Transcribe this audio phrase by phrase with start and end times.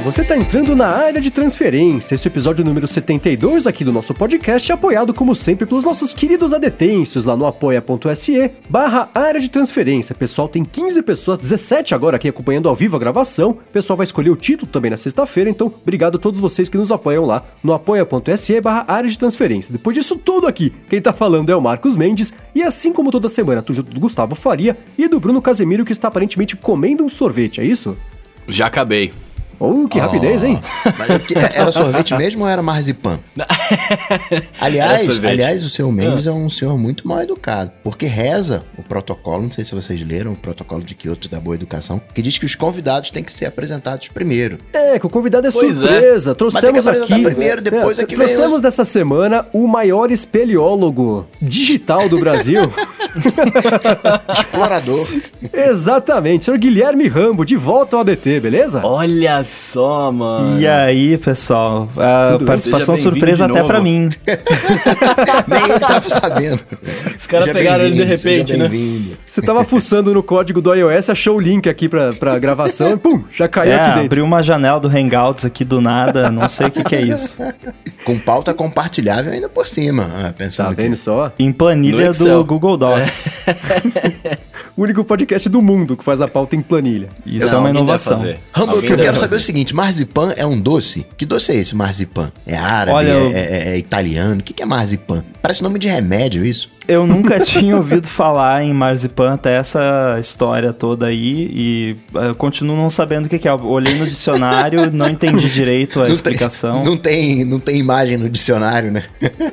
[0.00, 2.14] você está entrando na área de transferência.
[2.14, 6.54] Esse é episódio número 72 aqui do nosso podcast, apoiado como sempre pelos nossos queridos
[6.54, 10.14] adetêncios lá no apoia.se barra área de transferência.
[10.14, 13.50] Pessoal, tem 15 pessoas, 17 agora aqui acompanhando ao vivo a gravação.
[13.50, 16.78] O pessoal vai escolher o título também na sexta-feira, então obrigado a todos vocês que
[16.78, 19.72] nos apoiam lá no apoia.se barra área de transferência.
[19.72, 23.28] Depois disso tudo aqui, quem tá falando é o Marcos Mendes e assim como toda
[23.28, 27.08] semana, tu junto do Gustavo Faria e do Bruno Casemiro que está aparentemente comendo um
[27.08, 27.96] sorvete, é isso?
[28.48, 29.12] Já acabei.
[29.60, 30.58] Oh, que rapidez, hein?
[30.98, 33.20] Mas que- era sorvete mesmo ou era marzipan?
[34.60, 39.42] Aliás, aliás, o seu Mendes é um senhor muito mal educado, porque reza o protocolo,
[39.44, 42.46] não sei se vocês leram o protocolo de Kyoto da boa educação, que diz que
[42.46, 44.58] os convidados têm que ser apresentados primeiro.
[44.72, 45.86] É, que o convidado é Pois é.
[45.86, 46.30] surpresa.
[46.30, 47.22] Mas tem que Trouxemos aqui.
[47.22, 52.60] primeiro, depois é que vem Trouxemos dessa semana o maior espeleólogo digital do Brasil.
[54.32, 55.06] Explorador.
[55.52, 58.80] Exatamente, senhor Guilherme Rambo, de volta ao ADT, beleza?
[58.84, 60.60] Olha só, mano.
[60.60, 61.88] E aí, pessoal?
[61.96, 64.08] A Tudo participação surpresa até pra mim.
[65.48, 66.60] Nem ele tava sabendo.
[67.16, 68.70] Os caras pegaram ele de repente, né?
[69.26, 72.96] Você tava fuçando no código do iOS, achou o link aqui pra, pra gravação e
[72.96, 74.04] pum, já caiu É, aqui dentro.
[74.06, 77.38] abriu uma janela do Hangouts aqui do nada, não sei o que, que é isso.
[78.04, 80.08] Com pauta compartilhável ainda por cima.
[80.14, 81.32] Ah, pensando Tá vendo só?
[81.38, 83.44] Em planilha do Google Docs.
[84.80, 87.10] O único podcast do mundo que faz a pauta em planilha.
[87.26, 88.16] Isso Não, é uma inovação.
[88.50, 91.06] Rambo, eu quero saber o seguinte: marzipan é um doce?
[91.18, 92.32] Que doce é esse, marzipan?
[92.46, 92.96] É árabe?
[92.96, 94.40] Olha, é, eu- é- é italiano?
[94.40, 95.22] O que, que é marzipan?
[95.42, 96.70] Parece nome de remédio isso.
[96.88, 102.34] Eu nunca tinha ouvido falar em marzipan até essa história toda aí e eh, eu
[102.34, 103.50] continuo não sabendo o que, que é.
[103.50, 106.82] Eu olhei no dicionário, não entendi direito a Não explicação.
[106.82, 109.04] Tem, não, tem, não tem imagem no dicionário, né?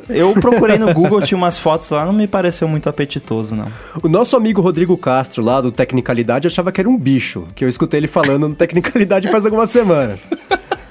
[0.09, 3.67] Eu procurei no Google, tinha umas fotos lá, não me pareceu muito apetitoso, não.
[4.01, 7.67] O nosso amigo Rodrigo Castro, lá do Tecnicalidade, achava que era um bicho, que eu
[7.67, 10.29] escutei ele falando no Tecnicalidade faz algumas semanas.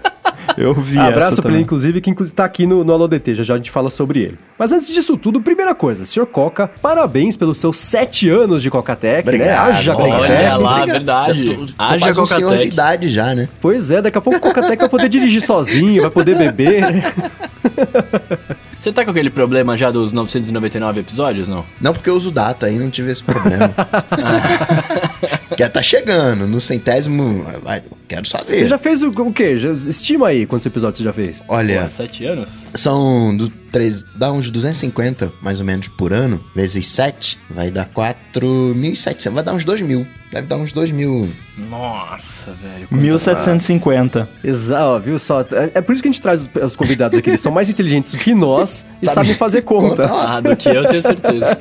[0.57, 3.43] Eu vi Abraço essa pra ele, inclusive, que inclusive tá aqui no, no AloDT, já
[3.43, 4.39] já a gente fala sobre ele.
[4.59, 9.27] Mas antes disso tudo, primeira coisa, senhor Coca, parabéns pelos seus sete anos de Cocatec,
[9.27, 9.35] né?
[9.35, 9.69] Obrigado.
[9.69, 10.43] Haja Olha Cocatec.
[10.43, 10.87] lá, Obrigado.
[10.87, 11.59] verdade.
[11.79, 12.69] Haja um senhor de Cocatec.
[12.69, 13.49] idade já, né?
[13.61, 17.03] Pois é, daqui a pouco o Cocatec vai poder dirigir sozinho, vai poder beber, né?
[18.79, 21.65] Você tá com aquele problema já dos 999 episódios, não?
[21.81, 23.75] Não porque eu uso data, aí não tive esse problema.
[25.57, 27.45] que tá chegando, no centésimo.
[28.09, 28.57] Quero só ver.
[28.59, 29.59] Você já fez o, o quê?
[29.59, 31.43] Já- estima aí quantos episódios você já fez.
[31.49, 32.65] Olha, Pô, sete anos?
[32.75, 37.87] são do três, dá uns 250 mais ou menos por ano, vezes 7, vai dar
[37.93, 40.07] 4.700, vai dar uns 2 mil.
[40.33, 41.29] Deve dar uns 2 mil.
[41.71, 42.89] Nossa, velho.
[42.89, 44.29] quanta 1750.
[44.43, 45.41] Exato, viu só?
[45.43, 47.71] É, é por isso que a gente traz os, os convidados aqui, eles são mais
[47.71, 50.05] inteligentes do que nós e Sabe- sabem fazer conta.
[50.05, 51.57] Ah, do que eu tenho certeza.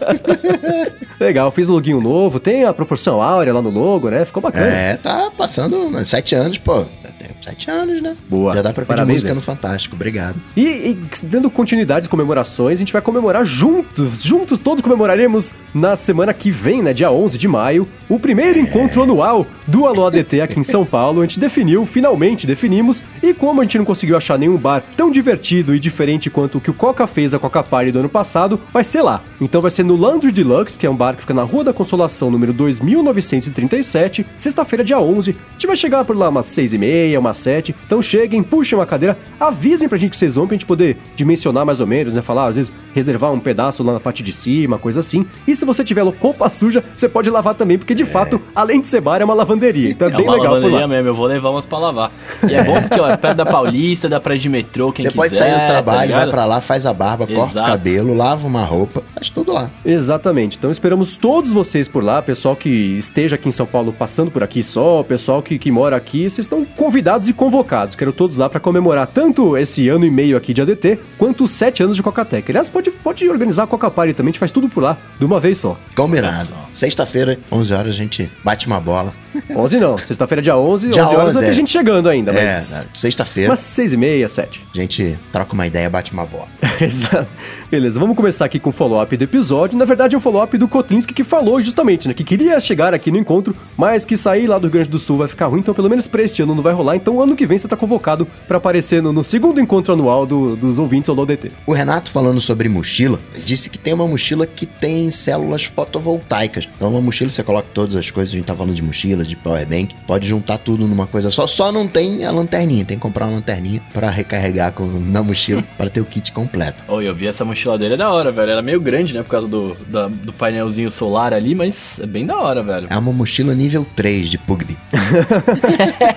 [1.20, 4.26] Legal, fiz o loginho novo, tem a proporção áurea lá no logo, né?
[4.26, 4.66] Ficou bacana.
[4.66, 6.85] É, tá passando 7 anos, pô.
[7.18, 8.16] Tem 7 anos, né?
[8.29, 8.53] Boa.
[8.53, 9.40] Já dá pra pedir Parabéns música mesmo.
[9.40, 10.35] no Fantástico, obrigado.
[10.56, 15.96] E, e dando continuidade às comemorações, a gente vai comemorar juntos, juntos todos comemoraremos na
[15.96, 20.41] semana que vem, né, dia 11 de maio, o primeiro encontro anual do Alô ADT
[20.41, 21.22] aqui em São Paulo.
[21.22, 25.09] A gente definiu, finalmente definimos, e como a gente não conseguiu achar nenhum bar tão
[25.09, 28.59] divertido e diferente quanto o que o Coca fez a Coca Party do ano passado,
[28.73, 29.23] vai ser lá.
[29.40, 31.73] Então vai ser no Landry Deluxe, que é um bar que fica na Rua da
[31.73, 35.31] Consolação, número 2937, sexta-feira, dia 11.
[35.31, 37.75] A gente vai chegar por lá umas 6 e meia, umas 7.
[37.86, 41.66] Então cheguem, puxem uma cadeira, avisem pra gente que vocês vão, pra gente poder dimensionar
[41.66, 42.22] mais ou menos, né?
[42.22, 45.25] Falar, às vezes, reservar um pedaço lá na parte de cima, coisa assim.
[45.47, 48.88] E se você tiver roupa suja, você pode lavar também, porque de fato, além de
[48.88, 49.90] ser bar, é uma lavanderia.
[49.90, 50.88] Então é, É bem uma legal por lavanderia lá.
[50.88, 52.12] mesmo, eu vou levar umas pra lavar.
[52.50, 55.03] E é bom porque, ó, é perto da Paulista, dá pra ir de metrô, quem
[55.06, 55.22] Você quiser.
[55.22, 56.31] pode sair do tá trabalho, vai ligado?
[56.31, 57.69] pra lá, faz a barba, corta o Exato.
[57.72, 59.69] cabelo, lava uma roupa, faz tudo lá.
[59.84, 60.58] Exatamente.
[60.58, 64.44] Então esperamos todos vocês por lá, pessoal que esteja aqui em São Paulo passando por
[64.44, 67.96] aqui só, pessoal que, que mora aqui, vocês estão convidados e convocados.
[67.96, 71.52] Quero todos lá para comemorar tanto esse ano e meio aqui de ADT, quanto os
[71.52, 72.50] sete anos de Cocatec.
[72.50, 75.26] Aliás, pode, pode organizar a Coca Party também, a gente faz tudo por lá, de
[75.26, 75.78] uma vez só.
[75.96, 76.53] Combinado.
[76.72, 79.14] Sexta-feira, 11 horas, a gente bate uma bola.
[79.56, 81.53] 11 não, sexta-feira dia 11, Dia 11 horas 11, vai ter é.
[81.53, 82.72] gente chegando ainda, É, mas...
[82.72, 84.66] né, sexta-feira, Umas 6 e meia, 7.
[84.73, 86.47] a gente troca uma ideia, bate uma bola.
[86.79, 87.28] Exato.
[87.76, 89.78] Beleza, vamos começar aqui com o follow-up do episódio.
[89.78, 92.14] Na verdade, é um follow-up do Kotlinski que falou justamente, né?
[92.14, 95.18] Que queria chegar aqui no encontro, mas que sair lá do Rio Grande do Sul
[95.18, 96.96] vai ficar ruim, então pelo menos pra este ano não vai rolar.
[96.96, 100.56] Então, ano que vem você tá convocado pra aparecer no, no segundo encontro anual do-
[100.56, 101.52] dos ouvintes ao DT.
[101.68, 106.70] O Renato, falando sobre mochila, disse que tem uma mochila que tem células fotovoltaicas.
[106.78, 109.36] Então, uma mochila você coloca todas as coisas, a gente tá falando de mochila, de
[109.36, 111.46] powerbank, pode juntar tudo numa coisa só.
[111.46, 115.62] Só não tem a lanterninha, tem que comprar uma lanterninha pra recarregar com, na mochila
[115.78, 116.46] para ter o kit completo.
[116.46, 116.84] completo.
[116.88, 118.52] Oh, eu vi essa mochila dele, é da hora, velho.
[118.52, 122.06] Ela é meio grande, né, por causa do, da- do painelzinho solar ali, mas é
[122.06, 122.88] bem da hora, velho.
[122.90, 124.78] É uma mochila nível 3 de Pugby.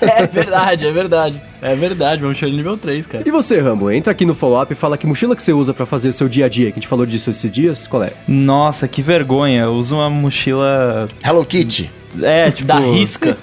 [0.00, 1.40] É verdade, é verdade.
[1.60, 3.24] É verdade, uma mochila nível 3, cara.
[3.26, 5.86] E você, Rambo, entra aqui no follow-up e fala que mochila que você usa pra
[5.86, 8.12] fazer o seu dia a dia, que a gente falou disso esses dias, qual é?
[8.26, 9.62] Nossa, que vergonha.
[9.62, 11.08] Eu uso uma mochila.
[11.24, 11.90] Hello Kitty.
[12.22, 12.66] É, tipo.
[12.68, 13.36] Da risca.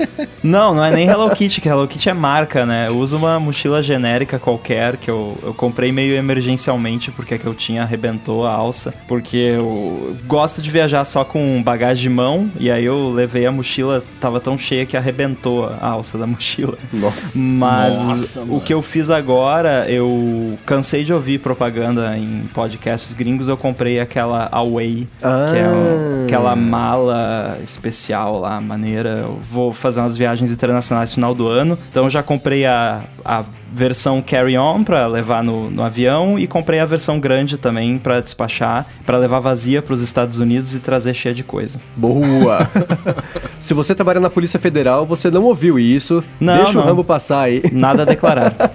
[0.43, 2.87] Não, não é nem Hello Kitty, que Hello Kitty é marca, né?
[2.87, 7.45] Eu uso uma mochila genérica qualquer que eu, eu comprei meio emergencialmente porque a que
[7.45, 8.93] eu tinha arrebentou a alça.
[9.07, 13.51] Porque eu gosto de viajar só com bagagem de mão e aí eu levei a
[13.51, 16.77] mochila, tava tão cheia que arrebentou a alça da mochila.
[16.93, 17.37] Nossa.
[17.39, 23.47] Mas Nossa, o que eu fiz agora, eu cansei de ouvir propaganda em podcasts gringos,
[23.47, 25.47] eu comprei aquela Away, Ah.
[25.51, 29.19] que é um- aquela mala especial lá, maneira.
[29.23, 33.01] Eu vou fazer umas viagens internacionais no final do ano, então eu já comprei a,
[33.23, 38.19] a versão carry-on pra levar no, no avião e comprei a versão grande também pra
[38.21, 41.79] despachar, pra levar vazia pros Estados Unidos e trazer cheia de coisa.
[41.95, 42.67] Boa!
[43.59, 46.23] Se você trabalha na Polícia Federal, você não ouviu isso.
[46.39, 46.83] Não, Deixa o não.
[46.83, 47.63] Rambo passar aí.
[47.71, 48.53] Nada a declarar.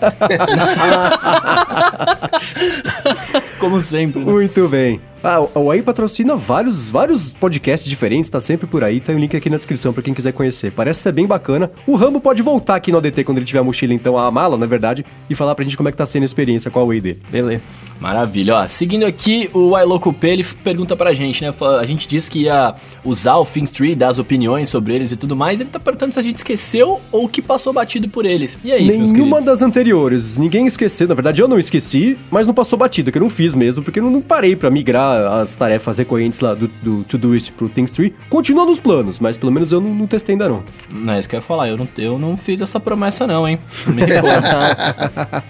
[3.59, 4.31] Como sempre, né?
[4.33, 5.01] Muito bem.
[5.23, 9.37] Ah, o Huawei patrocina vários, vários podcasts diferentes, tá sempre por aí, tem um link
[9.37, 10.73] aqui na descrição pra quem quiser conhecer.
[10.73, 11.71] Parece ser bem bacana.
[11.87, 14.57] O Rambo pode voltar aqui no ADT quando ele tiver a mochila, então, a mala,
[14.57, 16.83] na verdade, e falar pra gente como é que tá sendo a experiência com a
[16.83, 17.21] Huawei dele.
[17.31, 17.63] Beleza.
[18.01, 18.67] Maravilha, ó.
[18.67, 21.53] Seguindo aqui, o Iloco P, ele pergunta pra gente, né?
[21.79, 22.75] A gente disse que ia
[23.05, 25.61] usar o Things Tree, dar as opiniões sobre eles e tudo mais.
[25.61, 28.57] Ele tá perguntando se a gente esqueceu ou que passou batido por eles.
[28.65, 29.45] E é isso, meus Nenhuma queridos.
[29.45, 30.39] das anteriores.
[30.39, 31.07] Ninguém esqueceu.
[31.07, 34.01] Na verdade, eu não esqueci, mas não passou batido, que eu não fiz mesmo, porque
[34.01, 35.10] eu não parei pra migrar
[35.41, 38.15] as tarefas recorrentes lá do, do Todoist pro Things Tree.
[38.29, 40.63] Continua nos planos, mas pelo menos eu não, não testei ainda não.
[40.93, 41.69] Não é isso que eu ia falar.
[41.69, 43.59] Eu não, eu não fiz essa promessa, não, hein?
[43.87, 44.03] Não me.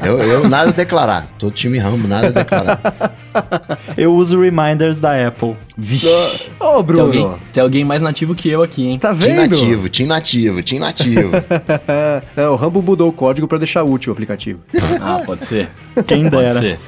[0.04, 1.26] Eu, eu nada a declarar.
[1.38, 2.80] Tô time Rambo, nada a declarar.
[3.96, 5.56] Eu uso reminders da Apple.
[5.82, 6.50] Vixe.
[6.60, 7.02] Ô, Tem Bruno.
[7.04, 8.98] alguém, tem alguém mais nativo que eu aqui, hein?
[8.98, 9.36] Tá Team vendo?
[9.50, 11.30] nativo, team nativo, team nativo.
[12.36, 14.60] é, o Rambo mudou o código pra deixar útil o aplicativo.
[15.00, 15.68] Ah, pode ser.
[16.06, 16.50] Quem Pode dera.
[16.60, 16.78] ser.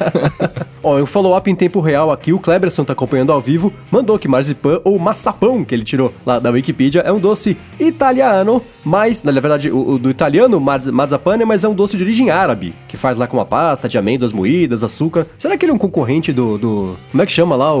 [0.82, 4.28] Ó, um follow-up em tempo real aqui, o Kleberson tá acompanhando ao vivo, mandou que
[4.28, 9.32] marzipan ou maçapão, que ele tirou lá da Wikipedia, é um doce italiano, mas, na
[9.32, 12.96] verdade, o, o do italiano, marz- marzapane, mas é um doce de origem árabe, que
[12.96, 15.26] faz lá com uma pasta de amêndoas moídas, açúcar.
[15.36, 16.56] Será que ele é um concorrente do...
[16.56, 17.80] do como é que chama lá o,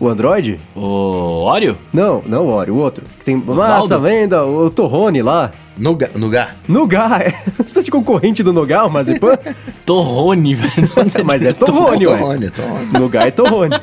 [0.00, 0.58] o Android?
[0.74, 1.76] O Oreo?
[1.92, 3.04] Não, não o Oreo, o outro.
[3.18, 3.62] Que tem Osvaldo?
[3.62, 5.52] massa, venda, o Torrone lá.
[5.78, 6.56] Nuga, nuga.
[6.66, 9.36] Nougat, é uma espécie de concorrente do Nougat, o marzipan?
[9.84, 10.90] Torrone, velho.
[11.24, 12.16] mas é Torrone, ué.
[12.16, 12.92] Torrone, Torrone.
[12.92, 13.76] Nougat é Torrone.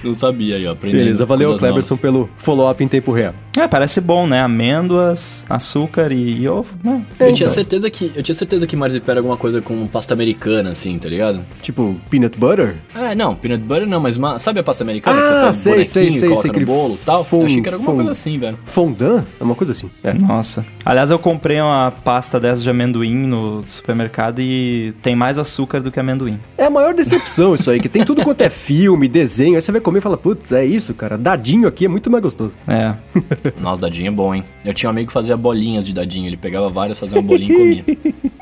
[0.04, 0.74] Não sabia aí, ó.
[0.74, 3.34] Beleza, valeu, Cleberson, pelo follow-up em tempo real.
[3.56, 4.40] É, parece bom, né?
[4.40, 6.68] Amêndoas, açúcar e, e ovo.
[6.82, 7.02] né?
[7.18, 7.34] Eu Então.
[7.34, 10.98] tinha certeza que eu tinha certeza que marzipan era alguma coisa com pasta americana, assim,
[10.98, 11.40] tá ligado?
[11.60, 12.76] Tipo, peanut butter?
[12.94, 15.56] É, não, peanut butter não, mas uma, sabe a pasta americana que Ah, você faz
[15.56, 17.24] sei, bonequinho sei, sei, coloca sei, no bolo e tal?
[17.24, 18.58] fon- Eu achei que era alguma fon- coisa assim, velho.
[18.64, 19.24] Fondant?
[19.40, 19.90] É uma coisa assim.
[20.02, 20.12] É.
[20.14, 20.64] Nossa.
[20.84, 25.90] Aliás, eu comprei uma pasta dessa de amendoim no supermercado e tem mais açúcar do
[25.90, 26.38] que amendoim.
[26.56, 29.72] É a maior decepção isso aí, que tem tudo quanto é filme, desenho, aí você
[29.72, 32.54] vai comer e fala, putz, é isso, cara, dadinho aqui é muito mais gostoso.
[32.66, 32.94] É.
[33.60, 34.44] Nossa, dadinho é bom, hein?
[34.64, 37.52] Eu tinha um amigo que fazia bolinhas de dadinho, ele pegava várias, fazia uma bolinha
[37.52, 37.98] e comia.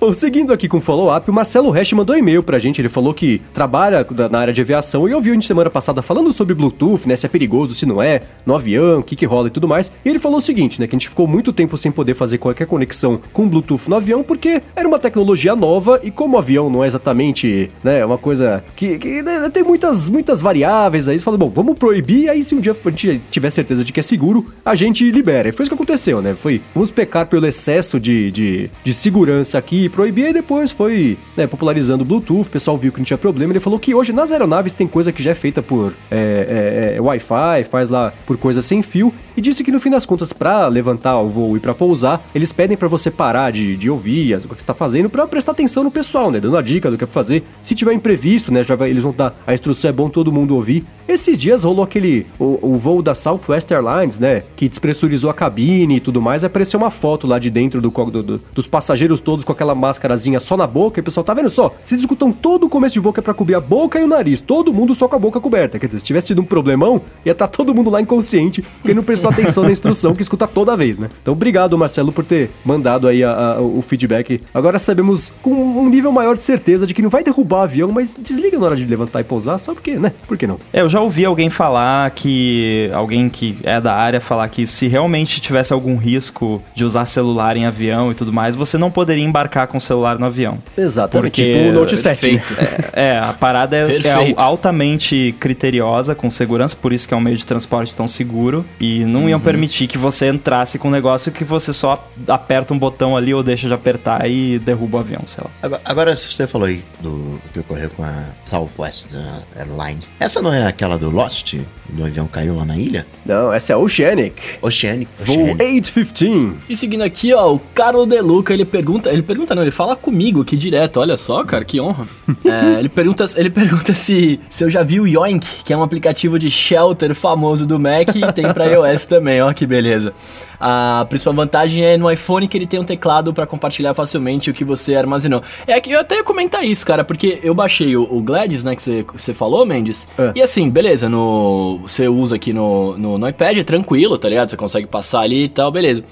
[0.00, 2.88] Bom, seguindo aqui com o follow-up, o Marcelo Hash mandou um e-mail pra gente, ele
[2.88, 6.54] falou que trabalha na área de aviação e ouviu a gente semana passada falando sobre
[6.54, 9.50] Bluetooth, né, se é perigoso, se não é, no avião, o que que rola e
[9.50, 9.92] tudo mais.
[10.04, 12.38] E ele falou o seguinte, né, que a gente ficou muito tempo sem poder fazer
[12.38, 16.70] qualquer conexão com Bluetooth no avião porque era uma tecnologia nova e como o avião
[16.70, 21.24] não é exatamente, né, uma coisa que, que, né, tem muitas, muitas variáveis aí, você
[21.24, 24.02] fala, bom, vamos proibir, aí se um dia a gente tiver certeza de que é
[24.02, 25.48] seguro, a gente libera.
[25.48, 29.58] E foi isso que aconteceu, né, foi, vamos pecar pelo excesso de, de, de segurança
[29.58, 33.04] aqui e proibir, e depois foi né, popularizando o Bluetooth, o pessoal viu que não
[33.04, 35.92] tinha problema, ele falou que hoje nas aeronaves tem coisa que já é feita por
[36.10, 39.90] é, é, é, Wi-Fi, faz lá por coisa sem fio, e disse que no fim
[39.90, 43.76] das contas, pra levantar o voo e pra pousar, eles pedem pra você parar de,
[43.76, 46.62] de ouvir o que você tá fazendo pra prestar atenção no pessoal, né, dando a
[46.62, 47.42] dica do que é pra fazer.
[47.62, 50.54] Se tiver imprevisto, né, já vai- eles vão dar a instrução, é bom todo mundo
[50.54, 50.77] ouvir.
[51.08, 55.96] Esses dias rolou aquele, o, o voo da Southwest Airlines, né, que despressurizou a cabine
[55.96, 59.42] e tudo mais, apareceu uma foto lá de dentro do, do- do- dos passageiros todos
[59.42, 61.74] com aquela máscarazinha só na boca, e o pessoal tá vendo só?
[61.82, 64.06] Vocês escutam todo o começo de voo que é pra cobrir a boca e o
[64.06, 65.78] nariz, todo mundo só com a boca coberta.
[65.78, 69.02] Quer dizer, se tivesse tido um problemão, ia estar todo mundo lá inconsciente, porque não
[69.02, 71.08] prestou atenção na instrução que escuta toda vez, né?
[71.22, 74.42] Então, obrigado, Marcelo, por ter mandado aí a- a- o feedback.
[74.52, 77.90] Agora sabemos com um nível maior de certeza de que não vai derrubar o avião,
[77.90, 80.12] mas desliga na hora de levantar e pousar, só porque, né?
[80.26, 80.58] Por que não?
[80.72, 84.66] É, eu já ouvi alguém falar que alguém que é da área é falar que
[84.66, 88.90] se realmente tivesse algum risco de usar celular em avião e tudo mais, você não
[88.90, 90.58] poderia embarcar com o celular no avião.
[90.76, 92.32] Exatamente, Porque- tipo o Note 7.
[92.32, 92.38] né?
[92.38, 92.88] Perfeito.
[92.92, 97.36] É, a parada é, é altamente criteriosa com segurança, por isso que é um meio
[97.36, 98.64] de transporte tão seguro.
[98.80, 99.28] E não Uhum.
[99.30, 103.32] iam permitir que você entrasse com um negócio que você só aperta um botão ali
[103.34, 105.50] ou deixa de apertar e derruba o avião, sei lá.
[105.62, 109.08] Agora, agora, se você falou aí do que ocorreu com a Southwest
[109.56, 111.54] Airlines, essa não é aquela do Lost?
[111.90, 113.06] Do avião caiu lá na ilha?
[113.24, 114.34] Não, essa é a Oceanic.
[114.60, 115.10] Oceanic.
[115.18, 115.62] Voo Oceanic.
[115.64, 116.52] 815.
[116.68, 119.96] E seguindo aqui, ó, o Carlo De Luca, ele pergunta, ele pergunta não, ele fala
[119.96, 122.06] comigo aqui direto, olha só, cara, que honra.
[122.44, 125.82] É, ele pergunta, ele pergunta se, se eu já vi o Yoink, que é um
[125.82, 130.12] aplicativo de shelter famoso do Mac e tem pra iOS também, ó que beleza.
[130.60, 134.54] A principal vantagem é no iPhone que ele tem um teclado pra compartilhar facilmente o
[134.54, 135.42] que você armazenou.
[135.66, 138.76] É que eu até ia comentar isso, cara, porque eu baixei o, o Gladys, né,
[138.76, 140.32] que você- que você falou, Mendes, É.
[140.34, 144.50] e assim, beleza, no, você usa aqui no, no, no iPad, é tranquilo, tá ligado?
[144.50, 146.02] Você consegue passar ali e tal, beleza.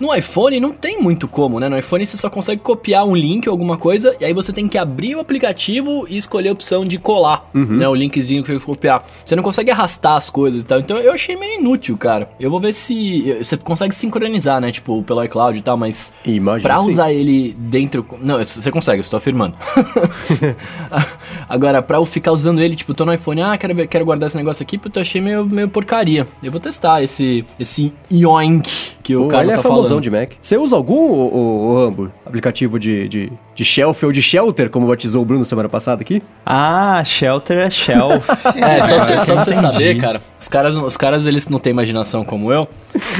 [0.00, 1.68] No iPhone não tem muito como, né?
[1.68, 4.66] No iPhone você só consegue copiar um link ou alguma coisa, e aí você tem
[4.68, 7.88] que abrir o aplicativo e escolher a opção de colar, né?
[7.88, 9.02] O linkzinho que você copiar.
[9.24, 10.78] Você não consegue arrastar as coisas e tal.
[10.80, 12.28] Então eu achei meio inútil, cara.
[12.40, 13.34] Eu vou ver se.
[13.38, 14.72] Você consegue sincronizar, né?
[14.72, 16.12] Tipo, pelo iCloud e tal, mas.
[16.24, 16.90] Imagino Pra sim.
[16.90, 18.04] usar ele dentro.
[18.20, 19.54] Não, você consegue, eu estou afirmando.
[21.48, 24.26] Agora, pra eu ficar usando ele, tipo, tô no iPhone, ah, quero, ver- quero guardar
[24.26, 26.26] esse negócio aqui, porque eu achei meio, meio porcaria.
[26.42, 28.68] Eu vou testar esse, esse Yoink
[29.04, 30.02] que o Pô, cara é tá famosão falando.
[30.02, 30.30] de Mac.
[30.40, 35.20] Você usa algum, ô, Rambo, aplicativo de, de, de shelf ou de shelter, como batizou
[35.22, 36.22] o Bruno semana passada aqui?
[36.44, 38.24] Ah, shelter é shelf.
[38.56, 41.70] É, só pra, só pra você saber, cara, os caras, os caras eles não têm
[41.72, 42.66] imaginação como eu.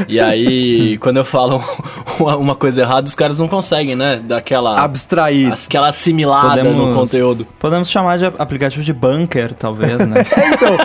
[0.08, 1.62] E aí, quando eu falo
[2.18, 4.20] uma, uma coisa errada, os caras não conseguem, né?
[4.24, 5.52] Daquela Abstrair.
[5.52, 7.46] aquela assimilada no conteúdo.
[7.58, 10.24] Podemos chamar de aplicativo de bunker, talvez, né?
[10.54, 10.76] Então,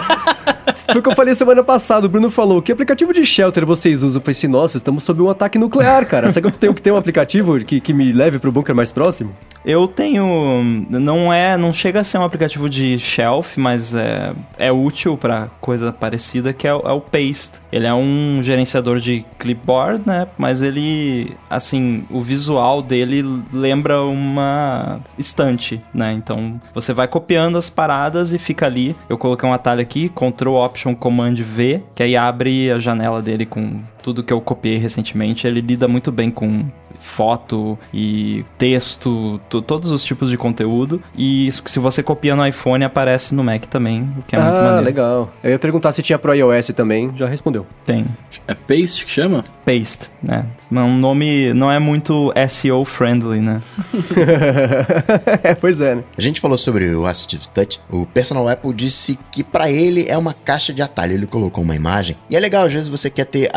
[0.91, 2.05] foi o que eu falei semana passada.
[2.05, 4.19] O Bruno falou: que aplicativo de shelter vocês usam?
[4.19, 6.29] Eu falei assim: nossa, estamos sob um ataque nuclear, cara.
[6.29, 8.91] Será que eu tenho que ter um aplicativo que, que me leve pro bunker mais
[8.91, 9.35] próximo?
[9.63, 10.85] Eu tenho.
[10.89, 11.57] Não é.
[11.57, 16.53] Não chega a ser um aplicativo de shelf, mas é, é útil pra coisa parecida,
[16.53, 17.59] que é, é o Paste.
[17.71, 20.27] Ele é um gerenciador de clipboard, né?
[20.37, 21.35] Mas ele.
[21.49, 26.13] Assim, o visual dele lembra uma estante, né?
[26.13, 28.95] Então você vai copiando as paradas e fica ali.
[29.07, 33.45] Eu coloquei um atalho aqui, Ctrl Option Command V, que aí abre a janela dele
[33.45, 35.45] com tudo que eu copiei recentemente.
[35.45, 36.65] Ele lida muito bem com
[36.99, 41.01] foto e texto, to- todos os tipos de conteúdo.
[41.15, 44.57] E isso, se você copia no iPhone, aparece no Mac também, o que é muito
[44.57, 44.85] ah, maneiro.
[44.85, 45.31] legal.
[45.43, 47.65] Eu ia perguntar se tinha pro iOS também, já respondeu.
[47.85, 48.05] Tem.
[48.47, 49.43] É Paste que chama?
[49.63, 50.45] Paste, né?
[50.71, 53.61] É Um nome não é muito SEO friendly, né?
[55.43, 56.03] é, pois é, né?
[56.17, 57.79] A gente falou sobre o Assistive Touch.
[57.89, 61.13] O Personal Apple disse que pra ele é uma caixa de atalho.
[61.13, 62.15] Ele colocou uma imagem.
[62.29, 63.49] E é legal, às vezes você quer ter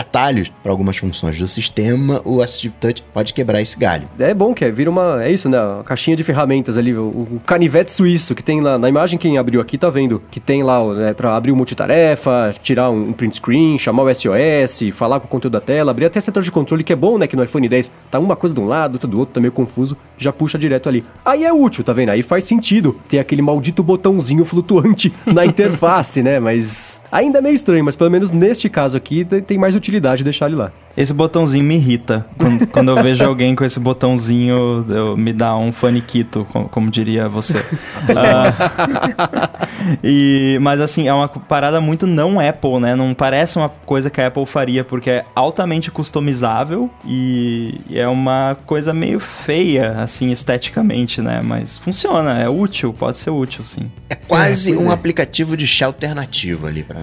[0.49, 2.21] para algumas funções do sistema.
[2.25, 4.09] O Assistive Touch pode quebrar esse galho.
[4.19, 5.23] É bom que é, vira uma.
[5.23, 5.61] É isso, né?
[5.61, 8.79] Uma caixinha de ferramentas ali, o, o canivete suíço que tem lá.
[8.79, 12.55] Na imagem, quem abriu aqui tá vendo que tem lá né, pra abrir o multitarefa,
[12.63, 16.07] tirar um, um print screen, chamar o SOS, falar com o conteúdo da tela, abrir
[16.07, 17.27] até setor de controle, que é bom, né?
[17.27, 19.53] Que no iPhone 10 tá uma coisa de um lado, outra do outro, tá meio
[19.53, 21.05] confuso, já puxa direto ali.
[21.25, 22.11] Aí é útil, tá vendo?
[22.11, 26.39] Aí faz sentido ter aquele maldito botãozinho flutuante na interface, né?
[26.39, 30.47] Mas ainda é meio estranho, mas pelo menos neste caso aqui tem mais utilidade deixar
[30.47, 30.73] ele lá.
[30.97, 32.27] Esse botãozinho me irrita.
[32.39, 36.91] Quando, quando eu vejo alguém com esse botãozinho, eu- me dá um faniquito, como, como
[36.91, 37.63] diria você.
[38.15, 39.59] Ah,
[40.03, 42.95] e, mas assim, é uma parada muito não Apple, né?
[42.97, 48.57] Não parece uma coisa que a Apple faria, porque é altamente customizável e é uma
[48.67, 51.41] coisa meio feia, assim, esteticamente, né?
[51.43, 53.91] Mas funciona, é útil, pode ser útil, sim.
[54.11, 54.95] É quase É, um é.
[54.95, 57.01] aplicativo de chá alternativo ali pra.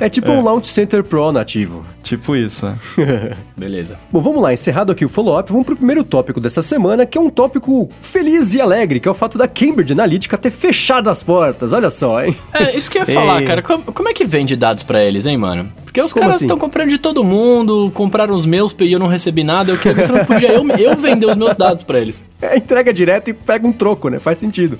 [0.00, 1.79] É tipo um Launch Center Pro nativo.
[2.02, 2.72] Tipo isso.
[3.56, 3.98] Beleza.
[4.10, 7.20] Bom, vamos lá, encerrado aqui o follow-up, vamos pro primeiro tópico dessa semana, que é
[7.20, 11.22] um tópico feliz e alegre, que é o fato da Cambridge Analytica ter fechado as
[11.22, 11.72] portas.
[11.72, 12.36] Olha só, hein?
[12.52, 13.46] É, isso que eu ia falar, Ei.
[13.46, 13.62] cara.
[13.62, 15.70] Como, como é que vende dados pra eles, hein, mano?
[15.90, 16.44] Porque os Como caras assim?
[16.44, 19.72] estão comprando de todo mundo, compraram os meus e eu não recebi nada.
[19.72, 22.24] Eu queria ver se não podia eu, eu vender os meus dados pra eles.
[22.42, 24.18] É entrega direto e pega um troco, né?
[24.18, 24.78] Faz sentido.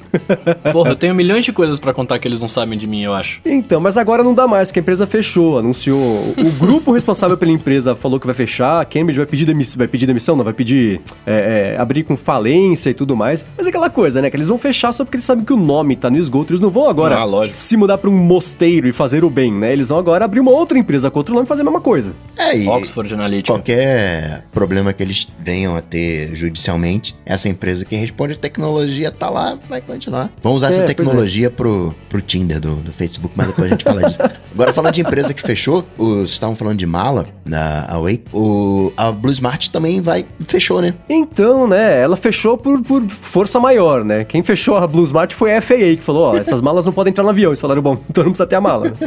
[0.72, 3.12] Porra, eu tenho milhões de coisas pra contar que eles não sabem de mim, eu
[3.12, 3.38] acho.
[3.44, 6.00] Então, mas agora não dá mais, que a empresa fechou, anunciou.
[6.38, 9.88] O grupo responsável pela empresa falou que vai fechar, a Cambridge vai pedir demissão, vai
[9.88, 13.46] pedir demissão, não, vai pedir é, é, abrir com falência e tudo mais.
[13.56, 14.30] Mas é aquela coisa, né?
[14.30, 16.52] Que eles vão fechar só porque eles sabem que o nome tá no esgoto.
[16.52, 19.72] Eles não vão agora Ah, se mudar pra um mosteiro e fazer o bem, né?
[19.72, 22.12] Eles vão agora abrir uma outra empresa com outro nome fazer a mesma coisa.
[22.36, 23.52] É, e Oxford Analytica.
[23.52, 29.28] qualquer problema que eles venham a ter judicialmente, essa empresa que responde a tecnologia tá
[29.28, 30.30] lá, vai continuar.
[30.42, 30.84] Vamos usar É, essa é.
[30.84, 34.18] tecnologia pro, pro Tinder do, do Facebook, mas depois a gente fala disso.
[34.54, 38.92] Agora, falando de empresa que fechou, os vocês estavam falando de mala na Away, o,
[38.96, 40.94] a Blue Smart também vai, fechou, né?
[41.08, 44.24] Então, né, ela fechou por, por força maior, né?
[44.24, 47.10] Quem fechou a Blue Smart foi a FAA, que falou, ó, essas malas não podem
[47.10, 47.50] entrar no avião.
[47.50, 48.92] Eles falaram, bom, então não precisa ter a mala.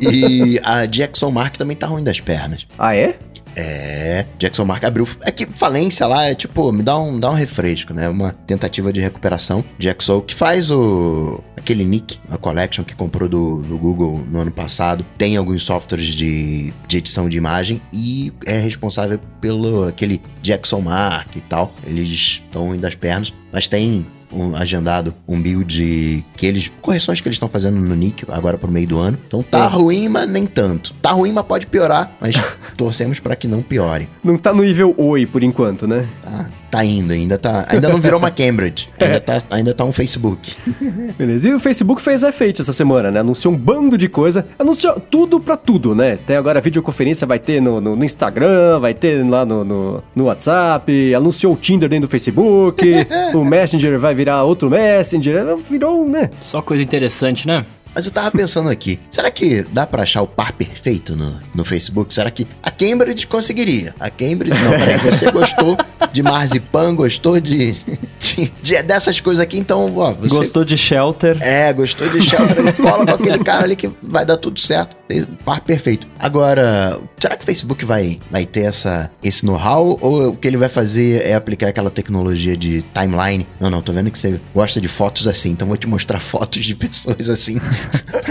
[0.00, 2.66] E a Jackson Mark também tá ruim das pernas.
[2.78, 3.16] ah, é?
[3.56, 5.06] É, Jackson Mark abriu.
[5.22, 8.08] É que falência lá é tipo, me dá um, dá um refresco, né?
[8.08, 9.64] Uma tentativa de recuperação.
[9.78, 11.40] Jackson, que faz o.
[11.64, 16.06] aquele Nick, a collection que comprou do, do Google no ano passado, tem alguns softwares
[16.14, 21.74] de, de edição de imagem e é responsável pelo aquele Jackson Mark e tal.
[21.86, 26.70] Eles estão ruim das pernas, mas tem um- agendado um build que eles.
[26.82, 29.16] correções que eles estão fazendo no Nick agora pro meio do ano.
[29.26, 29.68] Então tá É.
[29.68, 30.92] ruim, mas nem tanto.
[31.00, 32.14] Tá ruim, mas pode piorar.
[32.20, 32.34] Mas
[32.76, 34.06] torcemos pra que não piore.
[34.22, 36.06] Não tá no nível Oi por enquanto, né?
[36.22, 37.66] Tá, tá indo, ainda tá.
[37.68, 38.88] Ainda não virou uma Cambridge.
[38.98, 40.54] Ainda, tá, ainda tá um Facebook.
[41.16, 41.48] Beleza.
[41.48, 43.20] E o Facebook fez efeito essa semana, né?
[43.20, 44.44] Anunciou um bando de coisa.
[44.58, 46.18] Anunciou tudo pra tudo, né?
[46.26, 50.24] Tem agora videoconferência, vai ter no, no, no Instagram, vai ter lá no, no, no
[50.24, 51.14] WhatsApp.
[51.14, 52.84] Anunciou o Tinder dentro do Facebook.
[53.34, 55.56] o Messenger vai virar outro Messenger.
[55.70, 56.30] Virou, né?
[56.40, 57.64] Só coisa interessante, né?
[57.94, 61.64] Mas eu tava pensando aqui, será que dá pra achar o par perfeito no, no
[61.64, 62.12] Facebook?
[62.12, 63.94] Será que a Cambridge conseguiria?
[64.00, 65.76] A Cambridge, não, peraí, você gostou
[66.12, 67.72] de marzipan, gostou de,
[68.18, 70.36] de- de- dessas coisas aqui, então, ó, você...
[70.36, 71.36] Gostou de Shelter?
[71.40, 74.96] É, gostou de Shelter, cola com aquele cara ali que vai dar tudo certo.
[75.44, 76.06] Par perfeito.
[76.18, 79.98] Agora, será que o Facebook vai, vai ter essa, esse know-how?
[80.00, 83.46] Ou o que ele vai fazer é aplicar aquela tecnologia de timeline?
[83.60, 86.64] Não, não, tô vendo que você gosta de fotos assim, então vou te mostrar fotos
[86.64, 87.60] de pessoas assim.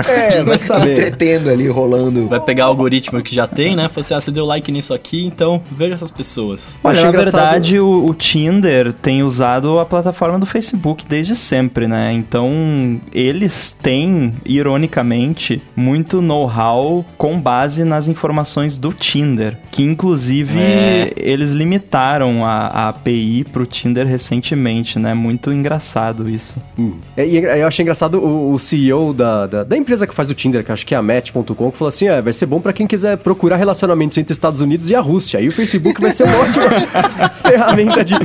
[0.07, 0.91] É, vai saber.
[0.91, 2.27] Entretendo ali, rolando.
[2.27, 3.89] Vai pegar o algoritmo que já tem, né?
[3.93, 6.75] Você, ah, você deu like nisso aqui, então veja essas pessoas.
[6.83, 11.35] Eu Olha, na engraçado- verdade, o, o Tinder tem usado a plataforma do Facebook desde
[11.35, 12.11] sempre, né?
[12.13, 19.57] Então, eles têm, ironicamente, muito know-how com base nas informações do Tinder.
[19.71, 21.13] Que, inclusive, É.
[21.17, 25.13] eles limitaram a, a API pro Tinder recentemente, né?
[25.13, 26.57] Muito engraçado isso.
[26.77, 26.93] Hum.
[27.15, 30.33] É, e eu achei engraçado o, o CEO da, da, da empresa que faz o
[30.33, 32.73] Tinder, que acho que é a Match.com, que falou assim: é, vai ser bom pra
[32.73, 35.39] quem quiser procurar relacionamentos entre os Estados Unidos e a Rússia.
[35.39, 36.65] Aí o Facebook vai ser uma ótima
[37.41, 38.15] ferramenta de,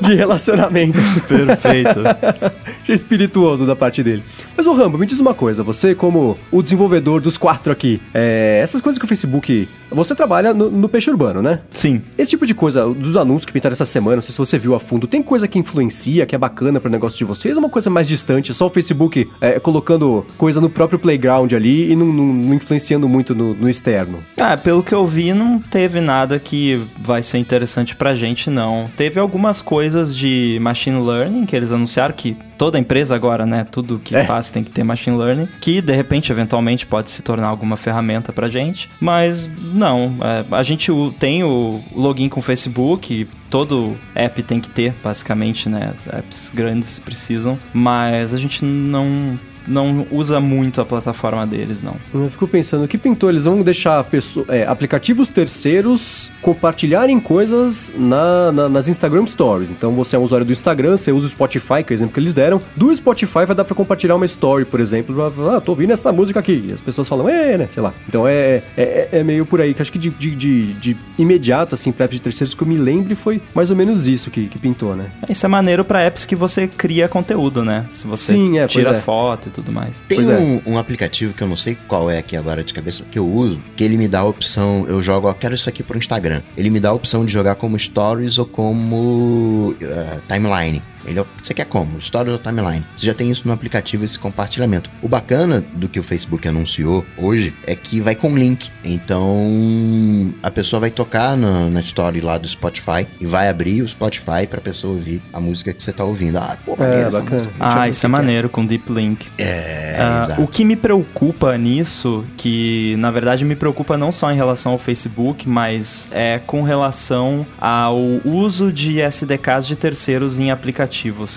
[0.00, 0.98] de relacionamento.
[1.28, 2.00] Perfeito.
[2.82, 4.22] Achei espirituoso da parte dele.
[4.56, 5.62] Mas, ô Rambo, me diz uma coisa.
[5.62, 9.68] Você, como o desenvolvedor dos quatro aqui, é, essas coisas que o Facebook...
[9.90, 11.60] Você trabalha no, no peixe urbano, né?
[11.70, 12.00] Sim.
[12.16, 14.74] Esse tipo de coisa, dos anúncios que pintaram essa semana, não sei se você viu
[14.74, 17.56] a fundo, tem coisa que influencia, que é bacana pro negócio de vocês?
[17.56, 21.52] Ou é uma coisa mais distante, só o Facebook é, colocando coisa no próprio playground
[21.52, 24.22] ali e não, não- não influenciando muito no, no externo?
[24.40, 28.86] Ah, pelo que eu vi, não teve nada que vai ser interessante pra gente, não.
[28.96, 34.00] Teve algumas coisas de machine learning que eles anunciaram que toda empresa agora, né, tudo
[34.02, 34.24] que É.
[34.24, 38.32] faz tem que ter machine learning, que de repente, eventualmente, pode se tornar alguma ferramenta
[38.32, 38.88] pra gente.
[39.00, 44.70] Mas não, é, a gente tem o login com o Facebook, todo app tem que
[44.70, 45.90] ter, basicamente, né?
[45.92, 49.38] As apps grandes precisam, mas a gente não.
[49.66, 51.96] Não usa muito a plataforma deles, não.
[52.12, 53.30] Eu fico pensando, o que pintou?
[53.30, 59.70] Eles vão deixar pesso- é, aplicativos terceiros compartilharem coisas na- na- nas Instagram Stories.
[59.70, 62.14] Então você é um usuário do Instagram, você usa o Spotify, que é o exemplo
[62.14, 62.60] que eles deram.
[62.76, 65.22] Do Spotify vai dar pra compartilhar uma story, por exemplo.
[65.50, 66.66] Ah, tô ouvindo essa música aqui.
[66.68, 67.66] E as pessoas falam, é, né?
[67.70, 67.92] Sei lá.
[68.08, 71.74] Então é, é, é meio por aí, que acho que de, de, de- de imediato,
[71.74, 74.46] assim, pra apps de terceiros que eu me lembre, foi mais ou menos isso que,
[74.48, 75.06] que pintou, né?
[75.28, 77.86] Isso é maneiro pra apps que você cria conteúdo, né?
[77.94, 78.94] Se você Sim, é, tira é.
[79.00, 80.02] foto tudo mais.
[80.08, 80.36] Tem Pois é.
[80.36, 83.28] um, um aplicativo que eu não sei qual é aqui agora de cabeça, que eu
[83.28, 86.42] uso, que ele me dá a opção, eu jogo, ó, quero isso aqui pro Instagram.
[86.56, 90.82] Ele me dá a opção de jogar como Stories ou como eh, Timeline.
[91.06, 92.00] Ele, é- você quer como?
[92.00, 92.84] Stories ou Timeline?
[92.96, 94.90] Você já tem isso no aplicativo, esse compartilhamento.
[95.02, 98.70] O bacana do que o Facebook anunciou hoje é que vai com link.
[98.84, 103.88] Então, a pessoa vai tocar na, na story lá do Spotify e vai abrir o
[103.88, 106.38] Spotify pra pessoa ouvir a música que você tá ouvindo.
[106.38, 107.36] Ah, pô, maneiro essa bacana.
[107.36, 107.54] música.
[107.60, 109.26] Ah, isso é maneiro com Deep Link.
[109.38, 110.42] É, Ah, exato.
[110.42, 114.78] o que me preocupa nisso, que na verdade me preocupa não só em relação ao
[114.78, 120.91] Facebook, mas é com relação ao uso de SDKs de terceiros em aplicativos,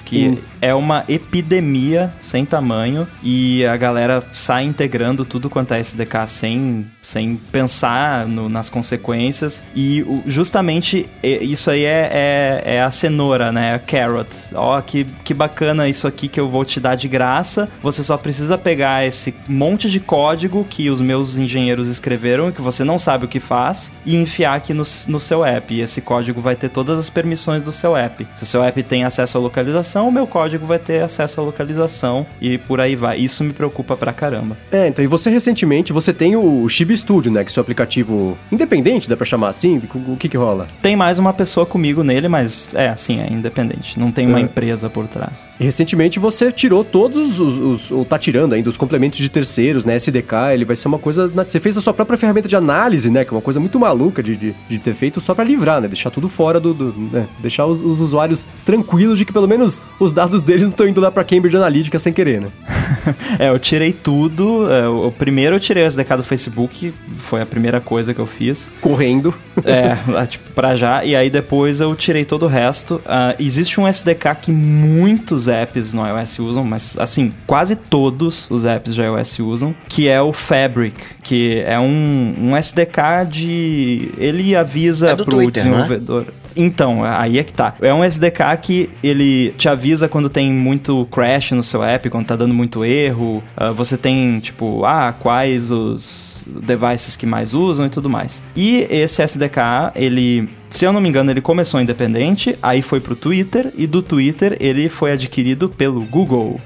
[0.05, 0.37] que Hum.
[0.61, 6.85] é uma epidemia sem tamanho e a galera sai integrando tudo quanto é SDK sem,
[7.01, 9.63] sem pensar no, nas consequências.
[9.75, 13.75] E justamente isso aí é, é, é, a cenoura, né?
[13.75, 14.29] A carrot.
[14.53, 17.69] Ó, que, que bacana isso aqui que eu vou te dar de graça.
[17.81, 22.83] Você só precisa pegar esse monte de código que os meus engenheiros escreveram, que você
[22.83, 25.73] não sabe o que faz, e enfiar aqui no, no seu app.
[25.73, 28.27] E esse código vai ter todas as permissões do seu app.
[28.35, 31.43] Se o seu app tem acesso à localização, o meu código vai ter acesso à
[31.43, 33.17] localização e por aí vai.
[33.17, 34.57] Isso me preocupa pra caramba.
[34.71, 37.43] É, então, e você recentemente, você tem o Chibi Studio, né?
[37.43, 39.81] Que é seu aplicativo independente, dá pra chamar assim?
[40.07, 40.67] O que que rola?
[40.81, 43.99] Tem mais uma pessoa comigo nele, mas é assim, é independente.
[43.99, 44.41] Não tem uma é.
[44.41, 45.49] empresa por trás.
[45.59, 49.85] E recentemente você tirou todos os, os, ou tá tirando ainda os complementos de terceiros,
[49.85, 49.95] né?
[49.95, 51.27] SDK, ele vai ser uma coisa.
[51.27, 53.23] Você fez a sua própria ferramenta de análise, né?
[53.23, 55.87] Que é uma coisa muito maluca de, de, de ter feito só para livrar, né?
[55.87, 56.73] Deixar tudo fora do.
[56.73, 57.27] do né?
[57.39, 61.01] Deixar os, os, usuários tranquilos de que pelo menos os dados deles não estão indo
[61.01, 62.47] lá pra Cambridge Analytica sem querer, né?
[63.37, 64.71] é, eu tirei tudo.
[64.71, 68.25] É, o primeiro eu tirei o SDK do Facebook, foi a primeira coisa que eu
[68.25, 68.71] fiz.
[68.79, 69.35] Correndo.
[69.65, 71.03] é, tipo, pra já.
[71.03, 72.95] E aí depois eu tirei todo o resto.
[72.95, 78.65] Uh, existe um SDK que muitos apps no iOS usam, mas assim, quase todos os
[78.65, 84.11] apps de iOS usam, que é o Fabric, que é um, um SDK de.
[84.17, 86.25] Ele avisa é pro Twitter, desenvolvedor.
[86.41, 86.44] É?
[86.55, 87.75] Então, aí é que tá.
[87.81, 92.25] É um SDK que ele te avisa quando tem muito crash no seu app, quando
[92.25, 93.43] tá dando muito erro.
[93.57, 98.41] Uh, você tem, tipo, ah, quais os devices que mais usam e tudo mais.
[98.55, 103.15] E esse SDK, ele, se eu não me engano, ele começou independente, aí foi pro
[103.15, 106.59] Twitter, e do Twitter ele foi adquirido pelo Google.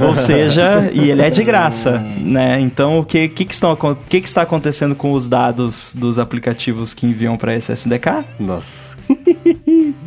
[0.00, 2.60] Ou seja, e ele é de graça, né?
[2.60, 3.76] Então, o que, que, que, estão,
[4.08, 8.24] que, que está acontecendo com os dados dos aplicativos que enviam para esse SDK?
[8.38, 8.96] Nossa.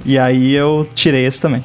[0.10, 1.62] E aí eu tirei esse também.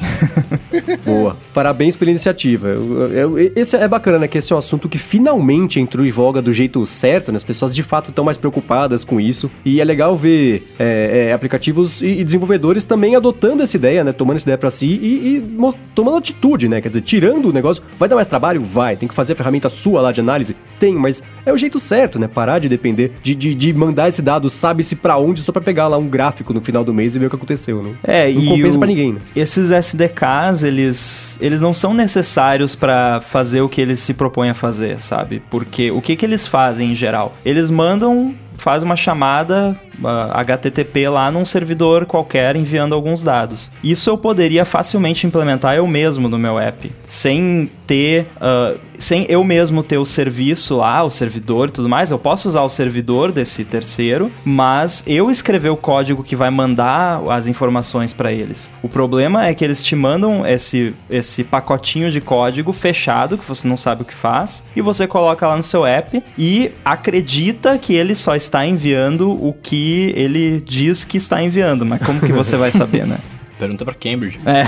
[1.02, 1.34] Boa.
[1.54, 2.68] Parabéns pela iniciativa.
[2.68, 4.28] Eu, eu, esse é bacana, né?
[4.28, 7.36] Que esse é um assunto que finalmente entrou em voga do jeito certo, né?
[7.36, 9.50] As pessoas de fato estão mais preocupadas com isso.
[9.64, 14.12] E é legal ver é, é, aplicativos e, e, desenvolvedores também adotando essa ideia, né?
[14.12, 15.60] Tomando essa ideia para si e, e
[15.94, 16.82] tomando atitude, né?
[16.82, 17.82] Quer dizer, tirando o negócio.
[17.98, 18.60] Vai dar mais trabalho?
[18.60, 18.94] Vai.
[18.94, 20.54] Tem que fazer a ferramenta sua lá de análise?
[20.78, 22.28] Tem, mas é o jeito certo, né?
[22.28, 25.88] Parar de depender de, de, de mandar esse dado, sabe-se para onde, só para pegar
[25.88, 27.94] lá um gráfico no final do mês e ver o que aconteceu, né?
[28.02, 28.78] É, não compensa o...
[28.78, 29.20] pra ninguém, né?
[29.34, 34.54] Esses SDKs, eles, eles não são necessários para fazer o que eles se propõem a
[34.54, 35.42] fazer, sabe?
[35.50, 37.36] Porque o que, que eles fazem em geral?
[37.44, 38.34] Eles mandam
[38.64, 43.70] faz uma chamada uh, HTTP lá num servidor qualquer enviando alguns dados.
[43.82, 49.44] Isso eu poderia facilmente implementar eu mesmo no meu app, sem ter, uh, sem eu
[49.44, 52.10] mesmo ter o serviço lá, o servidor e tudo mais.
[52.10, 57.20] Eu posso usar o servidor desse terceiro, mas eu escrever o código que vai mandar
[57.30, 58.70] as informações para eles.
[58.82, 63.68] O problema é que eles te mandam esse, esse pacotinho de código fechado que você
[63.68, 67.94] não sabe o que faz e você coloca lá no seu app e acredita que
[67.94, 72.56] ele só está enviando o que ele diz que está enviando, mas como que você
[72.56, 73.16] vai saber, né?
[73.58, 74.38] Pergunta pra Cambridge.
[74.44, 74.64] É.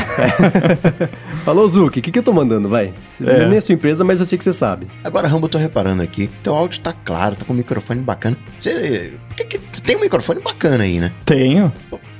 [1.44, 2.94] Falou, Zuki, o que, que eu tô mandando, vai?
[3.24, 3.46] É.
[3.46, 4.86] Nem é sua empresa, mas eu sei que você sabe.
[5.02, 6.30] Agora, Rambo, eu tô reparando aqui.
[6.42, 8.36] Teu áudio tá claro, tá com um microfone bacana.
[8.58, 11.10] Você, que, que, tem um microfone bacana aí, né?
[11.24, 11.72] Tenho.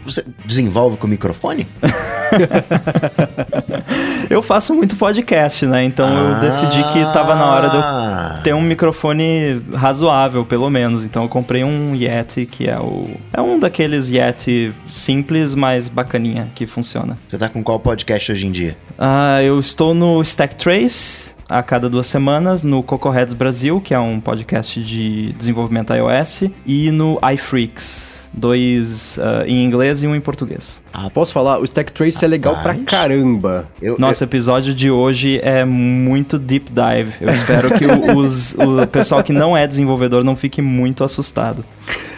[0.07, 1.67] Você desenvolve com o microfone?
[4.31, 5.85] eu faço muito podcast, né?
[5.85, 10.71] Então ah, eu decidi que tava na hora de eu ter um microfone razoável, pelo
[10.71, 11.05] menos.
[11.05, 13.11] Então eu comprei um Yeti, que é o.
[13.33, 17.19] É um daqueles Yeti simples, mas bacaninha, que funciona.
[17.27, 18.77] Você tá com qual podcast hoje em dia?
[18.97, 23.99] Ah, eu estou no Stack Trace a cada duas semanas no Cocoheads Brasil, que é
[23.99, 30.21] um podcast de desenvolvimento iOS, e no iFreaks, dois uh, em inglês e um em
[30.21, 30.83] português.
[30.93, 31.59] Ah, posso falar?
[31.59, 33.69] O Stack Trace é legal pra caramba.
[33.81, 34.27] Eu, Nosso eu...
[34.27, 37.15] episódio de hoje é muito deep dive.
[37.21, 41.65] Eu espero que os, o pessoal que não é desenvolvedor não fique muito assustado.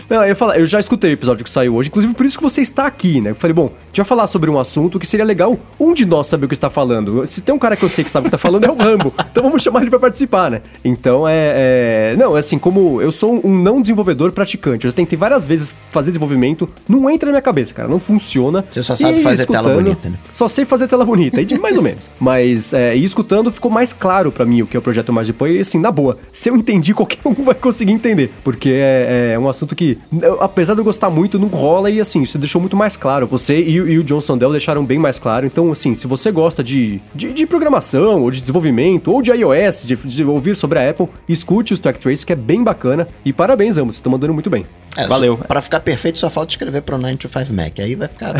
[0.09, 2.39] Não, eu, ia falar, eu já escutei o episódio que saiu hoje, inclusive por isso
[2.39, 3.31] que você está aqui, né?
[3.31, 6.07] Eu falei, bom, a gente vai falar sobre um assunto que seria legal um de
[6.07, 7.27] nós saber o que está falando.
[7.27, 8.77] Se tem um cara que eu sei que sabe o que está falando, é o
[8.77, 9.13] Rambo.
[9.31, 10.63] Então vamos chamar ele para participar, né?
[10.85, 12.17] Então é, é.
[12.19, 16.11] Não, é assim, como eu sou um não desenvolvedor praticante, eu tentei várias vezes fazer
[16.11, 18.65] desenvolvimento, não entra na minha cabeça, cara, não funciona.
[18.69, 20.19] Você só sabe e fazer tela bonita, né?
[20.33, 22.11] Só sei fazer tela bonita, de mais ou menos.
[22.19, 25.29] Mas, é, e escutando ficou mais claro para mim o que é o projeto Mais
[25.29, 29.33] Depois, e assim, na boa, se eu entendi, qualquer um vai conseguir entender, porque é,
[29.35, 29.98] é um assunto que,
[30.41, 33.27] apesar de eu gostar muito, não rola e assim, você deixou muito mais claro.
[33.27, 35.47] Você e, e o John Sandel deixaram bem mais claro.
[35.47, 39.85] Então, assim, se você gosta de, de, de programação, ou de desenvolvimento, ou de iOS,
[39.85, 43.09] de, de, ouvir sobre a Apple, escute o Track Trace, que é bem bacana.
[43.25, 44.67] E parabéns, Amos, você tá mandando muito bem.
[44.97, 45.39] É, Valeu.
[45.39, 47.79] Pra ficar perfeito, só falta escrever pro 925 Mac.
[47.79, 48.35] Aí vai ficar.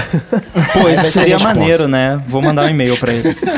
[0.73, 2.21] Pô, Aí isso seria maneiro, né?
[2.27, 3.45] Vou mandar um e-mail pra eles.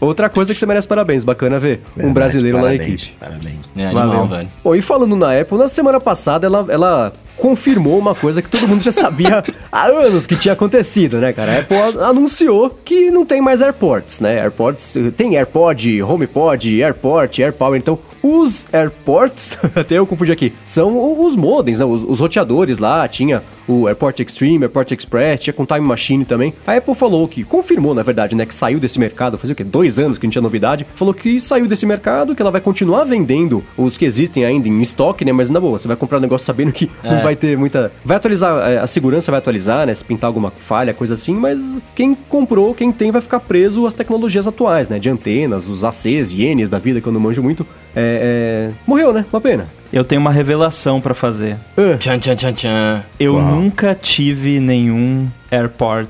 [0.00, 1.80] Outra coisa que você merece parabéns, bacana ver.
[1.92, 3.16] um Verdade, brasileiro lá na parabéns, equipe.
[3.18, 3.58] Parabéns.
[3.76, 4.26] É, animal, Valeu.
[4.26, 4.48] velho.
[4.64, 8.66] Bom, e falando na Apple, na semana passada ela, ela confirmou uma coisa que todo
[8.66, 11.52] mundo já sabia há anos que tinha acontecido, né, cara?
[11.52, 14.40] A Apple anunciou que não tem mais AirPorts, né?
[14.40, 21.36] AirPorts tem AirPod, HomePod, AirPort, AirPower, então os AirPorts, até eu confundi aqui, são os
[21.36, 21.84] modems, né?
[21.84, 26.54] Os, os roteadores lá, tinha o AirPort Extreme, AirPort Express, tinha com Time Machine também.
[26.66, 29.64] A Apple falou que, confirmou na verdade, né, que saiu desse mercado, fazia o quê?
[29.64, 30.86] Dois anos que não tinha novidade.
[30.94, 34.80] Falou que saiu desse mercado, que ela vai continuar vendendo os que existem ainda em
[34.80, 35.32] estoque, né?
[35.32, 37.22] Mas na boa, você vai comprar um negócio sabendo que não É.
[37.22, 37.92] vai ter muita.
[38.04, 39.94] Vai atualizar, é, a segurança vai atualizar, né?
[39.94, 43.94] Se pintar alguma falha, coisa assim, mas quem comprou, quem tem, vai ficar preso às
[43.94, 44.98] tecnologias atuais, né?
[44.98, 47.66] De antenas, os ACs, ienes da vida, que eu não manjo muito.
[47.94, 49.24] É, é, Morreu, né?
[49.32, 49.68] Uma pena.
[49.92, 51.56] Eu tenho uma revelação pra fazer.
[51.98, 53.02] Tchan, tchan, tchan, tchan.
[53.18, 53.42] Eu Uau.
[53.42, 56.08] nunca tive nenhum airport,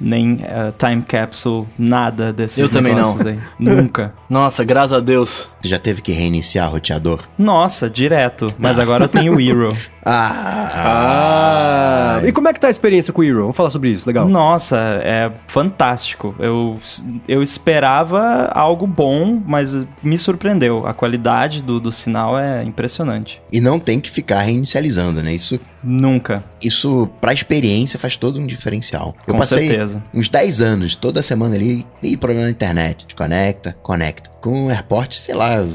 [0.00, 3.16] nem eh, time capsule, nada desses Eu também não.
[3.26, 3.38] aí.
[3.58, 4.14] Nunca.
[4.28, 5.50] Nossa, graças a Deus.
[5.60, 7.20] Você já teve que reiniciar o roteador?
[7.36, 8.52] Nossa, direto.
[8.58, 9.68] Mas agora eu tenho o Hero.
[10.10, 12.22] Ah!
[12.24, 13.42] E como é que tá a experiência com o Hero?
[13.42, 14.26] Vamos falar sobre isso, legal.
[14.26, 16.34] Nossa, é fantástico.
[16.38, 16.78] Eu,
[17.26, 20.86] eu esperava algo bom, mas me surpreendeu.
[20.86, 23.42] A qualidade do, do sinal é impressionante.
[23.52, 25.34] E não tem que ficar reinicializando, né?
[25.34, 26.42] Isso, Nunca.
[26.62, 29.14] isso pra experiência faz todo um diferencial.
[29.26, 30.02] Eu Com passei certeza.
[30.12, 33.06] uns 10 anos, toda semana ali, e problema na internet.
[33.06, 34.30] Desconecta, conecta.
[34.40, 35.66] Com o AirPort, sei lá,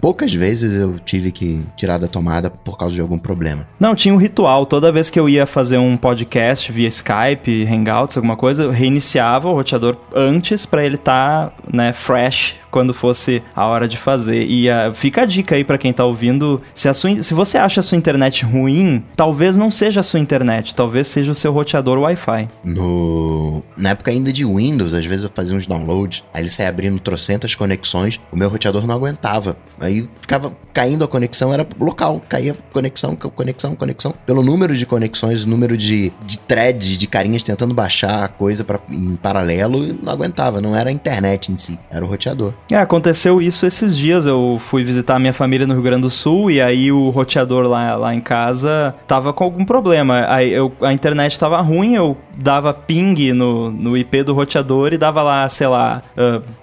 [0.00, 3.66] poucas vezes eu tive que tirar da tomada por causa de algum problema.
[3.80, 4.66] Não, tinha um ritual.
[4.66, 9.48] Toda vez que eu ia fazer um podcast via Skype, Hangouts, alguma coisa, eu reiniciava
[9.48, 14.44] o roteador antes pra ele estar, né, fresh quando fosse a hora de fazer.
[14.46, 17.58] E ah, fica a dica aí pra quem tá ouvindo, se, a sua, se você
[17.58, 21.52] acha a sua internet ruim, talvez não seja a sua internet, talvez seja o seu
[21.52, 22.48] roteador Wi-Fi.
[22.64, 23.62] No...
[23.76, 26.98] Na época ainda de Windows, às vezes eu fazia uns downloads, aí ele saia abrindo
[26.98, 28.01] trocentas conexões,
[28.32, 29.56] o meu roteador não aguentava.
[29.80, 34.14] Aí ficava caindo a conexão, era local, caía conexão, co- conexão, conexão.
[34.24, 38.78] Pelo número de conexões, número de, de threads, de carinhas tentando baixar a coisa pra,
[38.90, 42.54] em paralelo, não aguentava, não era a internet em si, era o roteador.
[42.70, 44.26] É, aconteceu isso esses dias.
[44.26, 47.66] Eu fui visitar a minha família no Rio Grande do Sul e aí o roteador
[47.66, 50.24] lá, lá em casa tava com algum problema.
[50.28, 54.98] Aí eu, a internet tava ruim, eu dava ping no, no IP do roteador e
[54.98, 56.02] dava lá, sei lá,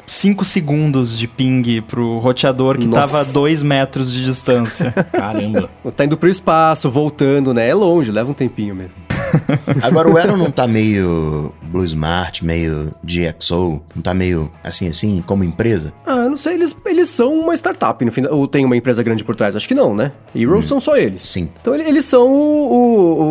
[0.10, 3.14] 5 segundos de ping pro roteador que Nossa.
[3.14, 4.92] tava a 2 metros de distância.
[5.14, 5.70] Caramba.
[5.96, 7.70] Tá indo pro espaço, voltando, né?
[7.70, 8.96] É longe, leva um tempinho mesmo.
[9.84, 15.24] Agora o Aero não tá meio Blue Smart, meio GXO, não tá meio assim assim
[15.26, 15.94] como empresa?
[16.06, 19.04] Ah, eu não sei, eles, eles são uma startup, no fim, ou tem uma empresa
[19.04, 19.56] grande por trás?
[19.56, 20.12] Acho que não, né?
[20.36, 21.22] Hero são só eles.
[21.24, 21.50] Sim.
[21.62, 23.22] Então ele- eles são o, o,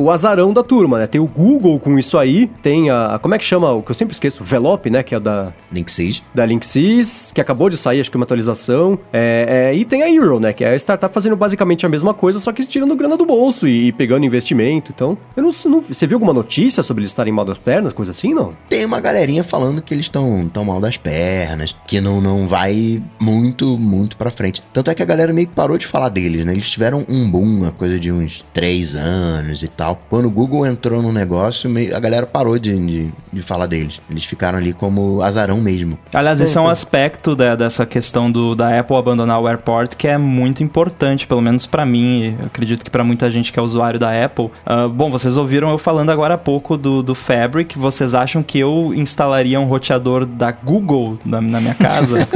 [0.00, 1.06] o, o azarão da turma, né?
[1.06, 3.18] Tem o Google com isso aí, tem a.
[3.20, 3.72] Como é que chama?
[3.72, 4.42] O que eu sempre esqueço?
[4.44, 5.02] Velop, né?
[5.02, 6.22] Que é da, Linksys.
[6.34, 8.98] da Linksys, que acabou de sair, acho que uma atualização.
[9.12, 10.52] É, é, e tem a Hero, né?
[10.52, 13.66] Que é a startup fazendo basicamente a mesma coisa, só que tirando grana do bolso
[13.66, 14.92] e, e pegando investimento.
[14.94, 18.10] Então, eu não, não- Você viu alguma notícia sobre eles estarem mal das pernas, coisa
[18.10, 18.52] assim, não?
[18.68, 23.02] Tem uma galerinha falando que eles estão tão mal das pernas, que não, não vai
[23.20, 24.62] muito, muito pra frente.
[24.72, 26.52] Tanto é que a galera meio que parou de falar deles, né?
[26.52, 30.00] Eles tiveram um boom, uma coisa de uns três anos e tal.
[30.10, 34.00] Quando o Google entrou no negócio, meio- a galera parou de, de, de falar deles.
[34.10, 35.98] Eles ficaram ali como azarão mesmo.
[36.12, 40.06] Aliás, esse é um aspecto da- dessa questão do, da Apple abandonar o AirPort que
[40.08, 43.62] é muito importante, pelo menos pra mim, e acredito que pra muita gente que é
[43.62, 44.50] usuário da Apple.
[44.64, 48.58] Ah, bom, vocês ouviram eu falando agora há pouco do, do Fabric, vocês acham que
[48.58, 52.28] eu instalaria um roteador da Google na, na minha casa?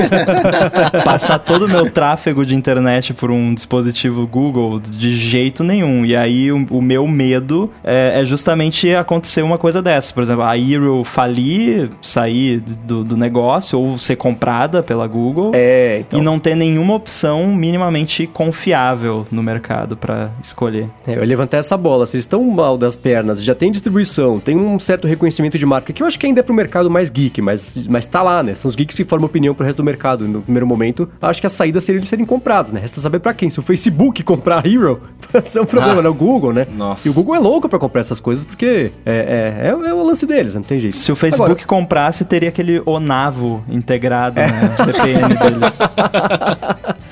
[1.05, 4.81] Passar todo o meu tráfego de internet por um dispositivo Google?
[4.81, 6.05] De jeito nenhum.
[6.05, 10.13] E aí o, o meu medo é, é justamente acontecer uma coisa dessa.
[10.13, 15.51] Por exemplo, a Hero falir, sair do, do negócio ou ser comprada pela Google.
[15.55, 16.21] É, então.
[16.21, 20.89] E não ter nenhuma opção minimamente confiável no mercado pra escolher.
[21.07, 22.07] É, eu levantar essa bola.
[22.07, 25.93] Se eles estão mal das pernas, já tem distribuição, tem um certo reconhecimento de marca,
[25.93, 28.55] que eu acho que ainda é pro mercado mais geek, mas, mas tá lá, né?
[28.55, 30.27] São os geeks que formam opinião pro resto do mercado.
[30.27, 32.81] No primeiro momento, acho que a saída seria eles serem comprados, né?
[32.81, 33.51] Resta saber pra quem.
[33.51, 35.01] Se o Facebook comprar a Hero,
[35.33, 36.03] pode ser um problema, Ah.
[36.03, 36.09] né?
[36.09, 36.67] O Google, né?
[36.77, 37.07] Nossa.
[37.07, 40.03] E o Google é louco pra comprar essas coisas, porque é, é, é, é o
[40.05, 40.61] lance deles, né?
[40.61, 40.95] não tem jeito.
[40.97, 45.79] Se o Facebook Agora, comprasse, teria aquele Onavo integrado na VPN deles.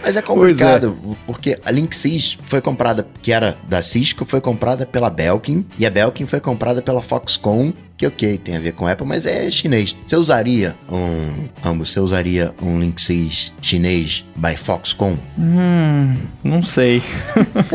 [0.03, 0.97] Mas é complicado,
[1.27, 5.91] porque a Linksys foi comprada, que era da Cisco, foi comprada pela Belkin, e a
[5.91, 9.95] Belkin foi comprada pela Foxconn, que ok, tem a ver com Apple, mas é chinês.
[10.05, 15.17] Você usaria um, Ramos, você usaria um Linksys chinês by Foxconn?
[15.39, 17.01] Hum, não sei.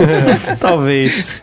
[0.59, 1.41] Talvez.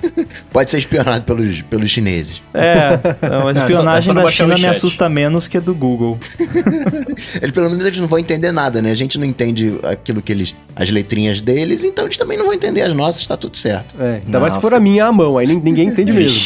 [0.52, 2.42] Pode ser espionado pelos, pelos chineses.
[2.52, 2.90] É,
[3.28, 4.70] não, a é só espionagem não da China me chat.
[4.70, 6.18] assusta menos que a do Google.
[7.40, 8.90] Eles, pelo menos eles não vão entender nada, né?
[8.90, 10.54] A gente não entende aquilo que eles.
[10.76, 13.94] as letrinhas deles, então eles também não vão entender as nossas, tá tudo certo.
[14.00, 14.68] É, ainda mais se Nossa.
[14.68, 16.38] for a minha à mão, aí nin- ninguém entende mesmo.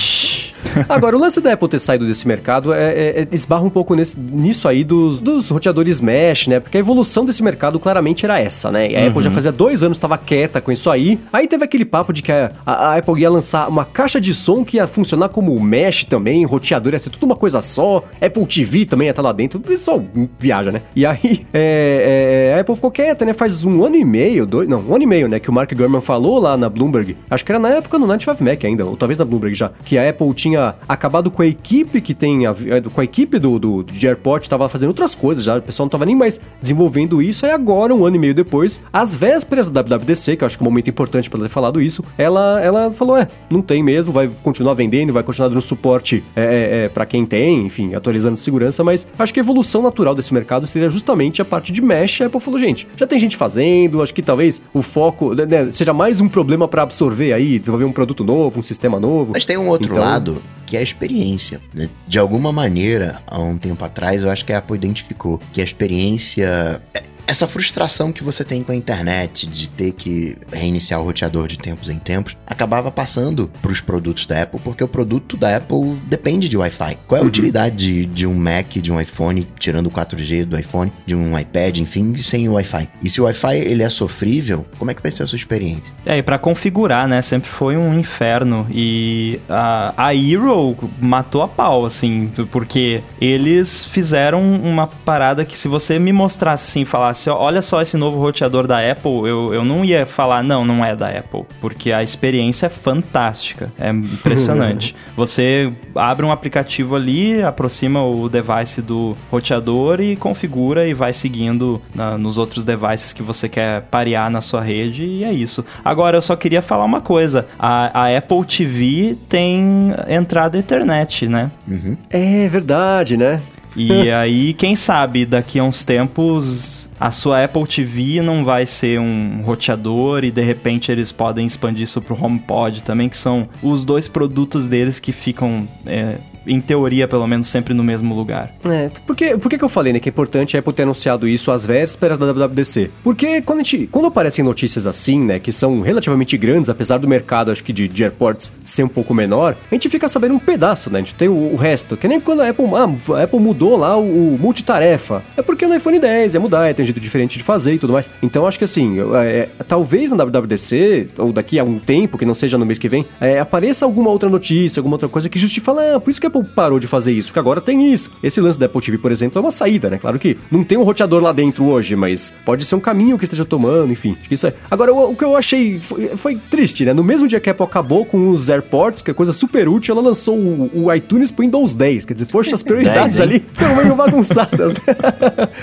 [0.88, 3.94] Agora, o lance da Apple ter saído desse mercado é, é- é- esbarra um pouco
[3.94, 6.61] nesse- nisso aí dos, dos roteadores mesh, né?
[6.61, 8.90] Porque a evolução desse mercado claramente era essa, né?
[8.90, 11.18] E a Apple já fazia dois anos estava quieta com isso aí.
[11.33, 14.33] Aí teve aquele papo de que a, a- a Apple ia lançar uma caixa de
[14.35, 18.05] som que ia funcionar como mesh também, roteador ia ser tudo uma coisa só.
[18.21, 19.59] Apple TV também ia estar lá dentro.
[19.59, 20.03] O pessoal
[20.38, 20.83] viaja, né?
[20.94, 23.33] E aí é, é, a Apple ficou quieta, né?
[23.33, 25.38] Faz um ano e meio, dois, não, um ano e meio, né?
[25.38, 27.16] Que o Mark Gurman falou lá na Bloomberg.
[27.31, 29.71] Acho que era na época no 95 Mac ainda, ou talvez na Bloomberg já.
[29.85, 32.47] Que a Apple tinha acabado com a equipe que tem.
[32.47, 35.57] a- eh, com a equipe do, do, de AirPort, tava fazendo outras coisas já.
[35.59, 37.45] O pessoal não tava nem mais desenvolvendo isso.
[37.47, 40.63] Aí agora, um ano e meio depois, às vésperas da WWDC, que eu acho que
[40.63, 43.83] é um momento importante pra ela ter falado isso, ela, ela falou: é, não tem
[43.83, 47.95] mesmo, vai continuar vendendo, vai continuar dando suporte é, é, é, para quem tem, enfim,
[47.95, 51.81] atualizando segurança, mas acho que a evolução natural desse mercado seria justamente a parte de
[51.83, 52.21] mesh.
[52.21, 55.69] A Apple falou, gente, já tem gente fazendo, acho que talvez o foco né, né,
[55.73, 59.33] seja mais um problema para absorver aí, desenvolver um produto novo, um sistema novo.
[59.33, 61.61] Mas tem um outro Então- lado que é a experiência.
[61.72, 61.88] né?
[62.07, 65.64] De alguma maneira, há um tempo atrás, eu acho que a Apple identificou que a
[65.64, 66.81] experiência.
[67.29, 71.59] Essa frustração que você tem com a internet de ter que reiniciar o roteador de
[71.59, 75.99] tempos em tempos acabava passando para os produtos da Apple, porque o produto da Apple
[76.07, 76.97] depende de Wi-Fi.
[77.07, 80.59] Qual é a utilidade de, de um Mac, de um iPhone, tirando o 4G do
[80.59, 82.88] iPhone, de um iPad, enfim, sem o Wi-Fi?
[83.03, 85.95] E se o Wi-Fi ele é sofrível, como é que vai ser a sua experiência?
[86.07, 87.21] É, e pra configurar, né?
[87.21, 88.67] Sempre foi um inferno.
[88.71, 95.69] E a, a Hero matou a pau, assim, porque eles fizeram uma parada que se
[95.69, 99.65] você me mostrasse assim, falasse, ó, olha só esse novo roteador da Apple, eu, eu
[99.65, 101.45] não ia falar, não, não é da Apple.
[101.61, 103.73] Porque a experiência é fantástica.
[103.79, 104.95] É impressionante.
[105.17, 111.81] você abre um aplicativo ali, aproxima o device do roteador e configura e vai seguindo
[111.95, 115.65] na- nos outros devices que você quer parear na sua rede e é isso.
[115.85, 117.47] Agora, eu só queria falar uma coisa.
[117.59, 121.51] A, a Apple TV tem entrada Ethernet, né?
[121.67, 121.97] Uhum.
[122.11, 123.41] É verdade, né?
[123.77, 128.99] E aí, quem sabe, daqui a uns tempos, a sua Apple TV não vai ser
[128.99, 133.85] um roteador e de repente eles podem expandir isso pro HomePod também, que são os
[133.85, 138.53] dois produtos deles que ficam, é, em teoria, pelo menos, sempre no mesmo lugar.
[138.69, 141.29] É, por que, por que, eu falei, né, que é importante a Apple ter anunciado
[141.29, 142.91] isso às vésperas da WWDC?
[143.05, 147.07] Porque quando, a gente, quando aparecem notícias assim, né, que são relativamente grandes, apesar do
[147.07, 150.39] mercado, acho que de, de AirPorts ser um pouco menor, a gente fica sabendo um
[150.39, 153.23] pedaço, né, a gente tem o, o resto, que nem quando a Apple, ah, a
[153.25, 156.85] Apple mudou lá o, o multitarefa, é porque no iPhone 10 ia mudar, ia ter
[156.88, 158.09] jeito diferente de fazer e tudo mais.
[158.22, 162.24] Então acho que assim, eu, é, talvez na WWDC, ou daqui a um tempo, que
[162.24, 165.38] não seja no mês que vem, é, apareça alguma outra notícia, alguma outra coisa que
[165.38, 167.92] justifique, fala, ah, por isso que a Apple parou de fazer isso, porque agora tem
[167.92, 168.11] isso.
[168.22, 169.98] Esse lance da Apple TV, por exemplo, é uma saída, né?
[169.98, 173.24] Claro que não tem um roteador lá dentro hoje, mas pode ser um caminho que
[173.24, 174.16] esteja tomando, enfim.
[174.18, 174.53] Acho que isso é.
[174.70, 176.92] Agora, o, o que eu achei foi, foi triste, né?
[176.92, 179.94] No mesmo dia que a Apple acabou com os AirPorts, que é coisa super útil,
[179.94, 182.05] ela lançou o, o iTunes pro Windows 10.
[182.05, 183.22] Quer dizer, poxa, as prioridades 10, hein?
[183.37, 184.74] ali estão meio bagunçadas.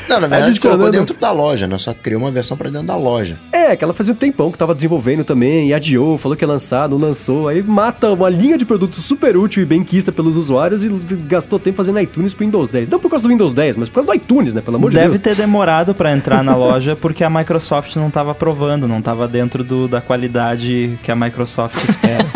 [0.10, 1.78] Não, na verdade, colocou falando- dentro da loja, né?
[1.78, 3.40] Só criou uma versão pra dentro da loja.
[3.52, 6.48] É, que ela fazia um tempão que tava desenvolvendo também, e adiou, falou que ia
[6.48, 10.38] lançar, não lançou, aí mata uma linha de produto super útil e bem quista pelos
[10.38, 10.90] usuários e
[11.28, 12.90] gastou tempo fazendo iTunes pro Windows 10.
[12.90, 14.62] Não por causa do Windows 10, mas por causa do iTunes, né?
[14.62, 15.22] Pelo amor de Deve Deus.
[15.22, 19.64] ter demorado pra entrar na loja porque a Microsoft não tava aprovando, não tava dentro
[19.64, 22.26] do- da qualidade que a Microsoft espera.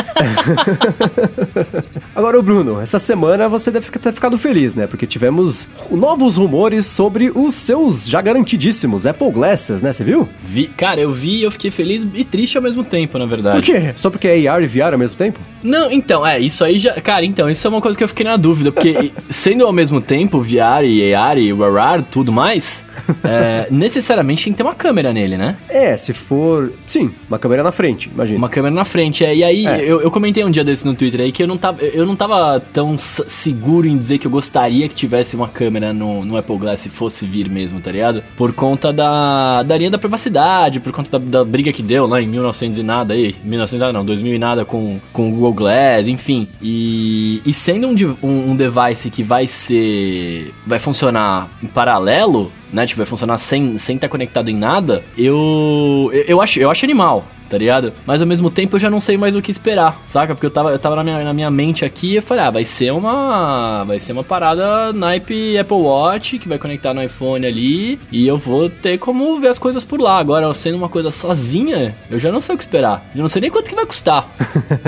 [2.16, 4.88] Agora, Bruno, essa semana você deve ter ficado feliz, né?
[4.88, 8.22] Porque tivemos novos rumores sobre os seus já
[8.70, 9.92] garantidíssimos Apple Glasses, né?
[9.92, 10.28] Você viu?
[10.42, 13.30] Vi, cara, eu vi e eu fiquei feliz e triste ao mesmo tempo, na Por
[13.32, 13.62] verdade.
[13.62, 13.94] quê?
[13.96, 15.40] Só porque é AR e VR ao mesmo tempo?
[15.64, 16.94] Não, então, é, isso aí já.
[17.02, 20.02] Cara, então, isso é uma coisa que eu fiquei na dúvida, porque sendo ao mesmo
[20.02, 22.86] tempo VR e AR e WAR tudo mais,
[23.24, 25.58] é, necessariamente tem que ter uma câmera nele, né?
[25.68, 26.72] É, se for.
[26.88, 28.38] Sim, uma câmera na frente, imagina.
[28.38, 29.36] Uma câmera na frente, é.
[29.36, 29.82] E aí, É.
[29.84, 32.16] eu, eu comentei um dia desse no Twitter aí que eu não tava, eu não
[32.16, 36.58] tava tão seguro em dizer que eu gostaria que tivesse uma câmera no, no Apple
[36.58, 38.24] Glass se fosse vir mesmo, tá ligado?
[38.38, 42.22] Por conta da, da linha da privacidade, por conta da, da briga que deu lá
[42.22, 43.34] em 1900 e nada aí.
[43.42, 46.46] 1900 e nada não, 2000 e nada com, com o Google Glass, enfim.
[46.62, 50.54] E, e sendo um, um, um device que vai ser.
[50.68, 52.86] vai funcionar em paralelo, né?
[52.86, 56.10] Tipo, vai funcionar sem estar sem tá conectado em nada, eu.
[56.12, 57.26] Eu, eu acho, eu acho animal.
[57.50, 57.92] Tá ligado?
[58.06, 60.36] Mas ao mesmo tempo eu já não sei mais o que esperar, saca?
[60.36, 62.52] Porque eu tava, eu tava na, minha, na minha mente aqui e eu falei, ah,
[62.52, 63.84] vai ser uma.
[63.86, 68.00] Vai ser uma parada naipe Apple Watch que vai conectar no iPhone ali.
[68.12, 70.18] E eu vou ter como ver as coisas por lá.
[70.20, 73.10] Agora, sendo uma coisa sozinha, eu já não sei o que esperar.
[73.16, 74.30] Eu não sei nem quanto que vai custar.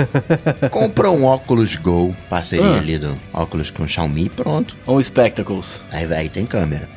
[0.70, 2.78] Compra um óculos Go, parceria Ah.
[2.78, 4.76] ali do óculos com Xiaomi, pronto.
[4.86, 5.80] Ou Spectacles.
[5.90, 6.88] Aí, aí tem câmera.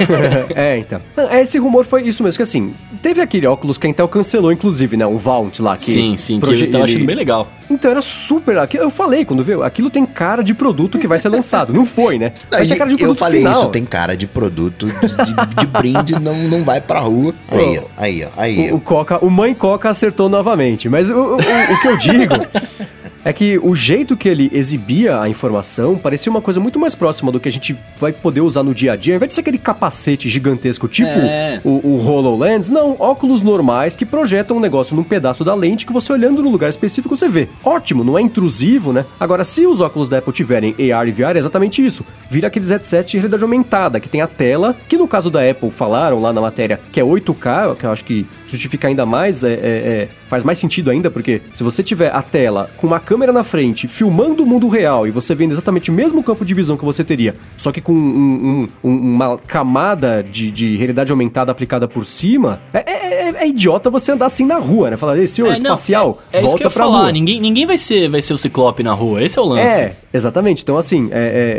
[0.54, 1.00] é, então.
[1.32, 4.96] Esse rumor foi isso mesmo, que assim, teve aquele óculos que a Intel cancelou, inclusive,
[4.96, 5.06] né?
[5.10, 5.76] O Vaunt lá.
[5.76, 7.48] Que sim, sim, que eu tava ele- achando bem legal.
[7.70, 8.56] Então era super.
[8.74, 11.72] Eu falei quando viu, aquilo tem cara de produto que vai ser lançado.
[11.72, 12.32] Não foi, né?
[12.50, 13.52] Mas tinha cara de eu produto falei final.
[13.62, 17.32] isso, tem cara de produto de, de- de brinde, não, não vai pra rua.
[17.50, 18.72] Aí, ó, aí, ó, aí.
[18.72, 20.88] O, o Coca, o Mãe Coca acertou novamente.
[20.88, 22.34] Mas o, o- o- o que eu digo
[23.24, 27.30] é que o jeito que ele exibia a informação parecia uma coisa muito mais próxima
[27.30, 29.14] do que a gente vai poder usar no dia a dia.
[29.14, 31.60] Ao invés de ser aquele capacete gigantesco tipo É.
[31.64, 35.92] o, o HoloLens, não, óculos normais que projetam um negócio num pedaço da lente que
[35.92, 37.48] você olhando no lugar específico você vê.
[37.64, 39.04] Ótimo, não é intrusivo, né?
[39.18, 42.04] Agora, se os óculos da Apple tiverem AR e VR, é exatamente isso.
[42.30, 45.70] Vira aqueles headsets de realidade aumentada, que tem a tela, que no caso da Apple
[45.70, 49.52] falaram lá na matéria que é 8K, que eu acho que justifica ainda mais, é,
[49.52, 53.32] é- é- faz mais sentido ainda, porque se você tiver a tela com uma câmera
[53.32, 56.76] na frente, filmando o mundo real, e você vendo exatamente o mesmo campo de visão
[56.76, 61.50] que você teria, só que com um- um- um- uma camada de, de realidade aumentada
[61.52, 64.96] aplicada por cima, é, é- é- é idiota você andar assim na rua, né?
[64.96, 67.00] Falar, ei, senhor É, não, espacial, isso volta ia pra falar.
[67.02, 67.12] rua.
[67.12, 69.22] Ninguém, ninguém vai, ser, vai ser o Ciclope na rua.
[69.22, 69.82] Esse é o lance.
[69.82, 70.62] É, exatamente.
[70.62, 71.08] Então, assim,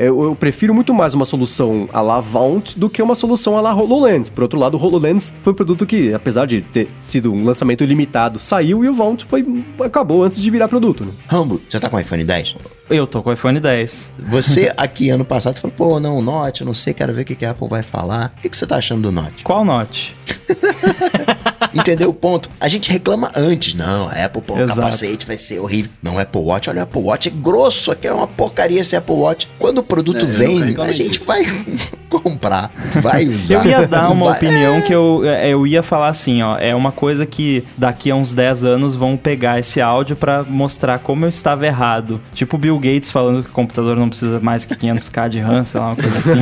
[0.02, 3.62] eu, eu prefiro muito mais uma solução à la Vaunt do que uma solução à
[3.62, 4.30] la HoloLens.
[4.30, 7.84] Por outro lado, o HoloLens foi um produto que, apesar de ter sido um lançamento
[7.84, 9.46] limitado, saiu e o Vaunt foi,
[9.84, 11.06] acabou antes de virar produto.
[11.06, 11.12] Né?
[11.28, 12.56] Rambo, você tá com o iPhone 10?
[12.92, 14.14] Eu tô com o iPhone 10.
[14.28, 17.26] Você aqui ano passado falou, pô, não, o Note, eu não sei, quero ver o
[17.26, 18.34] que, que a Apple vai falar.
[18.38, 19.44] O que, que você tá achando do Note?
[19.44, 20.14] Qual Note?
[21.74, 22.50] Entendeu o ponto?
[22.60, 23.74] A gente reclama antes.
[23.74, 24.80] Não, a Apple, pô, o Exato.
[24.82, 25.92] capacete vai ser horrível.
[26.04, 28.96] Não, o Apple Watch, olha, o Apple Watch é grosso, aqui é uma porcaria esse
[28.96, 29.48] Apple Watch.
[29.58, 31.26] Quando o produto É, vem, a gente disso.
[31.26, 31.46] vai
[32.10, 32.72] comprar,
[33.02, 33.66] vai usar.
[33.66, 36.58] Eu ia dar uma vai- opinião que eu, é, eu ia falar assim, ó.
[36.58, 41.00] É uma coisa que daqui a uns 10 anos vão pegar esse áudio pra mostrar
[41.00, 42.20] como eu estava errado.
[42.34, 45.64] Tipo o Bill Gates falando que o computador não precisa mais que 500k de RAM,
[45.64, 46.40] sei lá, uma coisa assim.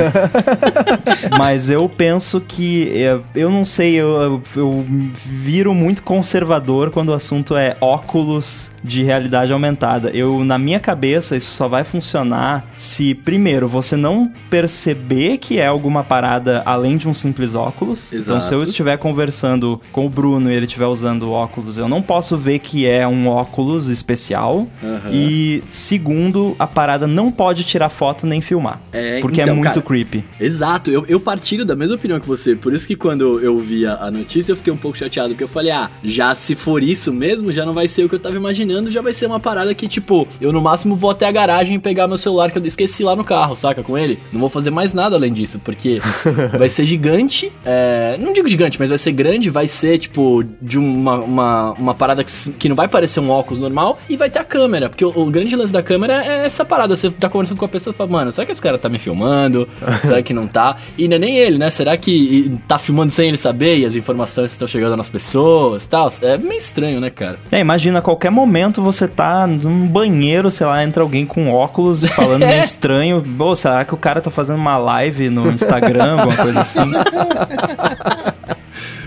[1.38, 2.92] Mas eu penso que.
[2.96, 4.86] é, Eu não sei, eu, eu,
[5.26, 10.10] viro muito conservador quando o assunto é óculos de realidade aumentada.
[10.12, 15.68] Eu, na minha cabeça, isso só vai funcionar se, primeiro, você não perceber que é
[15.68, 18.12] alguma parada além de um simples óculos.
[18.14, 18.64] Então, se eu Exato.
[18.64, 22.88] estiver conversando com o Bruno e ele estiver usando óculos, eu não posso ver que
[22.88, 24.68] é um óculos especial.
[24.84, 25.10] Aham.
[25.12, 28.80] E, segundo, a parada não pode tirar foto nem filmar.
[28.92, 30.24] É, porque é então, muito cara, creepy.
[30.40, 32.56] Exato, eu, eu partilho da mesma opinião que você.
[32.56, 35.30] Por isso que quando eu vi a, notícia eu fiquei um pouco chateado.
[35.30, 38.16] Porque eu falei, ah, já se for isso mesmo, já não vai ser o que
[38.16, 38.92] eu tava imaginando.
[38.92, 41.80] Já vai ser uma parada que, tipo, eu no máximo vou até a garagem e
[41.80, 43.84] pegar meu celular que eu esqueci lá no carro, saca?
[43.84, 44.20] Com ele.
[44.32, 45.60] Não vou fazer mais nada além disso.
[45.64, 46.00] Porque
[46.58, 47.52] vai ser gigante.
[47.66, 49.50] é, não digo gigante, mas vai ser grande.
[49.50, 53.60] Vai ser, tipo, de uma, uma, uma parada que, que não vai parecer um óculos
[53.60, 54.00] normal.
[54.10, 54.90] E vai ter a câmera.
[54.90, 56.96] Porque o, o grande lance da câmera é essa parada.
[56.96, 59.00] Você tá conversando com a pessoa e fala, mano, será que esse cara tá me
[59.00, 59.68] filmando?
[60.04, 60.78] será que não tá?
[60.98, 61.70] E não é nem ele, né?
[61.70, 65.90] Será que tá filmando sem ele saber e as informações estão chegando nas pessoas e
[65.90, 66.08] tal?
[66.22, 67.38] É meio estranho, né, cara?
[67.52, 72.08] É, imagina, a qualquer momento você tá num banheiro, sei lá, entra alguém com óculos
[72.10, 73.24] falando meio estranho.
[73.38, 76.80] Pô, será que o cara tá fazendo uma live no Instagram, alguma coisa assim?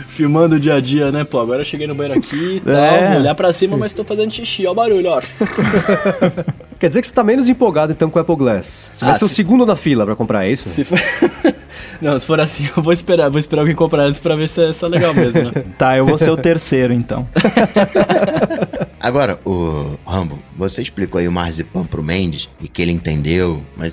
[0.09, 1.25] Filmando o dia a dia, né?
[1.25, 3.09] Pô, agora eu cheguei no banheiro aqui e tal, É.
[3.13, 5.21] vou olhar pra cima, mas tô fazendo xixi, ó o barulho, ó.
[6.83, 8.91] Quer dizer que você tá menos empolgado então com o Apple Glass.
[8.93, 10.69] Você vai Ah, ser o se- segundo na fila pra comprar é isso?
[10.69, 10.99] Se for...
[12.01, 14.63] Não, se for assim, eu vou esperar, vou esperar alguém comprar antes pra ver se
[14.65, 15.53] é, se é legal mesmo, né?
[15.79, 17.27] Tá, eu vou ser o terceiro então.
[19.01, 23.93] Agora, o Rambo, você explicou aí o marzipan pro Mendes e que ele entendeu, mas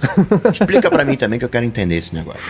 [0.54, 2.42] explica pra mim também que eu quero entender esse negócio.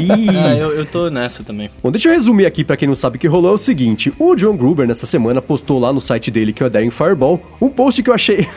[0.00, 1.68] Ih, Ah, eu, eu tô nessa também.
[1.82, 3.50] Bom, deixa eu resumir aqui pra quem não sabe o que rolou.
[3.50, 6.66] É o seguinte: o John Gruber, nessa semana, postou lá no site dele, que é
[6.66, 8.48] o Daring Fireball, um post que eu achei.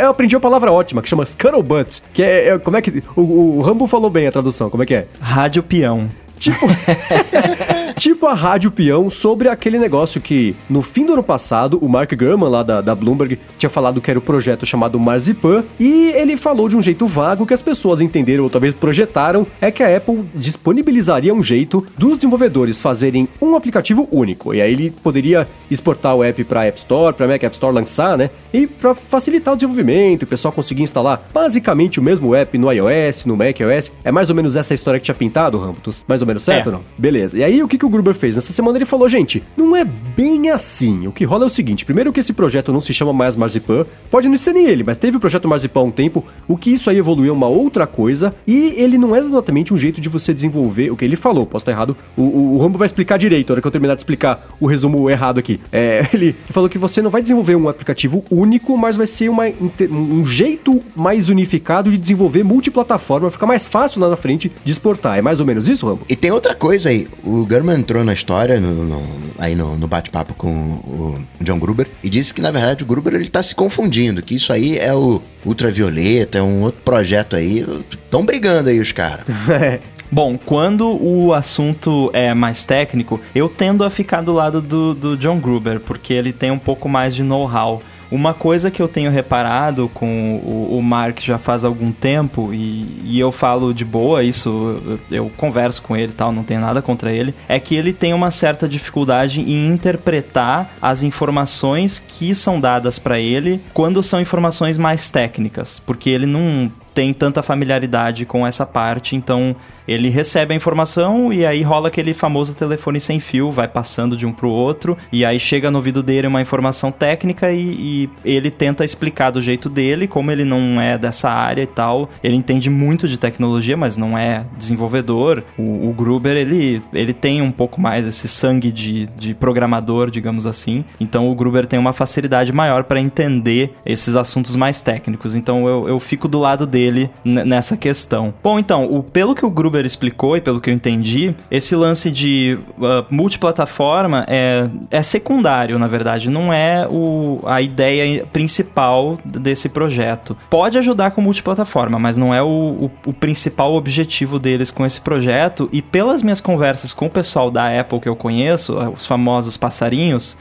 [0.00, 2.02] eu aprendi uma palavra ótima, que chama Scuttlebutt.
[2.12, 2.48] Que é.
[2.50, 3.02] é- como é que.
[3.16, 5.06] O, o Rambo falou bem a tradução, como é que é?
[5.48, 6.10] Rádio peão.
[6.38, 6.66] Tipo.
[7.98, 12.12] tipo a Rádio Peão sobre aquele negócio que, no fim do ano passado, o Mark
[12.14, 16.36] Gurman, lá da, da Bloomberg, tinha falado que era o projeto chamado Marzipan, e ele
[16.36, 19.96] falou de um jeito vago que as pessoas entenderam ou talvez projetaram, é que a
[19.96, 24.54] Apple disponibilizaria um jeito dos desenvolvedores fazerem um aplicativo único.
[24.54, 28.16] E aí ele poderia exportar o app para App Store, para Mac App Store lançar,
[28.16, 28.30] né?
[28.52, 33.26] E para facilitar o desenvolvimento, o pessoal conseguir instalar basicamente o mesmo app no iOS,
[33.26, 33.90] no macOS.
[34.04, 36.04] É mais ou menos essa história que tinha pintado, Rambus?
[36.06, 36.72] Mais ou menos certo É.
[36.72, 36.84] ou não?
[36.96, 37.36] Beleza.
[37.38, 38.36] E aí o que, que o Gruber fez?
[38.36, 41.06] Nessa semana ele falou, gente, não é bem assim.
[41.06, 43.86] O que rola é o seguinte: primeiro que esse projeto não se chama mais Marzipan,
[44.10, 46.70] pode não ser nem ele, mas teve o projeto Marzipan há um tempo, o que
[46.70, 50.08] isso aí evoluiu é uma outra coisa, e ele não é exatamente um jeito de
[50.08, 51.46] você desenvolver o que ele falou.
[51.46, 51.96] Posso estar errado.
[52.16, 54.66] O, o, o Rambo vai explicar direito, na hora que eu terminar de explicar o
[54.66, 55.60] resumo errado aqui.
[55.72, 59.44] É, ele falou que você não vai desenvolver um aplicativo único, mas vai ser uma,
[59.90, 65.18] um jeito mais unificado de desenvolver multiplataforma, ficar mais fácil lá na frente de exportar.
[65.18, 66.02] É mais ou menos isso, Rambo?
[66.08, 67.06] E tem outra coisa aí.
[67.22, 69.06] O Gurman entrou na história, no- no-
[69.38, 73.14] aí no, no bate-papo com o John Gruber, e disse que, na verdade, o Gruber
[73.14, 77.64] ele tá se confundindo, que isso aí é o Ultravioleta, é um outro projeto aí.
[77.90, 79.24] Estão brigando aí os caras.
[80.10, 85.16] Bom, quando o assunto é mais técnico, eu tendo a ficar do lado do, do
[85.18, 87.82] John Gruber, porque ele tem um pouco mais de know-how.
[88.10, 93.02] Uma coisa que eu tenho reparado com o, o Mark já faz algum tempo, e,
[93.04, 96.80] e eu falo de boa, isso eu, converso com ele e tal, não tenho nada
[96.80, 102.60] contra ele, é que ele tem uma certa dificuldade em interpretar as informações que são
[102.60, 108.46] dadas para ele quando são informações mais técnicas, porque ele não tem tanta familiaridade com
[108.46, 109.54] essa parte, então
[109.86, 114.26] ele recebe a informação e aí rola aquele famoso telefone sem fio, vai passando de
[114.26, 118.50] um pro outro, e aí chega no ouvido dele uma informação técnica e, e ele
[118.50, 122.68] tenta explicar do jeito dele, como ele não é dessa área e tal, ele entende
[122.68, 125.42] muito de tecnologia, mas não é desenvolvedor.
[125.56, 130.46] O, o Gruber, ele, ele tem um pouco mais esse sangue de, de programador, digamos
[130.46, 135.66] assim, então o Gruber tem uma facilidade maior para entender esses assuntos mais técnicos, então
[135.66, 136.87] eu, eu fico do lado dele
[137.24, 138.32] n- nessa questão.
[138.42, 142.10] Bom, então, o, pelo que o Gruber explicou e pelo que eu entendi, esse lance
[142.10, 149.68] de uh, multiplataforma é, é secundário, na verdade, não é o, a ideia principal desse
[149.68, 150.36] projeto.
[150.50, 155.00] Pode ajudar com multiplataforma, mas não é o, o, o principal objetivo deles com esse
[155.00, 155.68] projeto.
[155.72, 160.36] E pelas minhas conversas com o pessoal da Apple que eu conheço, os famosos passarinhos,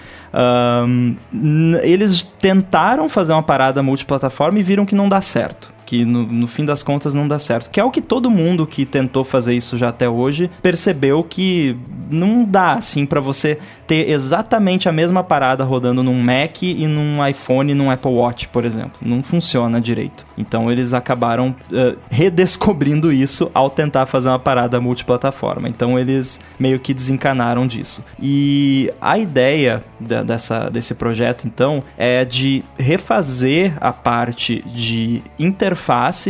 [1.33, 5.76] n- eles tentaram fazer uma parada multiplataforma e viram que não dá certo.
[5.87, 7.71] Que no, no fim das contas não dá certo.
[7.71, 11.75] Que é o que todo mundo que tentou fazer isso já até hoje percebeu que
[12.11, 13.57] não dá assim pra você
[13.87, 18.49] ter exatamente a mesma parada rodando num Mac e num iPhone e num Apple Watch,
[18.49, 18.99] por exemplo.
[19.01, 20.25] Não funciona direito.
[20.37, 25.69] Então eles acabaram eh, redescobrindo isso ao tentar fazer uma parada multiplataforma.
[25.69, 28.03] Então eles meio que desencanaram disso.
[28.21, 35.76] E a ideia dessa, desse projeto, então, é de refazer a parte de interface,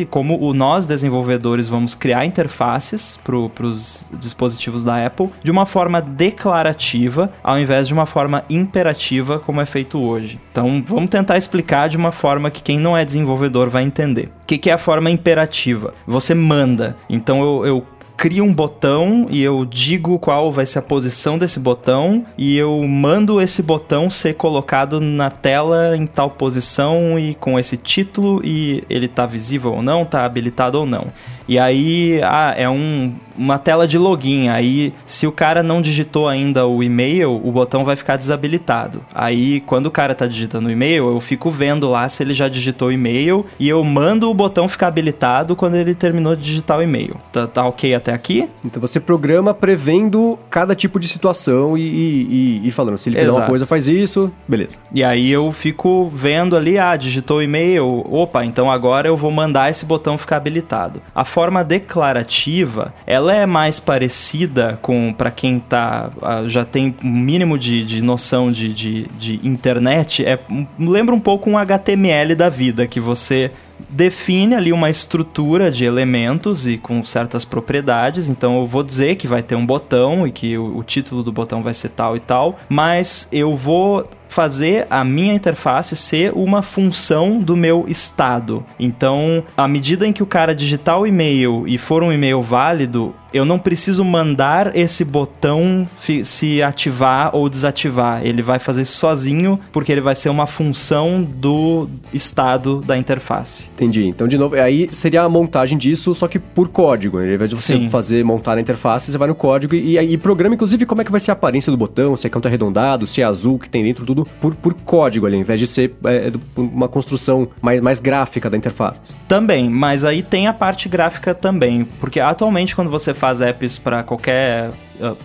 [0.06, 6.02] como o, nós desenvolvedores vamos criar interfaces para os dispositivos da Apple, de uma forma
[6.02, 10.39] declarativa, ao invés de uma forma imperativa, como é feito hoje.
[10.52, 14.30] Então, vamos tentar explicar de uma forma que quem não é desenvolvedor vai entender.
[14.43, 15.93] O que, que é a forma imperativa?
[16.06, 16.95] Você manda.
[17.10, 17.86] Então, eu, eu
[18.18, 22.82] crio um botão e eu digo qual vai ser a posição desse botão e eu
[22.82, 28.84] mando esse botão ser colocado na tela em tal posição e com esse título e
[28.89, 31.07] ele tá visível ou não, tá habilitado ou não.
[31.48, 34.50] E aí, ah, é um, uma tela de login.
[34.50, 39.02] Aí, se o cara não digitou ainda o e-mail, o botão vai ficar desabilitado.
[39.14, 42.48] Aí, quando o cara tá digitando o e-mail, eu fico vendo lá se ele já
[42.50, 46.78] digitou o e-mail e eu mando o botão ficar habilitado quando ele terminou de digitar
[46.80, 47.16] o e-mail.
[47.32, 48.50] Tá, tá ok até aqui?
[48.66, 53.30] Então você programa prevendo cada tipo de situação e, e- e- falando, se ele fizer
[53.32, 53.50] uma Exato.
[53.50, 54.80] coisa, faz isso, beleza.
[54.93, 59.32] E aí eu fico vendo ali, ah, digitou o e-mail, opa, então agora eu vou
[59.32, 61.02] mandar esse botão ficar habilitado.
[61.16, 67.08] A forma declarativa, ela é mais parecida com, para quem tá, ah, já tem um
[67.08, 70.40] mínimo de, de noção de, de, de internet, é,
[70.80, 73.52] lembra um pouco um HTML da vida, que você
[73.88, 78.30] define ali uma estrutura de elementos e com certas propriedades.
[78.30, 81.32] Então eu vou dizer que vai ter um botão e que o, o título do
[81.32, 86.62] botão vai ser tal e tal, mas eu vou fazer a minha interface ser uma
[86.62, 88.66] função do meu estado.
[88.80, 93.14] Então, à medida em que o cara digitar o e-mail e for um e-mail válido,
[93.34, 95.88] eu não preciso mandar esse botão
[96.24, 98.26] se ativar ou desativar.
[98.26, 103.68] Ele vai fazer isso sozinho, porque ele vai ser uma função do estado da interface.
[103.76, 104.08] Entendi.
[104.08, 107.18] Então, de novo, aí seria a montagem disso, só que por código.
[107.18, 107.90] Ao invés de você Sim.
[107.90, 111.12] fazer, montar na interface, você vai no código e, e, programa, inclusive, como é que
[111.12, 113.84] vai ser a aparência do botão, se é canto arredondado, se é azul, que tem
[113.84, 117.99] dentro, tudo por, por código ali, ao invés de ser é, uma construção mais, mais
[117.99, 119.18] gráfica da interface.
[119.28, 124.03] Também, mas aí tem a parte gráfica também, porque atualmente quando você faz apps para
[124.03, 124.72] qualquer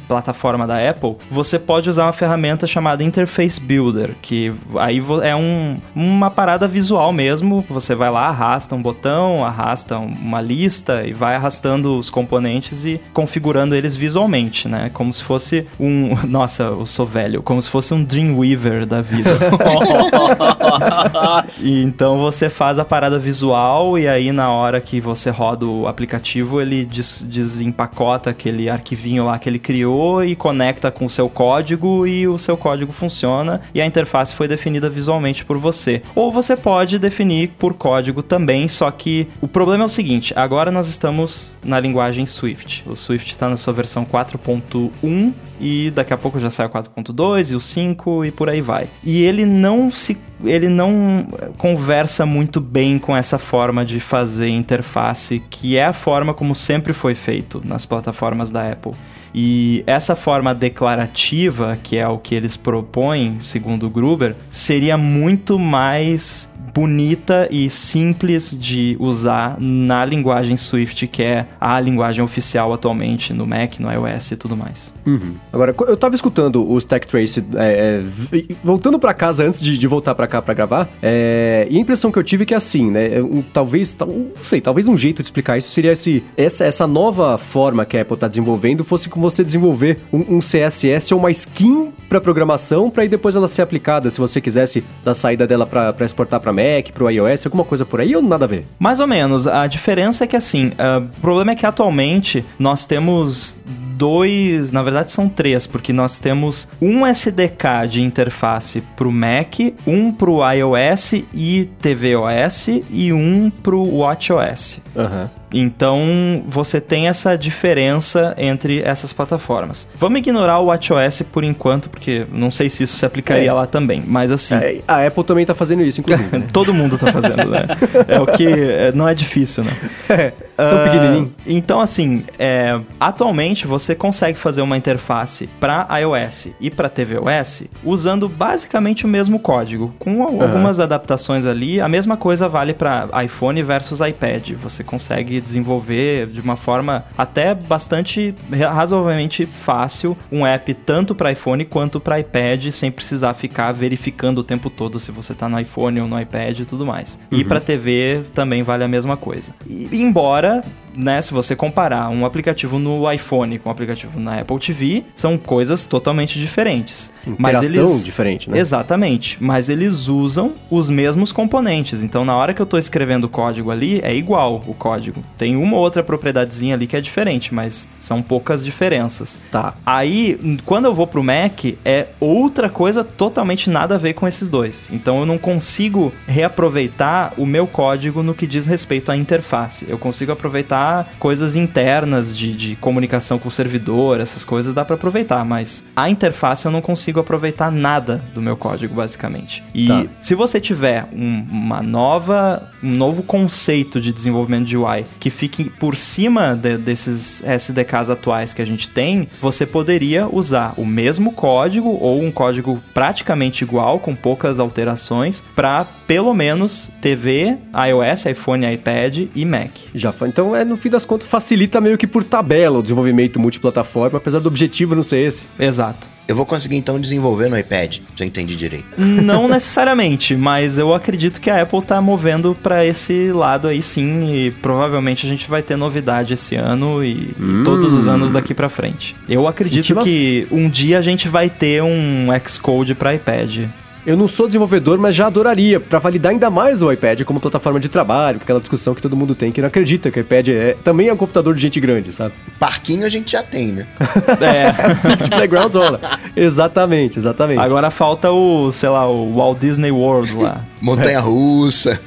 [0.07, 5.81] plataforma da Apple, você pode usar uma ferramenta chamada Interface Builder, que aí é um,
[5.95, 7.65] uma parada visual mesmo.
[7.69, 13.01] Você vai lá, arrasta um botão, arrasta uma lista e vai arrastando os componentes e
[13.13, 14.91] configurando eles visualmente, né?
[14.93, 16.17] Como se fosse um.
[16.27, 17.43] Nossa, eu sou velho.
[17.43, 19.31] Como se fosse um Dreamweaver da vida.
[21.63, 25.87] e então você faz a parada visual e aí na hora que você roda o
[25.87, 32.07] aplicativo, ele des desempacota aquele arquivinho lá, aquele criou e conecta com o seu código
[32.07, 36.03] e o seu código funciona e a interface foi definida visualmente por você.
[36.15, 40.71] Ou você pode definir por código também, só que o problema é o seguinte: agora
[40.71, 42.85] nós estamos na linguagem Swift.
[42.87, 47.53] O Swift está na sua versão 4.1 e daqui a pouco já sai o 4.2
[47.53, 48.89] e o 5 e por aí vai.
[49.05, 55.41] E ele não se ele não conversa muito bem com essa forma de fazer interface,
[55.49, 58.93] que é a forma como sempre foi feito nas plataformas da Apple.
[59.35, 66.52] E essa forma declarativa, que é o que eles propõem, segundo Gruber, seria muito mais
[66.75, 73.47] bonita e simples de usar na linguagem Swift, que é a linguagem oficial atualmente no
[73.47, 74.93] Mac, no iOS e tudo mais.
[75.07, 75.35] Uhum.
[75.53, 78.03] Agora, eu tava escutando os Tech Trace é,
[78.33, 81.81] é, voltando para casa antes de, de voltar para cá para gravar, é, e a
[81.81, 85.23] impressão que eu tive é que assim, né, um, talvez, não sei, talvez um jeito
[85.23, 89.09] de explicar isso seria esse, essa, essa nova forma que a Apple tá desenvolvendo fosse
[89.09, 93.63] com você desenvolver um, um CSS ou uma skin para programação para depois ela ser
[93.63, 96.62] aplicada, se você quisesse da saída dela para exportar para Mac,
[96.93, 98.67] para o iOS, alguma coisa por aí ou nada a ver?
[98.79, 99.47] Mais ou menos.
[99.47, 103.57] A diferença é que assim, uh, o problema é que atualmente nós temos
[104.03, 109.61] dois, na verdade são três, porque nós temos um SDK de interface para o Mac,
[109.87, 114.81] um para o iOS e tvOS e um para o WatchOS.
[114.97, 115.42] Uhum.
[115.53, 119.89] Então você tem essa diferença entre essas plataformas.
[119.99, 123.53] Vamos ignorar o WatchOS por enquanto, porque não sei se isso se aplicaria é.
[123.53, 124.55] lá também, mas assim.
[124.55, 126.23] É, a Apple também está fazendo isso, inclusive.
[126.33, 126.47] Né?
[126.51, 127.67] Todo mundo está fazendo, né?
[128.09, 129.73] É o que é, não é difícil, né?
[130.09, 131.31] É, tão uh.
[131.47, 138.29] Então, assim, é, atualmente você consegue fazer uma interface para iOS e para tvOS usando
[138.29, 140.43] basicamente o mesmo código, com uhum.
[140.43, 141.81] algumas adaptações ali.
[141.81, 144.51] A mesma coisa vale para iPhone versus iPad.
[144.53, 151.65] Você consegue desenvolver de uma forma até bastante razoavelmente fácil um app tanto para iPhone
[151.65, 156.01] quanto para iPad sem precisar ficar verificando o tempo todo se você está no iPhone
[156.01, 157.21] ou no iPad e tudo mais.
[157.31, 157.39] Uhum.
[157.39, 159.55] E para TV também vale a mesma coisa.
[159.67, 160.63] E, embora
[160.95, 165.37] né, se você comparar um aplicativo no iPhone com um aplicativo na Apple TV, são
[165.39, 167.11] coisas totalmente diferentes.
[167.15, 168.59] Sim, mas eles diferente, né?
[168.59, 172.03] Exatamente, mas eles usam os mesmos componentes.
[172.03, 175.23] Então, na hora que eu estou escrevendo o código ali, é igual o código.
[175.39, 179.41] Tem uma outra propriedadezinha ali que é diferente, mas são poucas diferenças.
[179.51, 179.75] Tá.
[179.85, 184.49] Aí, quando eu vou pro Mac, é outra coisa totalmente nada a ver com esses
[184.49, 184.89] dois.
[184.93, 189.87] Então, eu não consigo reaproveitar o meu código no que diz respeito à interface.
[189.89, 190.82] Eu consigo aproveitar
[191.19, 196.09] coisas internas de, de comunicação com o servidor, essas coisas dá para aproveitar, mas a
[196.09, 199.63] interface eu não consigo aproveitar nada do meu código, basicamente.
[199.75, 200.05] E tá.
[200.21, 205.71] se você tiver um, uma nova, um novo conceito de desenvolvimento de UI que fique
[205.71, 211.33] por cima de, desses SDKs atuais que a gente tem, você poderia usar o mesmo
[211.33, 217.57] código ou um código praticamente igual, com poucas alterações, para pelo menos TV,
[217.89, 219.71] iOS, iPhone, iPad e Mac.
[219.95, 220.29] Já foi.
[220.29, 224.41] Então é no fim das contas, facilita meio que por tabela o desenvolvimento multiplataforma, apesar
[224.41, 225.45] do objetivo não ser esse.
[225.59, 226.09] Exato.
[226.27, 228.87] Eu vou conseguir então desenvolver no iPad, se eu entendi direito.
[228.97, 234.33] Não necessariamente, mas eu acredito que a Apple tá movendo para esse lado aí sim,
[234.33, 237.61] e provavelmente a gente vai ter novidade esse ano e, hum.
[237.61, 239.15] e todos os anos daqui para frente.
[239.29, 243.67] Eu acredito que um dia a gente vai ter um Xcode para iPad.
[244.05, 247.79] Eu não sou desenvolvedor, mas já adoraria, para validar ainda mais o iPad como plataforma
[247.79, 250.77] de trabalho, aquela discussão que todo mundo tem, que não acredita que o iPad é,
[250.83, 252.35] também é um computador de gente grande, sabe?
[252.59, 253.87] Parquinho a gente já tem, né?
[254.43, 254.95] É.
[254.95, 256.01] Swift Playgrounds rola.
[256.35, 257.61] Exatamente, exatamente.
[257.61, 260.65] Agora falta o, sei lá, o Walt Disney World lá.
[260.83, 262.01] Montanha russa.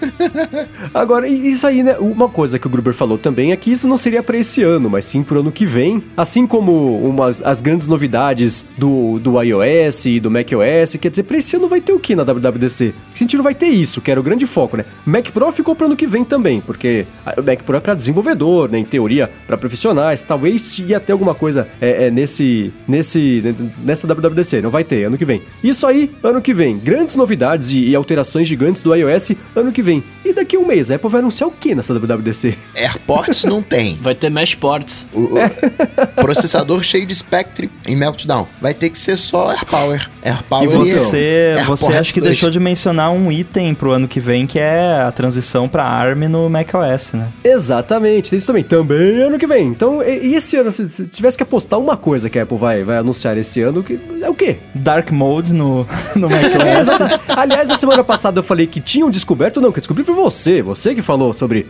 [0.93, 1.95] Agora, isso aí, né?
[1.97, 4.89] Uma coisa que o Gruber falou também é que isso não seria para esse ano,
[4.89, 6.03] mas sim pro ano que vem.
[6.17, 10.95] Assim como umas, as grandes novidades do, do iOS e do macOS.
[10.99, 12.93] Quer dizer, pra esse ano vai ter o que na WWDC?
[13.13, 14.85] Que não vai ter isso, que era o grande foco, né?
[15.05, 17.05] Mac Pro ficou pro ano que vem também, porque
[17.37, 18.77] o Mac Pro é pra desenvolvedor, né?
[18.77, 20.21] Em teoria, para profissionais.
[20.21, 24.61] Talvez ia ter alguma coisa é, é, nesse, nesse, nessa WWDC.
[24.61, 25.41] Não vai ter, ano que vem.
[25.63, 26.77] Isso aí, ano que vem.
[26.77, 30.03] Grandes novidades e, e alterações gigantes do iOS ano que vem.
[30.23, 32.57] E daqui a um mês, a Apple vai anunciar o que nessa WWDC?
[32.75, 33.97] AirPorts não tem.
[34.01, 35.07] Vai ter Mesh Ports.
[35.13, 38.47] O, o processador cheio de Spectre e Meltdown.
[38.61, 40.09] Vai ter que ser só AirPower.
[40.23, 42.31] AirPower E você, AirPods você acha que 2.
[42.31, 46.27] deixou de mencionar um item pro ano que vem, que é a transição pra ARM
[46.27, 47.27] no macOS, né?
[47.43, 48.63] Exatamente, tem isso também.
[48.63, 49.67] Também ano que vem.
[49.67, 52.57] Então, e, e esse ano, se, se tivesse que apostar uma coisa que a Apple
[52.57, 54.57] vai, vai anunciar esse ano, que, é o quê?
[54.73, 57.35] Dark Mode no, no macOS.
[57.35, 60.93] Aliás, na semana passada eu falei que tinham descoberto, não, que descobri foi você, você
[60.95, 61.65] que falou sobre.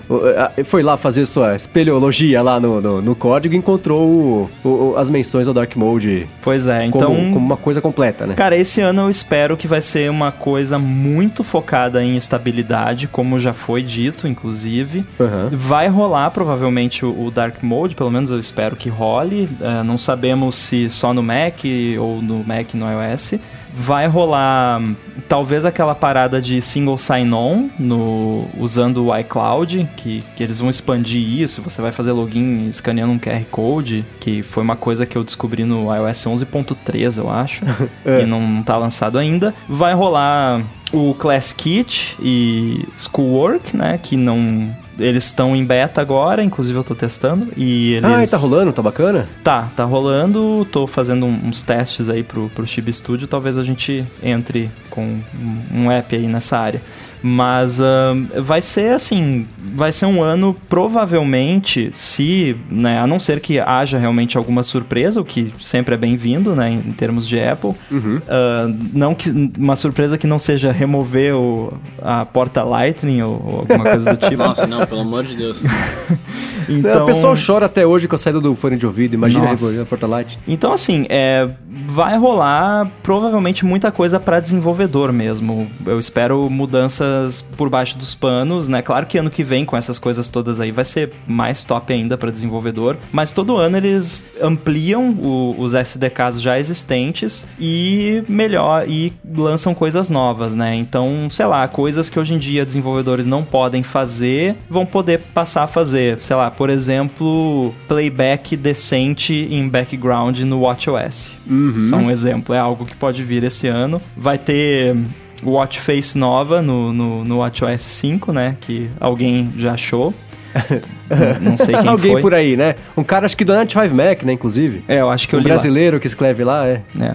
[0.66, 5.10] Foi lá fazer sua espeleologia lá no, no, no código e encontrou o- o- as
[5.10, 7.16] menções ao Dark Mode pois é, como, então...
[7.34, 8.34] como uma coisa completa, né?
[8.36, 13.40] Cara, esse ano eu espero que vai ser uma coisa muito focada em estabilidade, como
[13.40, 15.06] já foi dito, inclusive.
[15.20, 15.50] Aham.
[15.52, 19.48] Vai rolar provavelmente o, o Dark Mode, pelo menos eu espero que role.
[19.62, 21.60] É, não sabemos se só no Mac
[22.00, 23.36] ou no Mac no iOS.
[23.78, 24.82] Vai rolar
[25.28, 31.22] talvez aquela parada de single sign-on no, usando o iCloud, que, que eles vão expandir
[31.22, 31.62] isso.
[31.62, 35.64] Você vai fazer login escaneando um QR Code, que foi uma coisa que eu descobri
[35.64, 37.64] no iOS 11.3, eu acho,
[38.06, 39.54] e não, não tá lançado ainda.
[39.68, 40.62] Vai rolar
[40.94, 46.84] o Class Kit e Schoolwork, né, que não eles estão em beta agora, inclusive eu
[46.84, 49.28] tô testando e eles Ah, e tá rolando, tá bacana?
[49.44, 54.06] Tá, tá rolando, tô fazendo uns testes aí pro, pro Chibi Studio, talvez a gente
[54.24, 56.82] entre com um, um app aí nessa área.
[57.22, 63.40] Mas ahn, vai ser assim, vai ser um ano provavelmente, se, né, a não ser
[63.40, 67.74] que haja realmente alguma surpresa, o que sempre é bem-vindo, né, em, termos de Apple.
[67.92, 68.22] Uhum.
[68.28, 73.60] Ah, não que, uma surpresa que não seja remover o, a porta Lightning ou, ou
[73.60, 74.44] alguma coisa do tipo.
[74.44, 75.62] Nossa, não, pelo amor de Deus.
[76.70, 79.84] então, o pessoal chora até hoje com a saída do fone de ouvido, imagina Nossa.
[79.84, 80.38] a porta light.
[80.48, 81.48] Então, assim, é,
[81.88, 85.68] vai rolar provavelmente muita coisa para desenvolvedor mesmo.
[85.86, 88.82] Eu espero mudanças por baixo dos panos, né?
[88.82, 92.18] Claro que ano que vem, com essas coisas todas aí, vai ser mais top ainda
[92.18, 92.98] para desenvolvedor.
[93.12, 100.10] Mas todo ano eles ampliam o- os SDKs já existentes e melhor e lançam coisas
[100.10, 100.76] novas, né?
[100.76, 105.64] Então, sei lá, coisas que hoje em dia desenvolvedores não podem fazer, vão poder passar
[105.64, 106.18] a fazer.
[106.20, 111.38] Sei lá, por exemplo, playback decente em background no WatchOS.
[111.86, 114.02] Só um exemplo, é algo que pode vir esse ano.
[114.16, 114.96] Vai ter
[115.44, 118.58] watch face nova no, no, no WatchOS 5, né?
[118.62, 120.14] Que alguém já achou.
[121.42, 122.22] não, sei quem Alguém foi.
[122.22, 122.76] por aí, né?
[122.96, 124.84] Um cara, acho que do 95 Mac, né, inclusive.
[124.88, 125.56] É, eu acho que eu um li lá.
[125.56, 126.82] brasileiro que escreve lá, é.
[127.00, 127.14] É.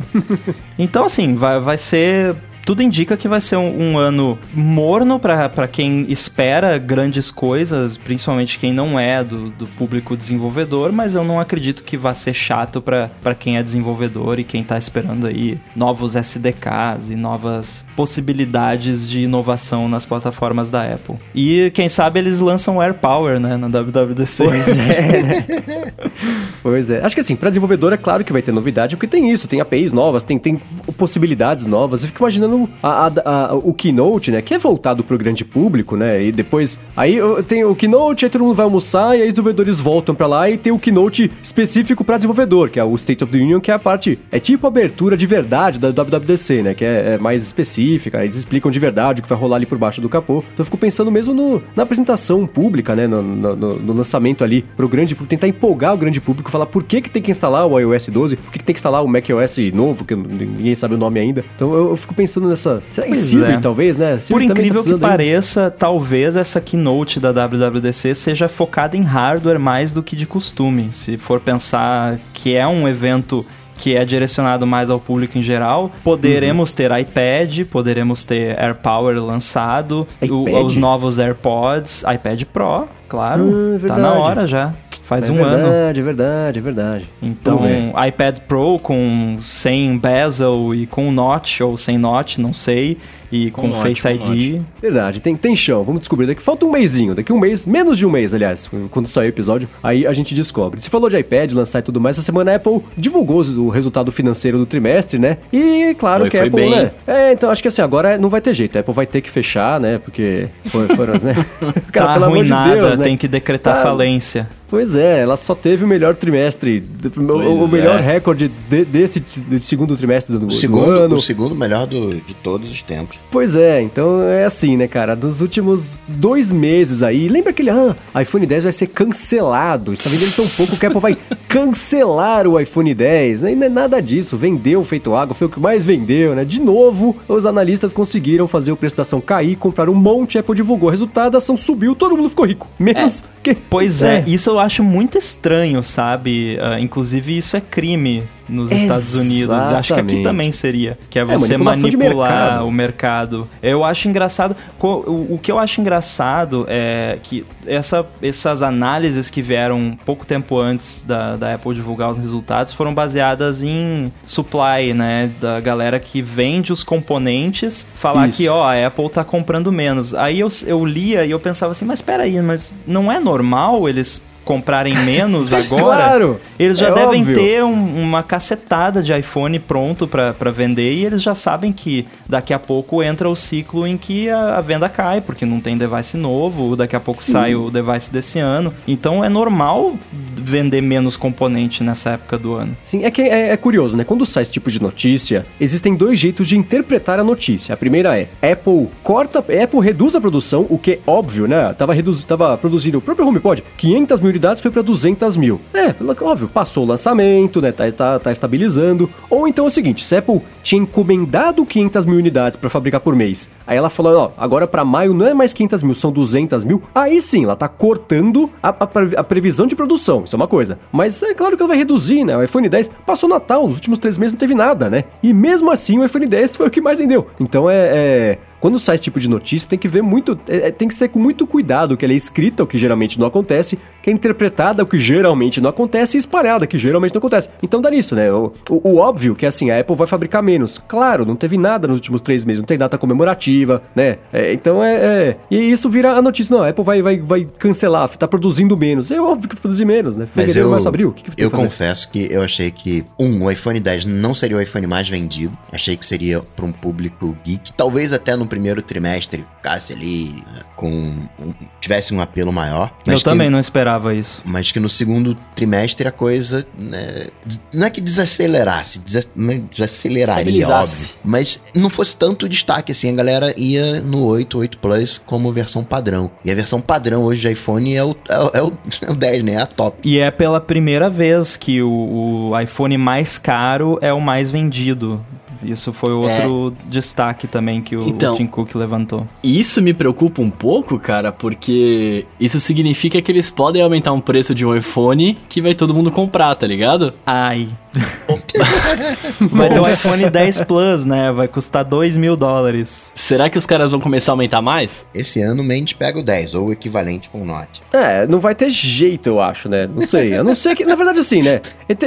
[0.79, 2.35] Então, assim, vai, vai ser.
[2.71, 8.61] Tudo indica que vai ser um, um ano morno pra quem espera grandes coisas, principalmente
[8.61, 12.81] quem não é do, do público desenvolvedor, mas eu não acredito que vá ser chato
[12.81, 19.23] pra quem é desenvolvedor e quem tá esperando aí novos SDKs e novas possibilidades de
[19.23, 21.17] inovação nas plataformas da Apple.
[21.35, 24.45] E quem sabe eles lançam AirPower, né, na WWDC.
[24.45, 25.47] Pois é, né?
[26.63, 27.03] Pois é.
[27.03, 29.61] Acho que assim, pra desenvolvedor é claro que vai ter novidade, porque tem isso, tem
[29.61, 30.61] APIs novas, tem, tem
[30.97, 32.03] possibilidades novas.
[32.03, 34.43] Eu fico imaginando a- a- a- o Keynote, né?
[34.43, 36.23] Que é voltado pro grande público, né?
[36.25, 36.79] E depois.
[36.97, 40.27] Aí tem o Keynote, aí todo mundo vai almoçar, e aí os desenvolvedores voltam pra
[40.27, 43.61] lá e tem o Keynote específico pra desenvolvedor, que é o State of the Union,
[43.61, 44.19] que é a parte.
[44.31, 46.75] É tipo a abertura de verdade da WWDC, né?
[46.75, 49.79] Que é, é mais específica, eles explicam de verdade o que vai rolar ali por
[49.79, 50.39] baixo do capô.
[50.39, 53.07] Então eu fico pensando mesmo no- na apresentação pública, né?
[53.07, 56.67] No, no- no- no lançamento ali pro grande público, tentar empolgar o grande público, falar
[56.67, 59.05] por que, que tem que instalar o iOS 12, por que, que tem que instalar
[59.05, 61.45] o macOS novo, que ninguém sabe o nome ainda.
[61.57, 62.83] Então eu, eu fico pensando nessa.
[62.93, 63.59] Será que Siri, é.
[63.59, 64.19] talvez, né?
[64.19, 65.09] Siri Por tá incrível que precisando ainda.
[65.09, 70.89] pareça, talvez essa keynote da WWDC seja focada em hardware mais do que de costume.
[70.93, 73.45] Se for pensar que é um evento
[73.77, 75.91] que é direcionado mais ao público em geral, Uhum.
[76.05, 83.89] poderemos ter iPad, poderemos ter AirPower lançado, o- os novos AirPods, iPad Pro, claro, Ah,
[83.89, 84.75] tá na hora já.
[85.11, 85.89] Faz é um verdade, ano.
[85.89, 87.09] É verdade, é verdade.
[87.21, 87.93] Então, ver.
[88.09, 92.97] iPad Pro com sem bezel e com notch, ou sem notch, não sei,
[93.33, 94.63] e Com com, notch, Face com ID.
[94.81, 95.83] Verdade, tem, tem chão.
[95.83, 96.41] Vamos descobrir daqui.
[96.41, 97.13] Falta um mêsinho.
[97.13, 100.33] Daqui um mês, menos de um mês, aliás, quando sair o episódio, aí a gente
[100.33, 100.81] descobre.
[100.81, 104.13] Se falou de iPad, lançar e tudo mais, essa semana a Apple divulgou o resultado
[104.13, 105.39] financeiro do trimestre, né?
[105.53, 106.71] E claro Foi- que a Apple, bem.
[106.71, 106.91] né?
[107.07, 108.77] É, então acho que assim, agora não vai ter jeito.
[108.77, 109.99] A Apple vai ter que fechar, né?
[109.99, 110.49] Porque
[110.97, 111.35] foram, né?
[111.91, 113.05] Cara, tá pelo amor de Deus, né?
[113.05, 113.83] tem que decretar Tá.
[113.83, 114.49] falência.
[114.71, 116.83] Pois é, ela só teve o melhor trimestre,
[117.17, 118.03] o, o Pois melhor é.
[118.03, 121.17] recorde de- desse de segundo trimestre do, O do segundo, ano.
[121.17, 123.19] o segundo melhor do, de todos os tempos.
[123.31, 125.17] Pois é, então é assim, né, cara?
[125.17, 129.93] Dos últimos dois meses aí, lembra aquele, ah, iPhone 10 vai ser cancelado.
[129.93, 131.17] Está vendendo tão pouco que a Apple vai
[131.49, 133.43] cancelar o iPhone 10.
[133.43, 133.53] né?
[133.53, 136.45] E não é nada disso, vendeu feito água, foi o que mais vendeu, né?
[136.45, 140.41] De novo, os analistas conseguiram fazer o preço da ação cair, compraram um monte, a
[140.43, 142.69] Apple divulgou o resultado, a ação subiu, todo mundo ficou rico.
[142.79, 143.55] Menos que...
[143.55, 144.25] Pois é.
[144.27, 146.59] isso eu acho muito estranho, sabe?
[146.61, 149.51] Ah, inclusive, isso é crime nos Estados Unidos.
[149.51, 150.23] Acho que aqui Exatamente.
[150.23, 150.99] também seria.
[151.09, 152.67] Que é você manipulação de manipular mercado.
[152.67, 153.49] o mercado.
[153.63, 154.57] Eu acho engraçado.
[154.81, 161.05] o que eu acho engraçado é que essa, essas análises que vieram pouco tempo antes
[161.07, 165.31] da, da Apple divulgar os resultados foram baseadas em supply, né?
[165.41, 168.39] Da galera que vende os componentes, falar Isso.
[168.39, 170.15] que, ó, a Apple tá comprando menos.
[170.15, 174.23] Aí eu, eu lia e eu pensava assim, mas peraí, mas não é normal eles
[174.55, 175.83] comprarem menos agora?
[175.85, 176.41] Claro!
[176.59, 177.35] Eles já é devem óbvio.
[177.37, 182.53] ter um- uma cacetada de iPhone pronto pra vender e eles já sabem que daqui
[182.53, 186.17] a pouco entra o ciclo em que a, a venda cai, porque não tem device
[186.17, 187.33] novo, daqui a pouco Sim.
[187.33, 188.75] sai o device desse ano.
[188.87, 189.95] Então é normal
[190.37, 192.77] vender menos componente nessa época do ano.
[192.83, 194.05] Sim, é que é, é curioso, né?
[194.05, 197.73] Quando sai esse tipo de notícia, existem dois jeitos de interpretar a notícia.
[197.73, 201.75] A primeira é, Apple corta, Apple reduz a produção, o que é óbvio, né?
[201.77, 205.61] Tava, reduz, tava produzindo o próprio HomePod, 500 mil unidades foi para 200 mil.
[205.75, 207.71] É, óbvio, passou o lançamento, né?
[207.73, 209.09] Tá, tá, tá estabilizando.
[209.29, 213.01] Ou então é o seguinte, se a Apple tinha encomendado 500 mil unidades para fabricar
[213.01, 216.11] por mês, aí ela falou, ó, agora para maio não é mais 500 mil, são
[216.11, 220.39] 200 mil, aí sim, ela tá cortando a, a a previsão de produção, isso é
[220.39, 220.79] uma coisa.
[220.93, 222.37] Mas é claro que ela vai reduzir, né?
[222.37, 225.05] O iPhone 10 passou Natal, nos últimos três meses não teve nada, né?
[225.23, 227.27] E mesmo assim o iPhone 10 foi o que mais vendeu.
[227.39, 227.75] Então é...
[227.93, 230.39] é- Quando sai esse tipo de notícia, tem que ver muito.
[230.47, 233.19] é, é, tem que ser com muito cuidado, que ela é escrita, o que geralmente
[233.19, 237.19] não acontece, que é interpretada, o que geralmente não acontece, e espalhada, que geralmente não
[237.19, 237.51] acontece.
[237.63, 238.33] Então dá nisso, né?
[238.33, 240.81] O, o- o óbvio que assim, a Apple vai fabricar menos.
[240.89, 244.19] Claro, não teve nada nos últimos três meses, não tem data comemorativa, né?
[244.33, 247.47] É, então é, é- E isso vira a notícia, não, a Apple vai, vai, vai
[247.59, 249.11] cancelar, tá produzindo menos.
[249.11, 250.25] É óbvio que produzir menos, né?
[250.25, 251.09] Mas Fevereiro, eu, março, abril.
[251.09, 251.63] O que, que eu fazer?
[251.65, 255.57] confesso que eu achei que, um, o iPhone 10 não seria o iPhone mais vendido.
[255.73, 257.73] Achei que seria para um público geek.
[257.75, 260.89] Talvez até no primeiro trimestre ficasse ali né, com.
[260.89, 262.91] um- tivesse um apelo maior.
[263.07, 264.43] Eu Mas que- também não esperava isso.
[264.45, 266.67] Mas que no segundo trimestre a coisa.
[266.79, 267.27] né,
[267.75, 271.09] não é que desacelerasse, desa- não é desaceleraria, óbvio.
[271.25, 273.11] Mas não fosse tanto destaque assim.
[273.13, 276.31] A galera ia no 8, 8 Plus como versão padrão.
[276.45, 278.73] E a versão padrão hoje de iPhone é o, é o, é o,
[279.07, 279.53] é o 10, né?
[279.53, 279.99] É a top.
[280.09, 285.25] E é pela primeira vez que o, o iPhone mais caro é o mais vendido.
[285.63, 289.27] Isso foi outro destaque também que o, Então- o Tim Cook levantou.
[289.43, 294.21] E Isso me preocupa um pouco, cara, porque isso significa que eles podem aumentar um
[294.21, 297.13] preço de um iPhone que vai todo mundo comprar, tá ligado?
[297.27, 297.69] Ai.
[299.51, 301.33] Vai ter o iPhone 10 Plus, né?
[301.33, 303.13] Vai custar 2 mil dólares.
[303.15, 305.05] Será que os caras vão começar a aumentar mais?
[305.15, 307.83] Esse ano o Mendes pega o 10, ou o equivalente com o Note.
[307.93, 309.87] É, não vai ter jeito, eu acho, né?
[309.87, 310.35] Não sei.
[310.35, 310.85] A não ser que.
[310.85, 311.61] Na verdade, assim, né?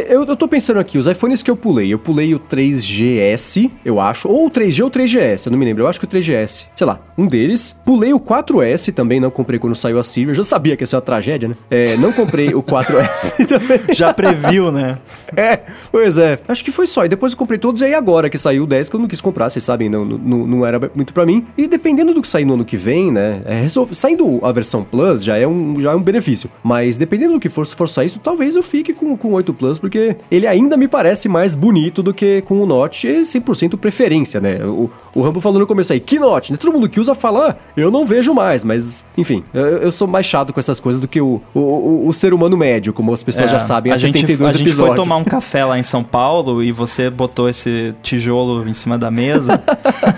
[0.07, 1.93] Eu, eu tô pensando aqui, os iPhones que eu pulei.
[1.93, 4.27] Eu pulei o 3GS, eu acho.
[4.27, 5.83] Ou o 3G ou o 3GS, eu não me lembro.
[5.83, 6.65] Eu acho que o 3GS.
[6.75, 7.75] Sei lá, um deles.
[7.85, 10.29] Pulei o 4S também, não comprei quando saiu a Siri.
[10.29, 11.55] Eu já sabia que ia ser uma tragédia, né?
[11.69, 13.79] É, não comprei o 4S também.
[13.93, 14.97] Já previu, né?
[15.35, 15.59] É,
[15.91, 16.39] pois é.
[16.47, 17.05] Acho que foi só.
[17.05, 19.07] E depois eu comprei todos, e aí agora que saiu o 10, que eu não
[19.07, 21.45] quis comprar, vocês sabem, não, não, não era muito pra mim.
[21.57, 23.41] E dependendo do que sair no ano que vem, né?
[23.45, 26.49] é, resolve- saindo a versão Plus já é, um, já é um benefício.
[26.63, 29.31] Mas dependendo do que for, se for só isso, talvez eu fique com, com o
[29.33, 33.21] 8 Plus, porque ele ainda me parece mais bonito do que com o Note, e
[33.21, 34.57] 100% preferência, né?
[34.63, 36.57] O, o Rambo falou no começo aí, que Note, né?
[36.57, 40.07] Todo mundo que usa fala, "Ah, eu não vejo mais, mas enfim, eu, eu sou
[40.07, 43.11] mais chato com essas coisas do que o, o, o, o ser humano médio, como
[43.13, 44.95] as pessoas É, já sabem há a gente, 72 a gente episódios.
[44.95, 48.97] foi tomar um café lá em São Paulo e você botou esse tijolo em cima
[48.97, 49.61] da mesa.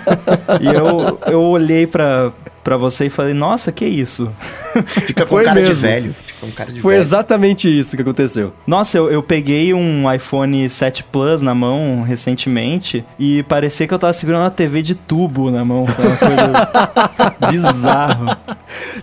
[0.60, 2.32] e eu, eu olhei pra,
[2.62, 4.30] pra você e falei, nossa, que isso?
[5.06, 5.82] Fica com Foi cara de mesmo.
[5.82, 6.14] velho.
[6.26, 7.02] Fica com cara de Foi velho.
[7.02, 8.52] exatamente isso que aconteceu.
[8.66, 13.98] Nossa, eu, eu peguei um iPhone 7 Plus na mão recentemente e parecia que eu
[13.98, 16.08] tava segurando uma TV de tubo na mão, sabe?
[16.08, 18.36] Uma coisa bizarro.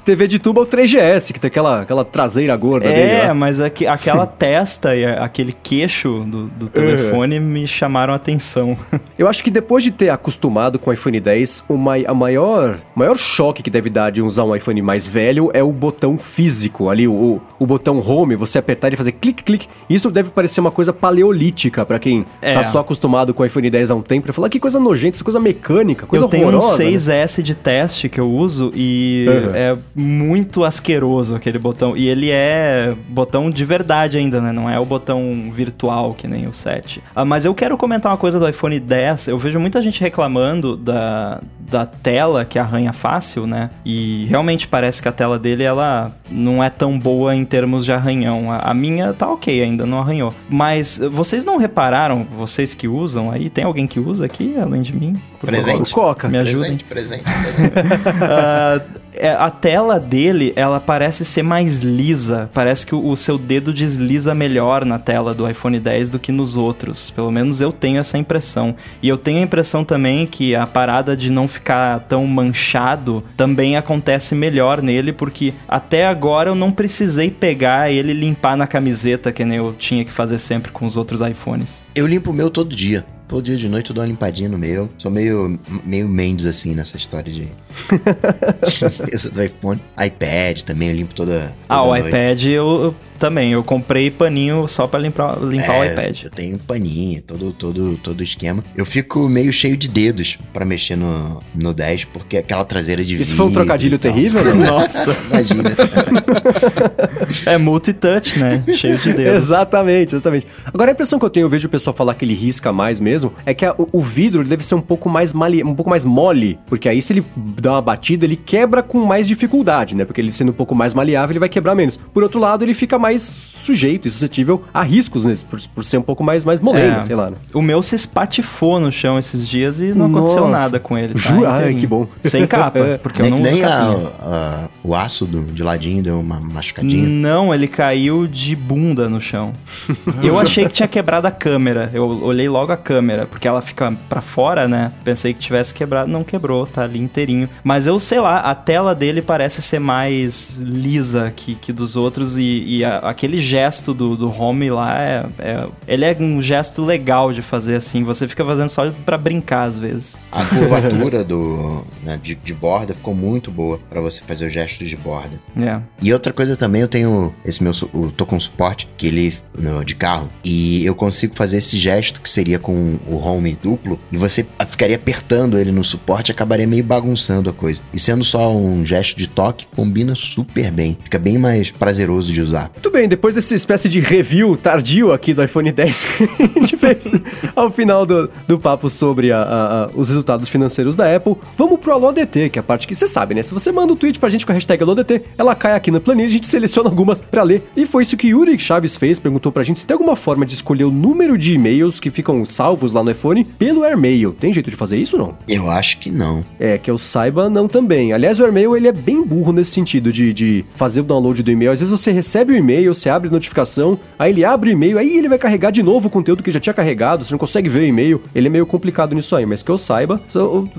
[0.06, 3.02] TV de tubo é o 3GS, que tem aquela, aquela traseira gorda dele.
[3.02, 8.78] É, mas aqui- aquela testa e aquele queixo do, do telefone me chamaram a atenção.
[9.18, 12.78] Eu acho que depois de ter acostumado com o iPhone 10, o mai, a maior,
[12.96, 16.90] maior choque que deve dar de usar um iPhone mais velho é o botão físico.
[16.90, 19.68] Ali, o, o botão home, você apertar e fazer clique, clique.
[19.90, 22.54] Isso deve parecer uma coisa paleolítica pra quem É.
[22.54, 24.24] tá só acostumado com o iPhone 10 há um tempo.
[24.26, 26.84] Pra falar que coisa nojenta, essa coisa mecânica, coisa eu tenho horrorosa.
[26.84, 26.92] um né?
[26.94, 29.56] 6S de teste que eu uso e Uhum.
[29.56, 31.96] é muito asqueroso aquele botão.
[31.96, 34.52] E ele é botão de verdade ainda, né?
[34.52, 37.02] Não é o botão virtual que nem o 7.
[37.16, 39.28] Ah, mas eu quero comentar uma coisa do iPhone 10.
[39.30, 43.70] Eu vejo muita gente reclamando da, da tela que arranha fácil, né?
[43.86, 47.92] E realmente parece que a tela dele ela não é tão boa em termos de
[47.92, 48.52] arranhão.
[48.52, 50.34] A, a minha tá ok ainda, não arranhou.
[50.50, 54.82] Mas eh, vocês não repararam, vocês que usam aí, tem alguém que usa aqui além
[54.82, 55.20] de mim?
[55.40, 55.94] Presente.
[55.94, 56.28] Coca.
[56.28, 56.78] Me ajudem.
[56.78, 57.24] Presente, presente.
[57.24, 57.78] presente.
[58.22, 58.82] É,
[59.30, 62.50] a tela dele, ela parece ser mais lisa.
[62.54, 66.32] Parece que o, o seu dedo desliza melhor na tela do iPhone 10 do que
[66.32, 67.10] nos outros.
[67.10, 68.76] Pelo menos eu tenho essa impressão.
[69.02, 73.78] E eu tenho a impressão também que a parada de não ficar tão manchado também
[73.78, 79.32] acontece melhor nele, porque até agora eu não precisei pegar ele e limpar na camiseta,
[79.32, 81.86] que nem eu tinha que fazer sempre com os outros iPhones.
[81.96, 83.06] Eu limpo o meu todo dia.
[83.28, 84.90] Todo dia de noite eu dou uma limpadinha no meu.
[84.98, 87.48] Sou meio, meio Mendes, assim, nessa história de...
[89.34, 89.82] Do iPhone.
[90.06, 92.08] iPad também eu limpo toda, toda Ah, o noite.
[92.10, 92.54] iPad eu,
[92.84, 93.54] eu também.
[93.54, 96.24] Eu comprei paninho só pra limpar, limpar o É, iPad.
[96.26, 98.62] Eu tenho um paninho, todo, todo, todo esquema.
[98.76, 103.22] Eu fico meio cheio de dedos pra mexer no, no 10, porque aquela traseira de
[103.22, 104.52] Isso foi um trocadilho terrível, né?
[104.70, 105.16] Nossa.
[105.30, 105.70] Imagina.
[107.46, 108.64] É multitouch, né?
[108.76, 109.36] Cheio de dedos.
[109.46, 110.48] Exatamente, exatamente.
[110.66, 113.00] Agora a impressão que eu tenho, eu vejo o pessoal falar que ele risca mais
[113.00, 115.90] mesmo, é que a- o, o vidro deve ser um pouco mais male, um pouco
[115.90, 120.06] mais mole, porque aí se ele dá uma batida, ele quebra com mais dificuldade, né?
[120.06, 121.98] Porque ele sendo um pouco mais maleável, ele vai quebrar menos.
[121.98, 125.34] Por outro lado, ele fica mais sujeito e suscetível a riscos, né?
[125.50, 127.02] Por, por ser um pouco mais mais molenga, É.
[127.04, 127.30] sei lá.
[127.30, 127.38] Né?
[127.54, 130.52] O meu se espatifou no chão esses dias e não aconteceu Nossa.
[130.64, 131.14] nada com ele.
[131.14, 131.20] Tá?
[131.20, 131.50] Jura?
[131.54, 132.08] Ai, que bom.
[132.24, 136.20] Sem capa, porque eu nem não nem a- a- o aço do, de ladinho deu
[136.20, 137.08] uma machucadinha.
[137.08, 139.54] Não, ele caiu de bunda no chão.
[140.22, 141.90] eu achei que tinha quebrado a câmera.
[141.94, 144.92] Eu olhei logo a câmera, porque ela fica pra fora, né?
[145.04, 147.48] Pensei que tivesse quebrado, não quebrou, tá ali inteirinho.
[147.64, 152.38] Mas eu sei lá, a tela dele parece ser mais lisa que, que dos outros
[152.38, 156.84] e, e a- aquele gesto do, do home lá é, é- Ele é um gesto
[156.84, 158.04] legal de fazer assim.
[158.04, 160.20] Você fica fazendo só pra brincar às vezes.
[160.32, 164.90] A curvatura do, né, de, de borda ficou muito boa pra você fazer os gestos
[164.90, 165.40] de borda.
[165.58, 165.80] É.
[166.02, 169.84] E outra coisa também, eu tenho esse meu, eu tô com suporte que ele no,
[169.84, 174.18] de carro e eu consigo fazer esse gesto que seria com o home duplo e
[174.18, 177.82] você ficaria apertando ele no suporte, e acabaria meio bagunçando a coisa.
[177.94, 182.42] E sendo só um gesto de toque, combina super bem, fica bem mais prazeroso de
[182.42, 182.72] usar.
[182.84, 186.76] Muito bem, depois dessa espécie de review tardio aqui do iPhone 10 que a gente
[186.76, 187.10] fez
[187.56, 191.80] ao final do, do papo sobre a- a- a- os resultados financeiros da Apple, vamos
[191.80, 193.42] pro AloDT, que é a parte que você sabe, né?
[193.42, 196.02] Se você manda um tweet pra gente com a hashtag AloDT, ela cai aqui na
[196.02, 197.64] planilha, a gente seleciona algumas pra ler.
[197.74, 200.54] E foi isso que Yuri Chaves fez, perguntou pra gente se tem alguma forma de
[200.54, 204.34] escolher o número de e-mails que ficam salvos lá no iPhone pelo AirMail.
[204.34, 205.38] Tem jeito de fazer isso ou não?
[205.48, 206.44] Eu acho que não.
[206.60, 208.12] É, que eu saiba, não também.
[208.12, 211.50] Aliás, o e-mail ele é bem burro nesse sentido de, de fazer o download do
[211.50, 211.72] e-mail.
[211.72, 214.98] Às vezes você recebe o e-mail, você abre a notificação, aí ele abre o e-mail,
[214.98, 217.70] aí ele vai carregar de novo o conteúdo que já tinha carregado, você não consegue
[217.70, 218.22] ver o e-mail.
[218.34, 220.22] Ele é meio complicado nisso aí, mas que eu saiba,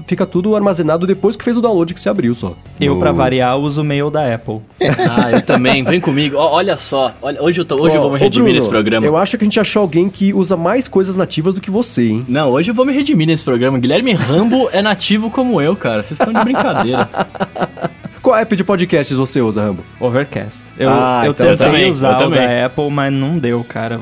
[0.06, 2.54] fica tudo armazenado depois que fez o download que você abriu só.
[2.80, 4.60] Eu, pra variar, uso o mail da Apple.
[5.16, 5.84] Ah, eu também.
[5.84, 6.36] Vem comigo.
[6.36, 7.12] Olha só.
[7.20, 9.06] Olha, hoje eu, tô, hoje eu Ó, vou me redimir Bruno, nesse programa.
[9.06, 12.08] Eu acho que a gente achou alguém que usa mais coisas nativas do que você,
[12.08, 12.24] hein?
[12.28, 13.78] Não, hoje eu vou me redimir nesse programa.
[13.78, 16.02] Guilherme Rambo é nativo como eu, cara.
[16.02, 17.08] Vocês estão de brincadeira.
[18.24, 19.84] Qual app de podcasts você usa, Rambo?
[20.00, 20.64] Overcast.
[20.78, 22.40] Eu, Ah, eu então tentei também, usar eu o também.
[22.40, 24.00] da Apple, mas não deu, cara.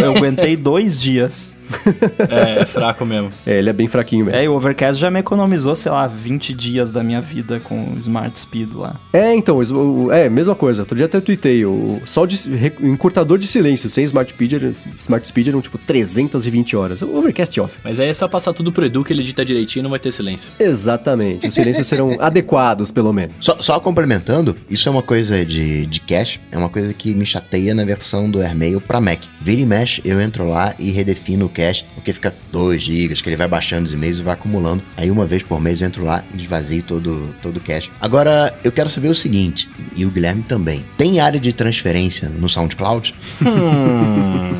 [0.00, 1.56] Eu aguentei dois dias.
[2.30, 3.30] É, é fraco mesmo.
[3.46, 4.38] É, ele é bem fraquinho mesmo.
[4.38, 7.92] É, e o Overcast já me economizou, sei lá, 20 dias da minha vida com
[7.94, 8.96] o Smart Speed lá.
[9.12, 10.82] É, então, isso- o- é, mesma coisa.
[10.82, 14.30] Outro dia até tuitei, o, só o de- re- o encurtador de silêncio, sem Smart
[14.30, 17.02] Speed, Smart Speed eram tipo 320 horas.
[17.02, 17.68] O Overcast, ó.
[17.82, 19.98] Mas aí é só passar tudo pro Edu que ele edita direitinho e não vai
[19.98, 20.50] ter silêncio.
[20.58, 21.46] Exatamente.
[21.48, 23.34] Os silêncios serão adequados, pelo menos.
[23.38, 27.24] Só, só complementando, isso é uma coisa de, de cache, é uma coisa que me
[27.26, 29.20] chateia na versão do AirMail pra Mac.
[29.40, 33.28] Vira e mexe, eu entro lá e redefino o cache, porque fica 2 GB, que
[33.28, 34.82] ele vai baixando os e-mails e vai acumulando.
[34.96, 37.90] Aí uma vez por mês eu entro lá e esvazio todo, todo o cache.
[38.00, 40.84] Agora, eu quero saber o seguinte, e o Guilherme também.
[40.98, 43.14] Tem área de transferência no SoundCloud?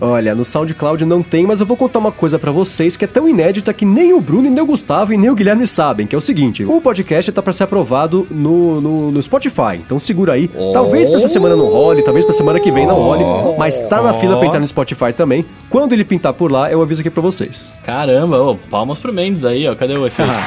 [0.00, 3.08] Olha, no SoundCloud não tem, mas eu vou contar uma coisa pra vocês que é
[3.08, 6.14] tão inédita que nem o Bruno, nem o Gustavo e nem o Guilherme sabem, que
[6.14, 9.76] é o seguinte: o podcast tá pra ser aprovado no, no, no Spotify.
[9.76, 10.48] Então segura aí.
[10.72, 13.24] Talvez pra essa semana não role, talvez pra semana que vem não role,
[13.58, 15.44] mas tá na fila pra entrar no Spotify também.
[15.68, 17.74] Quando ele pintar por lá, eu aviso aqui pra vocês.
[17.84, 19.74] Caramba, ô, palmas pro Mendes aí, ó.
[19.74, 20.30] Cadê o efeito?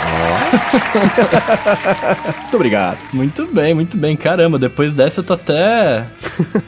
[2.43, 2.97] Muito obrigado.
[3.13, 4.15] Muito bem, muito bem.
[4.15, 6.05] Caramba, depois dessa eu tô até.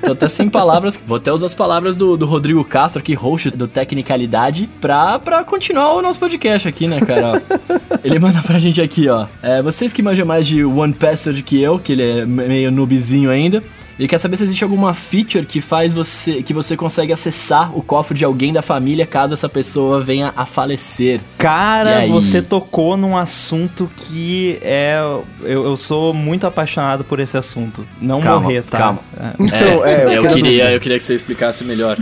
[0.04, 1.02] tô até sem palavras.
[1.06, 5.46] Vou até usar as palavras do, do Rodrigo Castro aqui, host do Tecnicalidade, pra, pra
[5.46, 7.42] continuar o nosso podcast aqui, né, cara?
[8.04, 9.28] Ele manda pra gente aqui, ó.
[9.42, 13.30] É, vocês que manjam mais de One Password que eu, que ele é meio noobzinho
[13.30, 13.64] ainda.
[13.98, 17.82] Ele quer saber se existe alguma feature que faz você que você consegue acessar o
[17.82, 21.22] cofre de alguém da família caso essa pessoa venha a falecer.
[21.38, 24.98] Cara, você tocou num assunto que é.
[25.42, 27.86] Eu, eu sou muito apaixonado por esse assunto.
[28.02, 28.78] Não Calma, morrer, tá?
[28.78, 29.00] calma.
[29.18, 29.32] É.
[29.40, 31.98] Então, é, eu eu, na queria, eu queria que você explicasse melhor.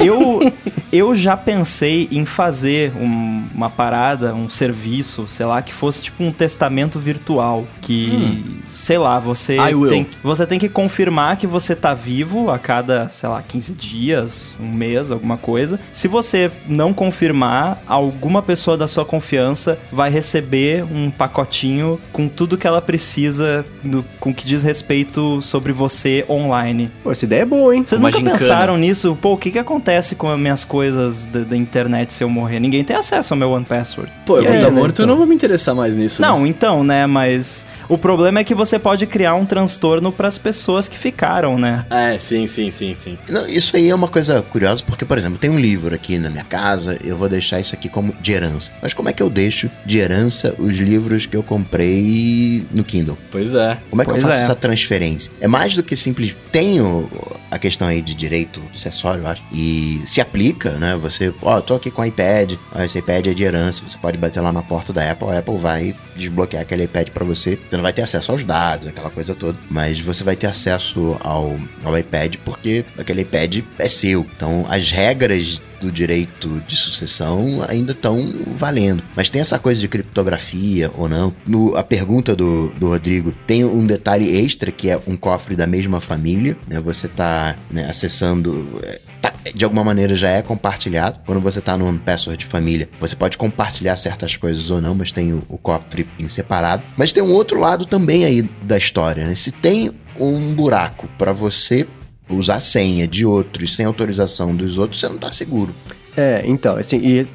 [0.00, 0.52] Eu,
[0.92, 6.22] eu já pensei em fazer um- uma parada, um serviço, sei lá, que fosse tipo
[6.22, 7.66] um testamento virtual.
[7.80, 9.88] Que, sei lá, você I will.
[9.88, 14.54] tem, você tem que confirmar que você tá vivo a cada, sei lá, 15 dias,
[14.60, 15.80] um mês, alguma coisa.
[15.92, 22.58] Se você não confirmar, alguma pessoa da sua confiança vai receber um pacotinho com tudo
[22.58, 26.90] que ela precisa no- com que diz respeito sobre você online.
[27.02, 27.84] Pô, essa ideia é boa, hein?
[27.86, 28.38] Vocês Uma nunca gincana.
[28.38, 29.16] pensaram nisso?
[29.20, 32.58] Pô, o que que acontece com as minhas coisas da, da internet se eu morrer?
[32.60, 34.12] Ninguém tem acesso ao meu One Password.
[34.26, 35.04] Pô, eu vou estar né, morto, então?
[35.04, 36.20] eu não vou me interessar mais nisso.
[36.20, 36.48] Não, né?
[36.48, 37.06] então, né?
[37.06, 41.27] Mas o problema é que você pode criar um transtorno pras pessoas que ficaram,
[41.58, 41.84] né?
[41.90, 43.18] É, sim, sim, sim, sim.
[43.28, 46.30] Não, isso aí é uma coisa curiosa, porque, por exemplo, tem um livro aqui na
[46.30, 48.72] minha casa, eu vou deixar isso aqui como de herança.
[48.80, 53.18] Mas como é que eu deixo de herança os livros que eu comprei no Kindle?
[53.30, 53.78] Pois é.
[53.90, 54.44] Como é que Pois eu faço é.
[54.44, 55.30] essa transferência?
[55.40, 56.34] É mais do que simples.
[56.50, 57.10] Tenho
[57.50, 59.42] a questão aí de direito sucessório, acho.
[59.52, 60.96] E se aplica, né?
[60.96, 63.82] Você, ó, eu tô aqui com o iPad, esse iPad é de herança.
[63.88, 67.24] Você pode bater lá na porta da Apple, a Apple vai desbloquear aquele iPad pra
[67.24, 67.58] você.
[67.70, 69.58] Você não vai ter acesso aos dados, aquela coisa toda.
[69.70, 74.26] Mas você vai ter acesso ao, ao iPad porque aquele iPad é seu.
[74.36, 79.02] Então as regras do direito de sucessão ainda estão valendo.
[79.14, 81.34] Mas tem essa coisa de criptografia ou não.
[81.46, 85.66] No, a pergunta do, do Rodrigo tem um detalhe extra que é um cofre da
[85.66, 86.56] mesma família.
[86.68, 86.80] Né?
[86.80, 87.56] Você está
[87.88, 88.80] acessando.
[88.82, 91.20] é, tá- de alguma maneira já é compartilhado.
[91.24, 95.10] Quando você está no password de família, você pode compartilhar certas coisas ou não, mas
[95.10, 96.82] tem o, o cofre em separado.
[96.96, 99.26] Mas tem um outro lado também aí da história.
[99.26, 99.34] Né?
[99.34, 101.86] Se tem um buraco para você
[102.28, 105.74] usar senha de outros sem autorização dos outros, você não tá seguro.
[106.16, 107.26] É, então, assim, e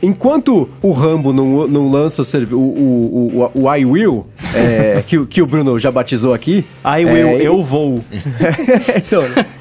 [0.00, 5.18] enquanto o Rambo não, não lança o, o, o, o, o I Will, é, que,
[5.18, 6.58] o- que o Bruno já batizou aqui.
[6.84, 8.00] I é, will, ele- eu vou.
[8.96, 9.44] então, né?
[9.44, 9.57] A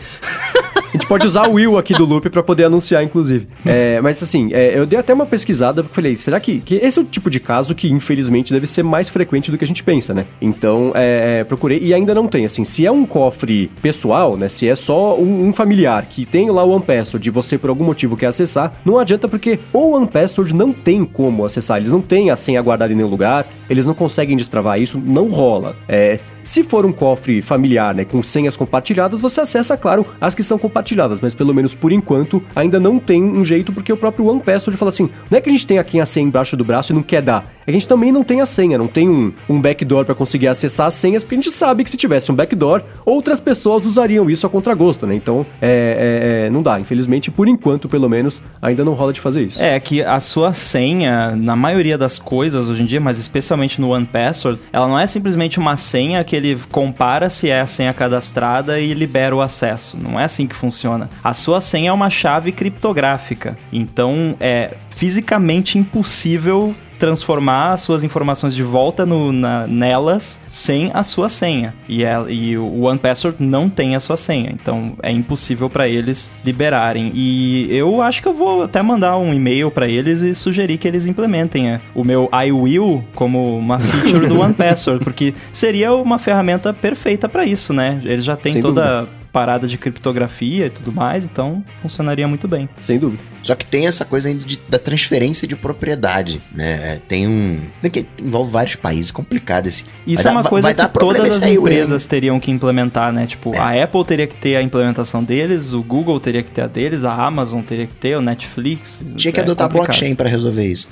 [1.08, 3.48] gente pode usar o Will aqui do loop pra poder anunciar, inclusive.
[3.66, 7.00] É, mas assim, é, eu dei até uma pesquisada porque falei, será que, que esse
[7.00, 9.84] é o tipo de caso que infelizmente deve ser mais frequente do que a gente
[9.84, 10.26] pensa, né?
[10.42, 12.46] Então, é, é, procurei e ainda não tem.
[12.46, 14.50] Assim, se é um cofre pessoal, né?
[14.50, 17.70] Se é só um, um familiar que tem lá o One Password e você por
[17.70, 21.78] algum motivo quer acessar, não adianta porque o One Password não tem como acessar.
[21.78, 25.30] Eles não têm a senha guardada em nenhum lugar, eles não conseguem destravar isso, não
[25.30, 25.76] rola.
[25.88, 30.42] É, se for um cofre familiar, né, com senhas compartilhadas, você acessa, claro, as que
[30.42, 34.28] são compartilhadas, mas pelo menos por enquanto ainda não tem um jeito, porque o próprio
[34.28, 36.64] One Password fala assim: não é que a gente tem aqui a senha embaixo do
[36.64, 38.88] braço e não quer dar, é que a gente também não tem a senha, não
[38.88, 41.98] tem um, um backdoor para conseguir acessar as senhas, porque a gente sabe que se
[41.98, 45.14] tivesse um backdoor, outras pessoas usariam isso a contragosto, né?
[45.14, 46.80] Então, é, é, é, não dá.
[46.80, 49.62] Infelizmente, por enquanto, pelo menos, ainda não rola de fazer isso.
[49.62, 53.90] É que a sua senha, na maioria das coisas hoje em dia, mas especialmente no
[53.90, 57.94] One Password, ela não é simplesmente uma senha que ele compara se é a senha
[57.94, 59.98] cadastrada e libera o acesso.
[59.98, 61.10] Não é assim que funciona.
[61.24, 63.58] A sua senha é uma chave criptográfica.
[63.72, 71.04] Então é fisicamente impossível transformar as suas informações de volta no- na- nelas sem a
[71.04, 71.74] sua senha.
[71.88, 75.88] E, é- e o One Password não tem a sua senha, então é impossível para
[75.88, 77.12] eles liberarem.
[77.14, 80.88] E eu acho que eu vou até mandar um e-mail para eles e sugerir que
[80.88, 85.94] eles implementem é, o meu I Will como uma feature do One Password, porque seria
[85.94, 88.00] uma ferramenta perfeita para isso, né?
[88.04, 89.06] Eles já têm toda a
[89.38, 92.68] parada de criptografia e tudo mais, então funcionaria muito bem.
[92.82, 93.22] Sem dúvida.
[93.44, 96.96] Só que tem essa coisa ainda de- da transferência de propriedade, né?
[96.96, 97.62] É, Tem um...
[97.82, 99.86] tem que envolve vários países, complicado esse.
[100.08, 103.14] Isso Vai é uma dar- coisa que todas as esse aí, empresas teriam que implementar,
[103.14, 103.26] né?
[103.28, 106.68] Tipo, a Apple teria que ter a implementação deles, o Google teria que ter a
[106.68, 109.06] deles, a Amazon teria que ter, o Netflix.
[109.16, 109.88] Tinha que É adotar complicado.
[109.96, 110.88] blockchain pra resolver isso.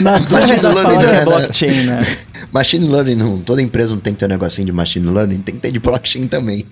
[0.00, 1.24] Na fala que é né?
[1.24, 1.98] blockchain, né?
[2.52, 5.54] Machine learning, não, toda empresa não tem que ter um negocinho de machine learning, tem
[5.54, 6.64] que ter de blockchain também.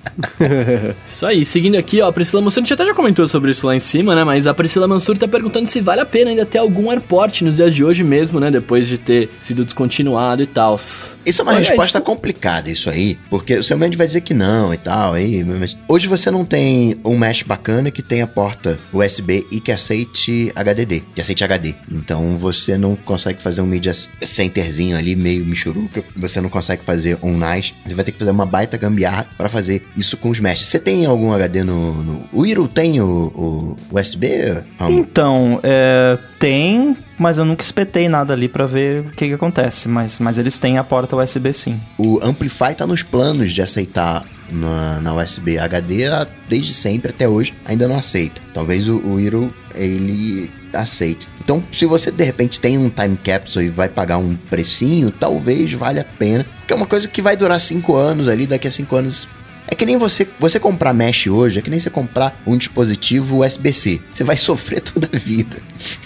[1.08, 3.66] Isso aí, seguindo aqui, ó, a Priscila Mansur, a gente até já comentou sobre isso
[3.66, 4.24] lá em cima, né?
[4.24, 7.56] Mas a Priscila Mansur tá perguntando se vale a pena ainda ter algum airport nos
[7.56, 8.50] dias de hoje mesmo, né?
[8.50, 10.76] Depois de ter sido descontinuado e tal.
[11.24, 13.16] Isso é uma Olha, resposta tipo- complicada, isso aí.
[13.30, 15.12] Porque o seu mente vai dizer que não e tal.
[15.14, 19.70] Aí, mas hoje você não tem um mesh bacana que tenha porta USB e que
[19.70, 21.74] aceite HDD, que aceite HD.
[21.90, 23.92] Então você não consegue fazer um media
[24.22, 26.02] centerzinho ali, meio michuruca.
[26.16, 27.74] Você não consegue fazer um NAS.
[27.86, 30.66] Você vai ter que fazer uma baita gambiarra para fazer isso com os meshes.
[30.66, 32.02] Você tem algum HD no.
[32.02, 32.28] no...
[32.32, 34.62] O Iro tem o, o USB?
[34.88, 39.88] Então, é, tem, mas eu nunca espetei nada ali pra ver o que, que acontece.
[39.88, 41.80] Mas, mas eles têm a porta USB sim.
[41.98, 46.04] O Amplify tá nos planos de aceitar na, na USB HD
[46.48, 48.40] desde sempre até hoje, ainda não aceita.
[48.54, 51.26] Talvez o, o Hero ele aceite.
[51.42, 55.72] Então, se você de repente tem um time capsule e vai pagar um precinho, talvez
[55.72, 56.44] valha a pena.
[56.66, 59.28] Que é uma coisa que vai durar 5 anos ali, daqui a 5 anos.
[59.70, 63.44] É que nem você, você comprar mesh hoje, é que nem você comprar um dispositivo
[63.44, 64.00] USB-C.
[64.10, 65.58] Você vai sofrer toda a vida.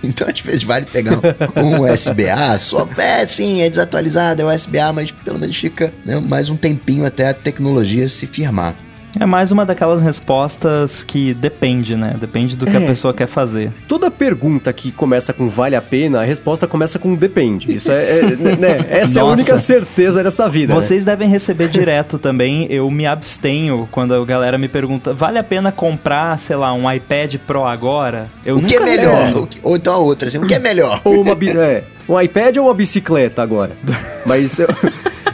[0.03, 1.21] Então, às vezes, vale pegar
[1.57, 6.51] um USB-A, só, é sim, é desatualizado, é USB-A, mas pelo menos fica né, mais
[6.51, 8.77] um tempinho até a tecnologia se firmar.
[9.21, 12.15] É mais uma daquelas respostas que depende, né?
[12.19, 12.79] Depende do que É.
[12.79, 13.71] a pessoa quer fazer.
[13.87, 17.75] Toda pergunta que começa com vale a pena, a resposta começa com depende.
[17.75, 18.23] Isso é, é,
[18.57, 18.79] né?
[18.89, 19.43] Essa é a Nossa.
[19.43, 20.75] única certeza dessa vida.
[20.75, 20.81] né?
[20.81, 22.67] Vocês devem receber direto também.
[22.71, 26.91] Eu me abstenho quando a galera me pergunta: vale a pena comprar, sei lá, um
[26.91, 28.31] iPad Pro agora?
[28.45, 29.47] Eu o que é melhor?
[29.47, 31.01] que- ou então a outra, assim, o que é melhor?
[31.05, 31.33] Ou uma,
[31.63, 33.73] é, um iPad ou uma bicicleta agora.
[34.25, 34.69] Mas eu,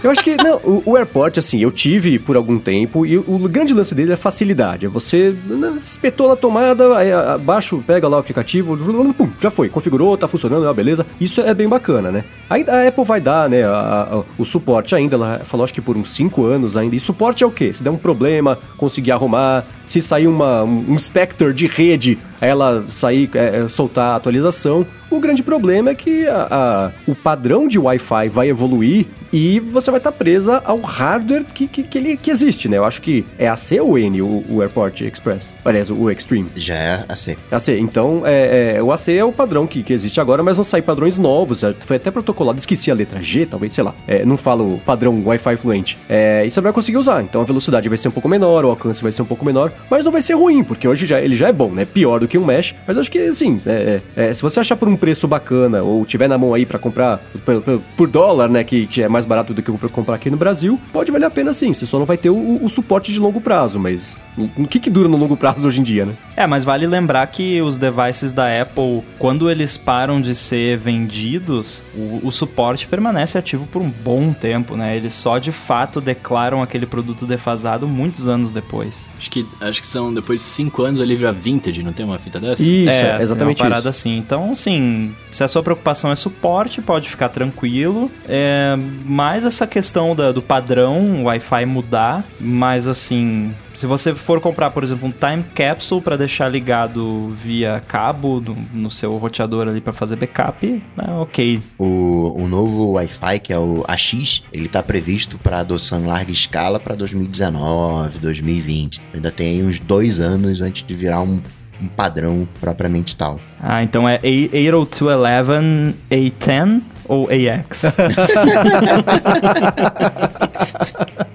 [0.02, 3.24] eu acho que, não, o, o AirPort, assim, eu tive por algum tempo e o,
[3.26, 4.86] o grande lance dele é a facilidade.
[4.86, 8.76] É você né, espetou na tomada, aí abaixo, pega lá o aplicativo,
[9.14, 11.04] pum, já foi, configurou, tá funcionando, ah, beleza.
[11.20, 12.24] Isso é bem bacana, né?
[12.48, 15.80] Aí a Apple vai dar, né, a- a- o suporte ainda, ela falou acho que
[15.80, 16.94] por uns 5 anos ainda.
[16.96, 17.72] E suporte é o quê?
[17.72, 23.30] Se der um problema, conseguir arrumar, se sair uma, um, Spectre de rede, ela sair,
[23.34, 24.86] é, é, soltar a atualização.
[25.10, 29.90] O grande problema é que a- a- o padrão de Wi-Fi vai evoluir e você
[29.90, 32.76] vai estar presa ao hardware que, que, que ele, que existe, né?
[32.76, 35.56] Eu acho que é AC ou N o, o AirPort Express.
[35.64, 36.50] Aliás, o Extreme.
[36.54, 37.34] Já é assim.
[37.50, 37.70] AC.
[37.78, 40.82] Então, é, é, o AC é o padrão que, que existe agora, mas vão sair
[40.82, 41.62] padrões novos.
[41.80, 43.94] Foi até protocolado, esqueci a letra G, talvez, sei lá.
[44.06, 45.96] É, não falo padrão Wi-Fi fluente.
[46.08, 47.22] É, e você vai conseguir usar.
[47.22, 49.72] Então a velocidade vai ser um pouco menor, o alcance vai ser um pouco menor,
[49.90, 51.84] mas não vai ser ruim, porque hoje já, ele já é bom, né?
[51.84, 52.74] Pior do que um mesh.
[52.86, 56.28] Mas acho que, assim, é, é, se você achar por um preço bacana, ou tiver
[56.28, 58.64] na mão aí pra comprar por, por- por dólar, né?
[58.64, 61.30] Que, que é mais barato do que eu comprar aqui no Brasil, pode valer a
[61.30, 61.72] pena sim.
[61.72, 64.78] Você só não vai ter o, o suporte de longo prazo, mas o, o que
[64.80, 66.14] que dura no longo prazo hoje em dia, né?
[66.36, 71.82] É, mas vale lembrar que os devices da Apple, quando eles param de ser vendidos,
[71.94, 74.96] o, o suporte permanece ativo por um bom tempo, né?
[74.96, 79.10] Eles só de fato declaram aquele produto defasado muitos anos depois.
[79.18, 82.18] Acho que, acho que são depois de 5 anos ele vira vintage, não tem uma
[82.18, 82.62] fita dessa?
[82.62, 84.00] Isso, é, é, exatamente uma parada isso.
[84.00, 84.16] assim.
[84.16, 88.10] Então, assim, se a sua preocupação é suporte, pode ficar tranquilo.
[88.28, 94.70] É, mais essa questão da- do padrão Wi-Fi mudar, mas assim, se você for comprar,
[94.70, 99.80] por exemplo, um time capsule para deixar ligado via cabo no, no seu roteador ali
[99.80, 101.60] para fazer backup, é ok.
[101.78, 106.32] O, o novo Wi-Fi, que é o AX, ele está previsto para adoção em larga
[106.32, 109.00] escala para 2019, 2020.
[109.14, 111.40] Ainda tem aí uns dois anos antes de virar um,
[111.80, 113.38] um padrão propriamente tal.
[113.62, 117.96] Ah, então é A- 802.11 A10 ou AX?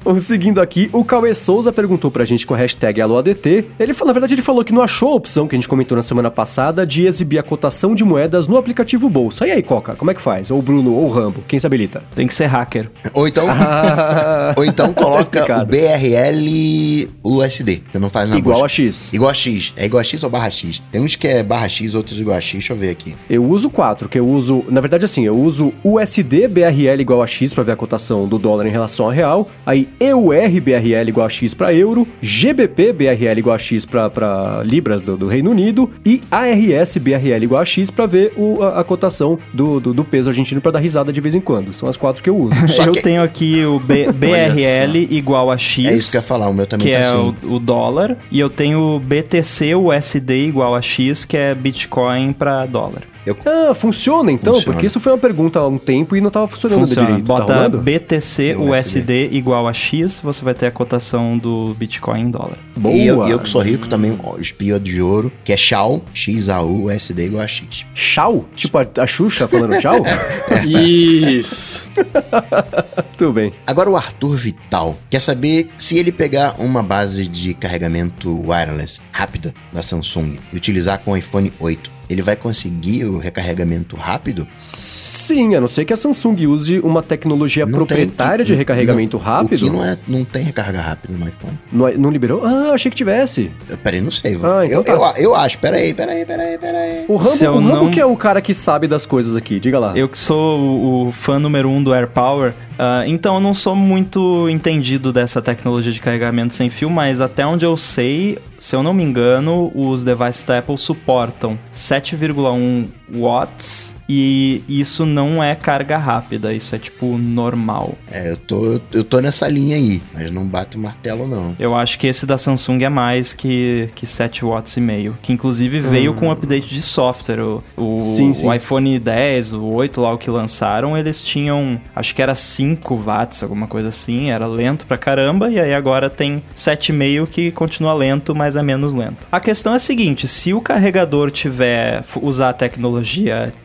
[0.04, 3.66] Bom, Seguindo aqui, o Cauê Souza perguntou pra gente com a hashtag AloADT.
[3.80, 5.96] Ele falou, na verdade, ele falou que não achou a opção que a gente comentou
[5.96, 9.48] na semana passada de exibir a cotação de moedas no aplicativo Bolsa.
[9.48, 10.52] E aí, Coca, como é que faz?
[10.52, 12.04] Ou o Bruno, ou o Rambo, quem se habilita?
[12.16, 12.90] Tem que ser hacker.
[13.14, 15.66] Ou então, Ah, ou então coloca o explicado.
[15.72, 17.84] BRL USD.
[17.92, 18.66] Você não faz na Igual busca.
[18.66, 19.14] a X.
[19.14, 19.74] Igual a X.
[19.78, 20.82] É igual a X ou barra X?
[20.92, 22.54] Tem uns que é barra X, outros igual a X.
[22.54, 23.16] Deixa eu ver aqui.
[23.30, 27.28] Eu uso quatro, que eu uso, na verdade assim, eu uso USD BRL igual a
[27.28, 31.28] X pra ver a cotação do dólar em relação ao real, aí EUR BRL igual
[31.28, 35.52] a X pra euro, GBP BRL igual a X pra, pra libras do, do Reino
[35.52, 39.94] Unido e ARS BRL igual a X pra ver o, a, a cotação do, do,
[39.94, 41.72] do peso argentino pra dar risada de vez em quando.
[41.72, 42.54] São as quatro que eu uso.
[42.84, 45.86] Eu que- tenho aqui o B- BRL igual a X.
[45.86, 46.48] É isso que eu ia falar.
[46.50, 47.36] O meu também que tá é assim.
[47.44, 52.66] o, o dólar, e eu tenho BTC USD igual a X, que é Bitcoin para
[52.66, 53.04] dólar.
[53.26, 54.54] Eu- Ah, funciona então?
[54.54, 54.74] Funciona.
[54.74, 57.08] Porque isso foi uma pergunta há um tempo e não tava funcionando Funciona.
[57.08, 57.26] direito.
[57.28, 57.78] tá Bota rolando?
[57.82, 58.70] BTC USD.
[59.00, 62.58] USD igual a X, você vai ter a cotação do Bitcoin em dólar.
[62.76, 62.94] Boa.
[62.96, 66.04] E eu, e eu que sou rico também, ó, espio de ouro, que é Shao,
[66.14, 67.86] X-A-U, USD igual a X.
[67.96, 68.46] Tchau?
[68.56, 70.04] Tipo a, a Xuxa falando tchau?
[70.68, 71.88] Isso.
[73.18, 73.54] Tudo bem.
[73.66, 79.54] Agora o Arthur Vital quer saber se ele pegar uma base de carregamento wireless rápida
[79.72, 84.48] da Samsung e utilizar com o iPhone 8, ele vai conseguir o recarregamento rápido?
[84.58, 89.18] Sim, a não ser que a Samsung use uma tecnologia Não tem- proprietária de recarregamento
[89.18, 89.62] não, rápido.
[89.62, 91.58] O que não, é, não tem recarga rápida no iPhone.
[91.72, 92.44] Não, é- não liberou?
[92.46, 93.50] Ah, achei que tivesse.
[93.84, 94.34] Peraí, não sei.
[94.36, 94.92] Ah, então eu, tá.
[94.92, 97.06] eu, eu acho, peraí, peraí, peraí, peraí.
[97.08, 99.80] O Rambo, o Rambo não- que é o cara que sabe das coisas aqui, diga
[99.80, 99.94] lá.
[99.98, 103.76] Eu que sou o, o fã número um do AirPower, ah, então eu não sou
[103.76, 108.84] muito entendido dessa tecnologia de carregamento sem fio, mas até onde eu sei, se eu
[108.84, 115.98] não me engano, os devices da Apple suportam 7,1 watts e isso não é carga
[115.98, 117.96] rápida, isso é tipo normal.
[118.12, 121.56] É, eu tô, eu tô nessa linha aí, mas não bate o martelo, não.
[121.60, 125.32] Eu acho que esse da Samsung é mais que, que 7 watts e meio, que
[125.32, 127.42] inclusive veio com um update de software.
[127.42, 128.48] O, o, Sim, sim.
[128.48, 132.96] o iPhone 10, o 8 lá o que lançaram, eles tinham, acho que era 5
[132.96, 137.94] watts, alguma coisa assim, era lento pra caramba, e aí agora tem 7,5 que continua
[137.94, 139.28] lento, mas é menos lento.
[139.32, 143.03] A questão é a seguinte, se o carregador tiver usar a tecnologia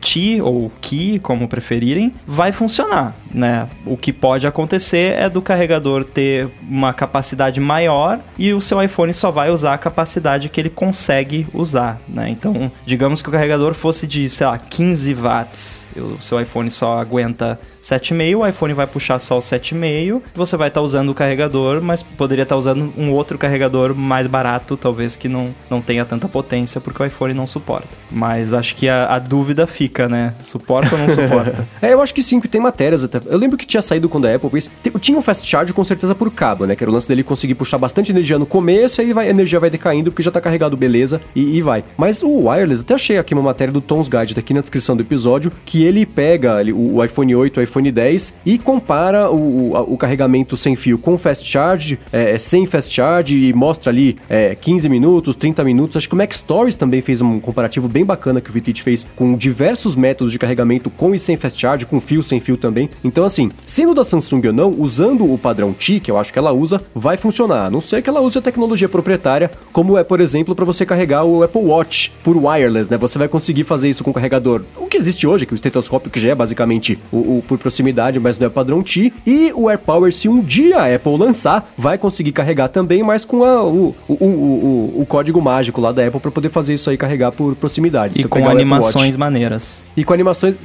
[0.01, 3.67] Qi ou Qi, como preferirem, vai funcionar, né?
[3.85, 9.13] O que pode acontecer é do carregador ter uma capacidade maior e o seu iPhone
[9.13, 12.29] só vai usar a capacidade que ele consegue usar, né?
[12.29, 16.99] Então, digamos que o carregador fosse de, sei lá, 15 watts, o seu iPhone só
[16.99, 21.81] aguenta 7,5, o iPhone vai puxar só o 7,5, você vai estar usando o carregador,
[21.81, 26.27] mas poderia estar usando um outro carregador mais barato, talvez que não, não tenha tanta
[26.27, 27.89] potência, porque o iPhone não suporta.
[28.11, 30.33] Mas acho que a, a dúvida fica, né?
[30.39, 31.67] Suporta ou não suporta?
[31.81, 33.21] É, eu acho que sim, que tem matérias até.
[33.25, 34.69] Eu lembro que tinha saído quando a Apple fez.
[34.99, 36.75] Tinha um fast charge com certeza por cabo, né?
[36.75, 39.59] Que era o lance dele conseguir puxar bastante energia no começo, aí vai, a energia
[39.59, 41.83] vai decaindo porque já tá carregado, beleza, e, e vai.
[41.97, 44.95] Mas o wireless, até achei aqui uma matéria do Tom's Guide, tá aqui na descrição
[44.95, 49.29] do episódio, que ele pega ali, o, o iPhone 8, o iPhone 10 e compara
[49.29, 53.91] o, o, o carregamento sem fio com fast charge, é, sem fast charge, e mostra
[53.91, 55.97] ali é, 15 minutos, 30 minutos.
[55.97, 59.07] Acho que o Mac Stories também fez um comparativo bem bacana que o Vitit fez
[59.15, 62.89] com diversos métodos de carregamento com e sem fast charge, com fio, sem fio também.
[63.03, 66.39] Então, assim, sendo da Samsung ou não, usando o padrão Qi, que eu acho que
[66.39, 67.65] ela usa, vai funcionar.
[67.65, 70.85] A não ser que ela use a tecnologia proprietária, como é, por exemplo, para você
[70.85, 72.97] carregar o Apple Watch por wireless, né?
[72.97, 74.63] Você vai conseguir fazer isso com o carregador.
[74.77, 77.58] O que existe hoje, que é o estetoscópio, que já é basicamente o, o por
[77.59, 79.13] proximidade, mas não é padrão Qi.
[79.25, 83.43] E o AirPower, se um dia a Apple lançar, vai conseguir carregar também, mas com
[83.43, 86.97] a- o, o, o, o- código mágico lá da Apple para poder fazer isso aí
[86.97, 88.19] carregar por proximidade.
[88.21, 89.83] e com animações maneiras.
[89.97, 90.57] E com animações.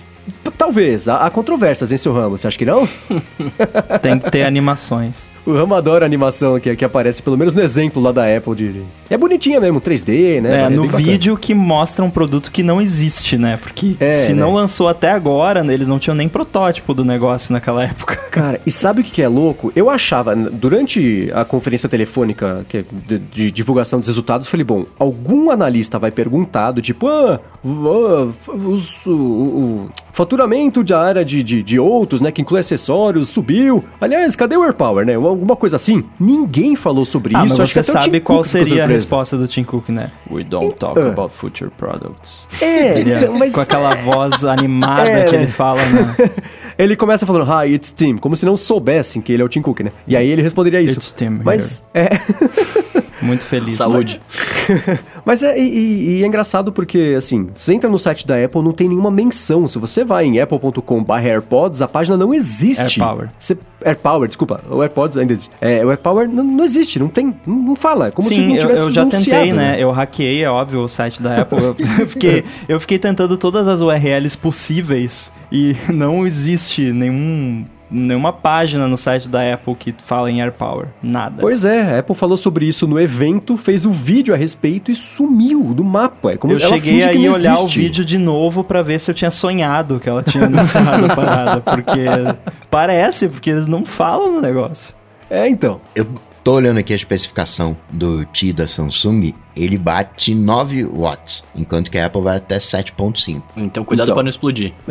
[0.56, 2.86] Talvez, há, há controvérsias em seu ramo, você acha que não?
[4.00, 5.30] Tem que ter animações.
[5.44, 8.54] O ramo adora a animação que, que aparece, pelo menos no exemplo lá da Apple.
[8.54, 8.82] De...
[9.10, 10.62] É bonitinha mesmo, 3D, né?
[10.62, 11.04] É, no bem bacana.
[11.12, 13.58] vídeo que mostra um produto que não existe, né?
[13.60, 14.40] Porque É, se né?
[14.40, 18.16] não lançou até agora, né, eles não tinham nem protótipo do negócio naquela época.
[18.30, 19.70] Cara, e sabe o que é louco?
[19.76, 24.64] Eu achava, durante a conferência telefônica que é de, de divulgação dos resultados, eu falei,
[24.64, 28.28] bom, algum analista vai perguntar do tipo, ah, ah,
[28.66, 33.84] os- o- o faturamento de área de, de, de outros, né, que inclui acessórios, subiu.
[34.00, 35.14] Aliás, cadê o AirPower, né?
[35.16, 36.04] Alguma coisa assim.
[36.18, 37.58] Ninguém falou sobre Ah, isso.
[37.58, 40.12] mas Acho que você sabe qual seria a resposta do Tim Cook, né?
[40.30, 41.08] We don't talk Ah.
[41.08, 42.46] about future products.
[42.62, 43.54] É, é- então, mas...
[43.54, 46.14] Com aquela voz animada É, que ele fala, né?
[46.76, 49.62] Ele começa falando, hi, it's Tim, como se não soubessem que ele é o Tim
[49.62, 49.92] Cook, né?
[50.08, 50.98] E aí ele responderia isso.
[50.98, 52.08] It's Tim Mas, é,
[53.24, 53.74] Muito feliz.
[53.74, 54.20] Saúde.
[55.24, 58.72] mas é, e, e- é engraçado porque, assim, você entra no site da Apple, não
[58.72, 59.66] tem nenhuma menção.
[59.66, 63.00] Se você vai em apple.com.br AirPods, a página não existe.
[63.00, 63.30] AirPower.
[63.38, 64.60] Você, AirPower, desculpa.
[64.70, 65.50] O AirPods ainda existe.
[65.60, 68.08] É, o AirPower não, não existe, não tem, não, não fala.
[68.08, 69.76] É como se Sim, não eu, tivesse eu já anunciado, tentei, né?
[69.78, 71.58] Eu hackeei, é óbvio, o site da Apple.
[71.62, 71.74] Eu
[72.08, 77.64] fiquei, eu fiquei tentando todas as URLs possíveis e não existe nenhum,
[77.94, 80.88] nenhuma página no site da Apple que fala em AirPower.
[81.02, 81.36] Nada.
[81.40, 84.96] Pois é, a Apple falou sobre isso no evento, fez o vídeo a respeito e
[84.96, 86.32] sumiu do mapa.
[86.32, 89.14] É como eu ela cheguei aí olhar o vídeo de novo pra ver se eu
[89.14, 92.04] tinha sonhado que ela tinha anunciado a parada, porque
[92.70, 94.94] parece, porque eles não falam no negócio.
[95.30, 95.80] É, então.
[95.94, 96.06] Eu
[96.42, 101.98] tô olhando aqui a especificação do Ti da Samsung ele bate 9 watts, enquanto que
[101.98, 103.42] a Apple vai até 7.5.
[103.56, 104.14] Então cuidado Então.
[104.14, 104.72] pra não explodir.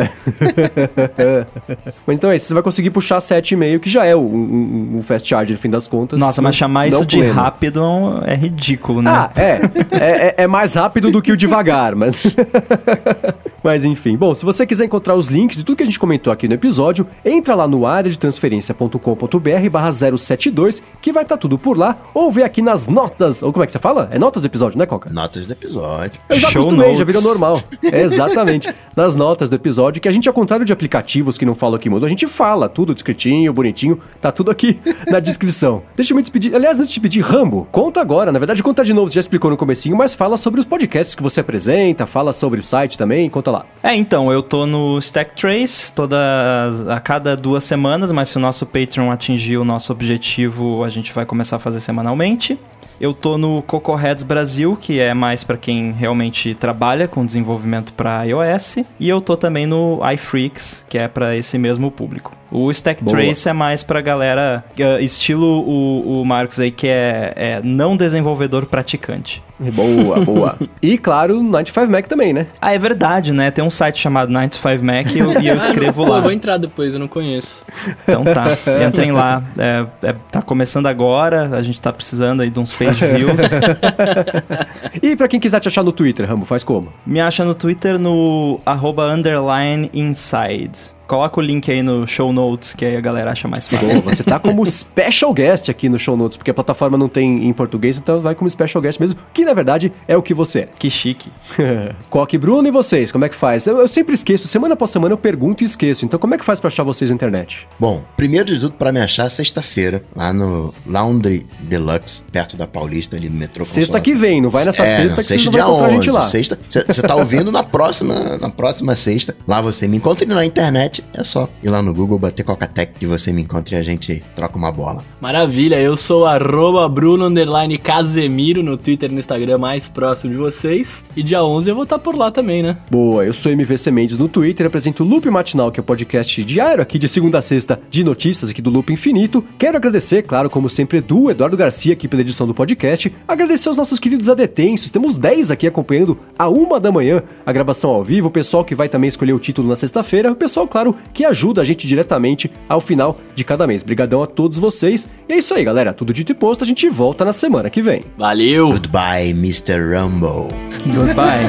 [2.05, 5.27] Mas então é isso, você vai conseguir puxar 7,5, que já é um, um- fast
[5.27, 6.19] charge no fim das contas.
[6.19, 7.33] Nossa, mas chamar isso de pleno.
[7.33, 7.81] rápido
[8.25, 9.11] é ridículo, né?
[9.11, 9.59] Ah, é.
[9.91, 12.15] É, é- é mais rápido do que o devagar, mas.
[13.63, 14.15] mas enfim.
[14.17, 16.53] Bom, se você quiser encontrar os links de tudo que a gente comentou aqui no
[16.53, 21.97] episódio, entra lá no área de transferência.com.br barra 072, que vai estar tudo por lá,
[22.13, 23.43] ou vê aqui nas notas.
[23.43, 24.07] Ou como é que você fala?
[24.11, 25.09] É notas do episódio, né, Coca?
[25.11, 26.21] Notas do episódio.
[26.29, 27.15] Eu já Show acostumei, já notes.
[27.15, 27.61] virou normal.
[27.83, 28.73] É, exatamente.
[28.95, 31.89] Nas notas do episódio, que a gente, ao contrário de aplicativos que não falam aqui
[31.89, 35.81] muito, a gente fala tudo descritinho, bonitinho, tá tudo aqui na descrição.
[35.95, 36.53] Deixa eu me despedir.
[36.55, 38.31] Aliás, antes de te pedir, Rambo, conta agora.
[38.31, 41.15] Na verdade, conta de novo, você já explicou no comecinho, mas fala sobre os podcasts
[41.15, 43.65] que você apresenta, fala sobre o site também, conta lá.
[43.81, 48.39] É, então, eu tô no Stack Trace todas, a cada duas semanas, mas se o
[48.39, 52.59] nosso Patreon atingir o nosso objetivo, a gente vai começar a fazer semanalmente.
[53.03, 57.91] Eu tô no Coco Heads Brasil, que é mais pra quem realmente trabalha com desenvolvimento
[57.91, 62.31] para iOS, e eu tô também no iFreaks, que é pra esse mesmo público.
[62.49, 63.17] O Stack Boa.
[63.17, 67.97] Trace é mais pra galera eh, estilo o, o Marcos aí, que é, é não
[67.97, 69.43] desenvolvedor praticante.
[69.59, 70.57] Boa, boa.
[70.81, 72.47] E claro, 95 Mac também, né?
[72.61, 73.49] Ah, é verdade, né?
[73.51, 76.17] Tem um site chamado 95 Mac e eu, e eu escrevo Pô, lá.
[76.17, 77.63] eu vou entrar depois, eu não conheço.
[78.03, 78.45] Então tá,
[78.85, 79.41] entrem lá.
[79.57, 83.33] É, é, tá começando agora, a gente tá precisando aí de uns page views.
[85.01, 86.93] E pra quem quiser te achar no Twitter, Rambo, faz como?
[87.05, 90.71] Me acha no Twitter no arroba underline inside.
[91.07, 94.01] Coloca o link aí no show notes, que aí a galera acha mais Boa, fácil.
[94.01, 97.53] você tá como special guest aqui no show notes, porque a plataforma não tem em
[97.53, 100.69] português, então vai como special guest mesmo, que na verdade é o que você é.
[100.79, 101.29] Que chique.
[102.09, 103.67] Coque Bruno e vocês, como é que faz?
[103.67, 106.45] Eu, eu sempre esqueço, semana após semana eu pergunto e esqueço, então como é que
[106.45, 107.67] faz pra achar vocês na internet?
[107.79, 113.15] Bom, primeiro de tudo, pra me achar, sexta-feira, lá no Laundry Deluxe, perto da Paulista,
[113.15, 113.65] ali no metrô.
[113.65, 115.61] Sexta que vem, não vai nessa É, sexta não, que vocês sexta não vão dia
[115.75, 116.21] encontrar a gente 11, lá.
[116.23, 119.35] Sexta, você tá ouvindo na próxima, na próxima sexta.
[119.47, 122.93] Lá você me encontra e na internet é só ir lá no Google, bater Coca-Tech
[122.99, 125.03] que você me encontra e a gente troca uma bola.
[125.21, 130.37] Maravilha, eu sou arroba Bruno underline Casemiro no Twitter e no Instagram mais próximo de
[130.37, 131.05] vocês.
[131.15, 132.77] E dia 11 eu vou estar por lá também, né?
[132.91, 136.43] Boa, eu sou MVC Mendes no Twitter, apresento o Loop Matinal, que é o podcast
[136.43, 139.43] diário aqui de segunda a sexta de notícias aqui do Loop Infinito.
[139.57, 143.13] Quero agradecer, claro, como sempre, Edu, Eduardo Garcia aqui pela edição do podcast.
[143.27, 147.91] Agradecer aos nossos queridos adetensos, temos 10 aqui acompanhando a uma da manhã a gravação
[147.91, 150.95] ao vivo, o pessoal que vai também escolher o título na sexta-feira, o pessoal, claro,
[151.13, 153.81] que ajuda a gente diretamente ao final de cada mês.
[153.81, 155.07] Obrigadão a todos vocês.
[155.27, 155.93] E é isso aí, galera.
[155.93, 158.03] Tudo dito e posto, a gente volta na semana que vem.
[158.17, 158.69] Valeu!
[158.69, 159.79] Goodbye, Mr.
[159.79, 160.49] Rumble.
[160.85, 161.47] Goodbye.